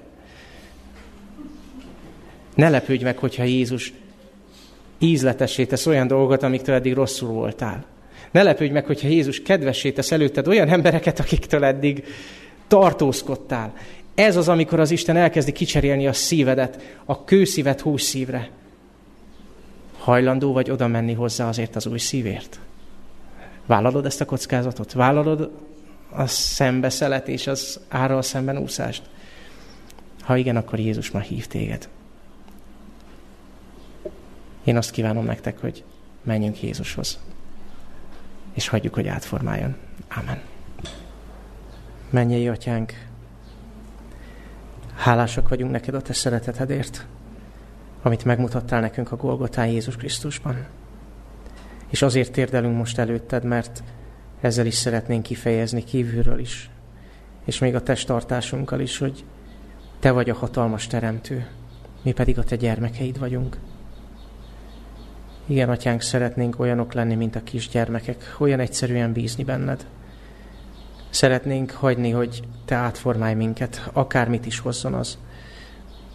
Ne 2.54 2.68
lepődj 2.68 3.04
meg, 3.04 3.18
hogyha 3.18 3.42
Jézus 3.42 3.92
ízletessé 4.98 5.64
tesz 5.64 5.86
olyan 5.86 6.06
dolgokat, 6.06 6.42
amiktől 6.42 6.74
eddig 6.74 6.94
rosszul 6.94 7.28
voltál. 7.28 7.84
Ne 8.32 8.42
lepődj 8.42 8.72
meg, 8.72 8.86
hogyha 8.86 9.08
Jézus 9.08 9.42
kedvessé 9.42 9.92
tesz 9.92 10.12
előtted 10.12 10.48
olyan 10.48 10.68
embereket, 10.68 11.20
akiktől 11.20 11.64
eddig 11.64 12.04
tartózkodtál. 12.66 13.74
Ez 14.14 14.36
az, 14.36 14.48
amikor 14.48 14.80
az 14.80 14.90
Isten 14.90 15.16
elkezdi 15.16 15.52
kicserélni 15.52 16.06
a 16.06 16.12
szívedet, 16.12 16.98
a 17.04 17.24
kőszívet 17.24 17.80
húszívre. 17.80 18.50
Hajlandó 19.98 20.52
vagy 20.52 20.70
oda 20.70 20.86
menni 20.86 21.12
hozzá 21.12 21.48
azért 21.48 21.76
az 21.76 21.86
új 21.86 21.98
szívért? 21.98 22.58
Vállalod 23.66 24.06
ezt 24.06 24.20
a 24.20 24.24
kockázatot? 24.24 24.92
Vállalod 24.92 25.50
a 26.10 26.26
szembeszelet 26.26 27.28
és 27.28 27.46
az 27.46 27.80
árral 27.88 28.22
szemben 28.22 28.58
úszást? 28.58 29.02
Ha 30.20 30.36
igen, 30.36 30.56
akkor 30.56 30.78
Jézus 30.78 31.10
már 31.10 31.22
hív 31.22 31.46
téged. 31.46 31.88
Én 34.64 34.76
azt 34.76 34.90
kívánom 34.90 35.24
nektek, 35.24 35.60
hogy 35.60 35.84
menjünk 36.22 36.62
Jézushoz 36.62 37.18
és 38.52 38.68
hagyjuk, 38.68 38.94
hogy 38.94 39.06
átformáljon. 39.06 39.76
Amen. 40.08 40.40
Menjél, 42.10 42.50
atyánk, 42.50 42.92
hálásak 44.94 45.48
vagyunk 45.48 45.70
neked 45.70 45.94
a 45.94 46.02
te 46.02 46.12
szeretetedért, 46.12 47.06
amit 48.02 48.24
megmutattál 48.24 48.80
nekünk 48.80 49.12
a 49.12 49.16
Golgotán 49.16 49.66
Jézus 49.66 49.96
Krisztusban. 49.96 50.66
És 51.88 52.02
azért 52.02 52.32
térdelünk 52.32 52.76
most 52.76 52.98
előtted, 52.98 53.44
mert 53.44 53.82
ezzel 54.40 54.66
is 54.66 54.74
szeretnénk 54.74 55.22
kifejezni 55.22 55.84
kívülről 55.84 56.38
is, 56.38 56.70
és 57.44 57.58
még 57.58 57.74
a 57.74 57.82
testtartásunkkal 57.82 58.80
is, 58.80 58.98
hogy 58.98 59.24
te 60.00 60.10
vagy 60.10 60.30
a 60.30 60.34
hatalmas 60.34 60.86
teremtő, 60.86 61.46
mi 62.02 62.12
pedig 62.12 62.38
a 62.38 62.44
te 62.44 62.56
gyermekeid 62.56 63.18
vagyunk. 63.18 63.56
Igen, 65.46 65.68
atyánk, 65.68 66.00
szeretnénk 66.00 66.60
olyanok 66.60 66.92
lenni, 66.92 67.14
mint 67.14 67.36
a 67.36 67.42
kisgyermekek, 67.42 68.36
olyan 68.38 68.60
egyszerűen 68.60 69.12
bízni 69.12 69.44
benned. 69.44 69.86
Szeretnénk 71.10 71.70
hagyni, 71.70 72.10
hogy 72.10 72.42
te 72.64 72.74
átformálj 72.74 73.34
minket, 73.34 73.90
akármit 73.92 74.46
is 74.46 74.58
hozzon 74.58 74.94
az. 74.94 75.18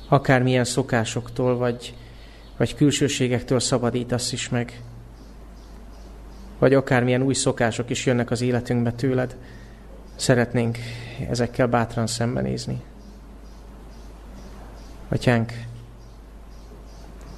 Akármilyen 0.09 0.63
szokásoktól, 0.63 1.57
vagy, 1.57 1.95
vagy 2.57 2.75
külsőségektől 2.75 3.59
szabadítasz 3.59 4.31
is 4.31 4.49
meg. 4.49 4.81
Vagy 6.59 6.73
akármilyen 6.73 7.21
új 7.21 7.33
szokások 7.33 7.89
is 7.89 8.05
jönnek 8.05 8.31
az 8.31 8.41
életünkbe 8.41 8.91
tőled. 8.91 9.35
Szeretnénk 10.15 10.77
ezekkel 11.29 11.67
bátran 11.67 12.07
szembenézni. 12.07 12.81
Atyánk, 15.09 15.53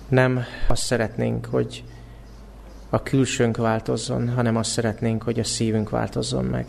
nem 0.10 0.44
azt 0.68 0.84
szeretnénk, 0.84 1.46
hogy 1.46 1.84
a 2.90 3.04
külsőnk 3.04 3.58
változzon, 3.58 4.30
hanem 4.30 4.56
azt 4.56 4.72
szeretnénk, 4.72 5.24
hogy 5.24 5.40
a 5.40 5.44
szívünk 5.44 5.90
változzon 5.90 6.46
meg. 6.46 6.66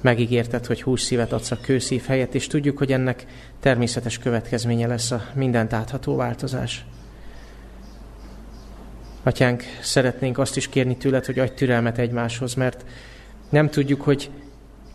Megígérted, 0.00 0.66
hogy 0.66 0.82
hús 0.82 1.00
szívet 1.00 1.32
adsz 1.32 1.50
a 1.50 1.60
kőszív 1.60 2.04
helyett, 2.04 2.34
és 2.34 2.46
tudjuk, 2.46 2.78
hogy 2.78 2.92
ennek 2.92 3.26
természetes 3.60 4.18
következménye 4.18 4.86
lesz 4.86 5.10
a 5.10 5.22
mindent 5.34 5.72
átható 5.72 6.16
változás. 6.16 6.84
Atyánk, 9.22 9.62
szeretnénk 9.80 10.38
azt 10.38 10.56
is 10.56 10.68
kérni 10.68 10.96
tőled, 10.96 11.26
hogy 11.26 11.38
adj 11.38 11.52
türelmet 11.54 11.98
egymáshoz, 11.98 12.54
mert 12.54 12.84
nem 13.48 13.70
tudjuk, 13.70 14.02
hogy 14.02 14.30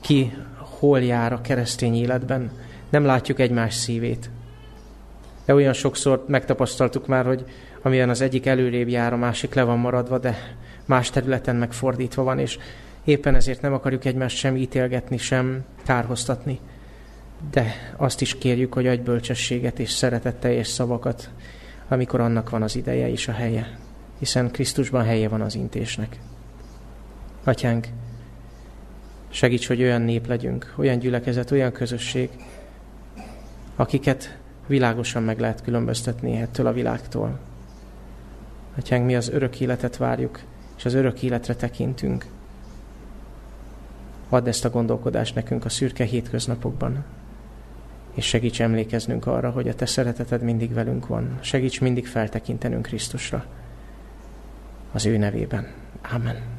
ki 0.02 0.38
hol 0.58 1.02
jár 1.02 1.34
a 1.34 1.41
keresztény 1.41 1.95
életben. 1.95 2.52
Nem 2.89 3.06
látjuk 3.06 3.39
egymás 3.39 3.74
szívét. 3.74 4.30
De 5.46 5.54
olyan 5.54 5.74
sokszor 5.74 6.26
megtapasztaltuk 6.28 7.08
már, 7.08 7.26
hogy 7.26 7.46
amilyen 7.82 8.10
az 8.10 8.22
egyik 8.22 8.46
előrébb 8.46 8.88
jár, 8.88 9.14
a 9.14 9.18
másik 9.18 9.54
le 9.54 9.64
van 9.64 9.80
maradva, 9.80 10.18
de 10.18 10.38
más 10.86 11.10
területen 11.10 11.56
megfordítva 11.56 12.24
van, 12.24 12.39
és 12.39 12.58
éppen 13.04 13.36
ezért 13.36 13.62
nem 13.62 13.74
akarjuk 13.74 14.06
egymást 14.06 14.38
sem 14.38 14.56
ítélgetni, 14.56 15.18
sem 15.18 15.64
kárhoztatni. 15.84 16.60
De 17.52 17.74
azt 17.98 18.22
is 18.22 18.38
kérjük, 18.38 18.74
hogy 18.74 18.88
adj 18.88 19.02
bölcsességet 19.02 19.80
és 19.80 19.92
szeretetteljes 19.92 20.68
szavakat, 20.68 21.30
amikor 21.88 22.20
annak 22.20 22.50
van 22.50 22.62
az 22.62 22.76
ideje 22.76 23.10
és 23.10 23.28
a 23.28 23.32
helye, 23.32 23.78
hiszen 24.20 24.52
Krisztusban 24.52 25.04
helye 25.04 25.30
van 25.30 25.42
az 25.42 25.56
intésnek. 25.56 26.20
Atyánk, 27.44 27.88
segíts, 29.30 29.68
hogy 29.68 29.82
olyan 29.82 30.02
nép 30.02 30.28
legyünk, 30.28 30.74
olyan 30.78 31.00
gyülekezet, 31.00 31.52
olyan 31.52 31.72
közösség, 31.72 32.30
akiket 33.76 34.38
világosan 34.72 35.24
meg 35.24 35.39
lehet 35.39 35.61
különböztetni 35.61 36.36
ettől 36.36 36.67
a 36.67 36.74
világtól. 36.74 37.39
Atyánk, 38.78 39.05
mi 39.05 39.15
az 39.15 39.30
örök 39.30 39.59
életet 39.59 39.97
várjuk, 39.97 40.39
és 40.78 40.86
az 40.86 40.93
örök 40.93 41.22
életre 41.22 41.55
tekintünk. 41.55 42.26
Add 44.30 44.47
ezt 44.47 44.65
a 44.65 44.69
gondolkodást 44.69 45.36
nekünk 45.36 45.65
a 45.65 45.69
szürke 45.69 46.03
hétköznapokban, 46.03 47.03
és 48.13 48.26
segíts 48.26 48.61
emlékeznünk 48.61 49.26
arra, 49.26 49.49
hogy 49.49 49.67
a 49.67 49.76
Te 49.76 49.86
szereteted 49.86 50.41
mindig 50.41 50.74
velünk 50.74 51.07
van. 51.07 51.38
Segíts 51.41 51.82
mindig 51.82 52.07
feltekintenünk 52.07 52.86
Krisztusra. 52.86 53.45
Az 54.91 55.05
ő 55.05 55.17
nevében. 55.17 55.67
Amen. 56.13 56.51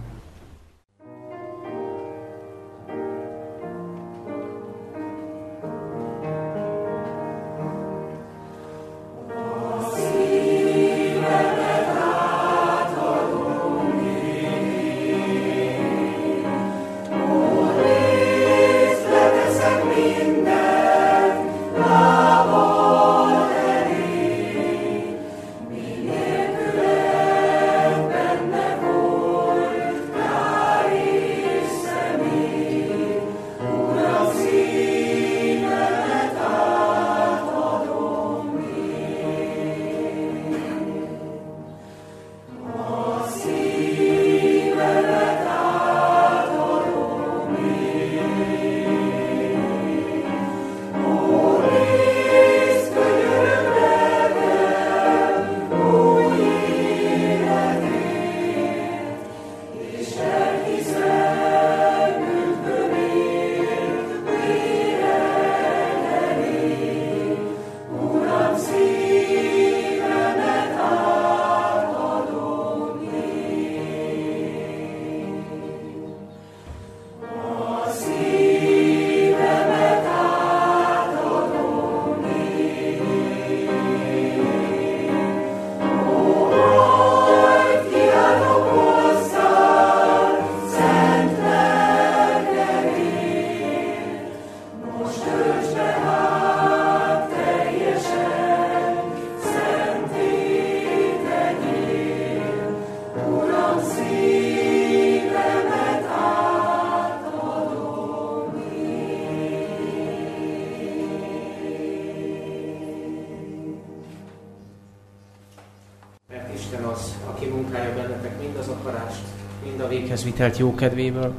Vitelt 120.24 120.58
jókedvéből, 120.58 121.34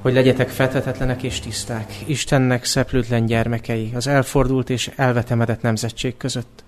hogy 0.00 0.12
legyetek 0.12 0.48
fethetetlenek 0.48 1.22
és 1.22 1.40
tiszták, 1.40 1.94
Istennek 2.06 2.64
szeplőtlen 2.64 3.26
gyermekei, 3.26 3.90
az 3.94 4.06
elfordult 4.06 4.70
és 4.70 4.90
elvetemedett 4.96 5.62
nemzetség 5.62 6.16
között, 6.16 6.64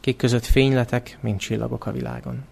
kik 0.00 0.16
között 0.16 0.44
fényletek, 0.44 1.18
mint 1.20 1.40
csillagok 1.40 1.86
a 1.86 1.92
világon. 1.92 2.44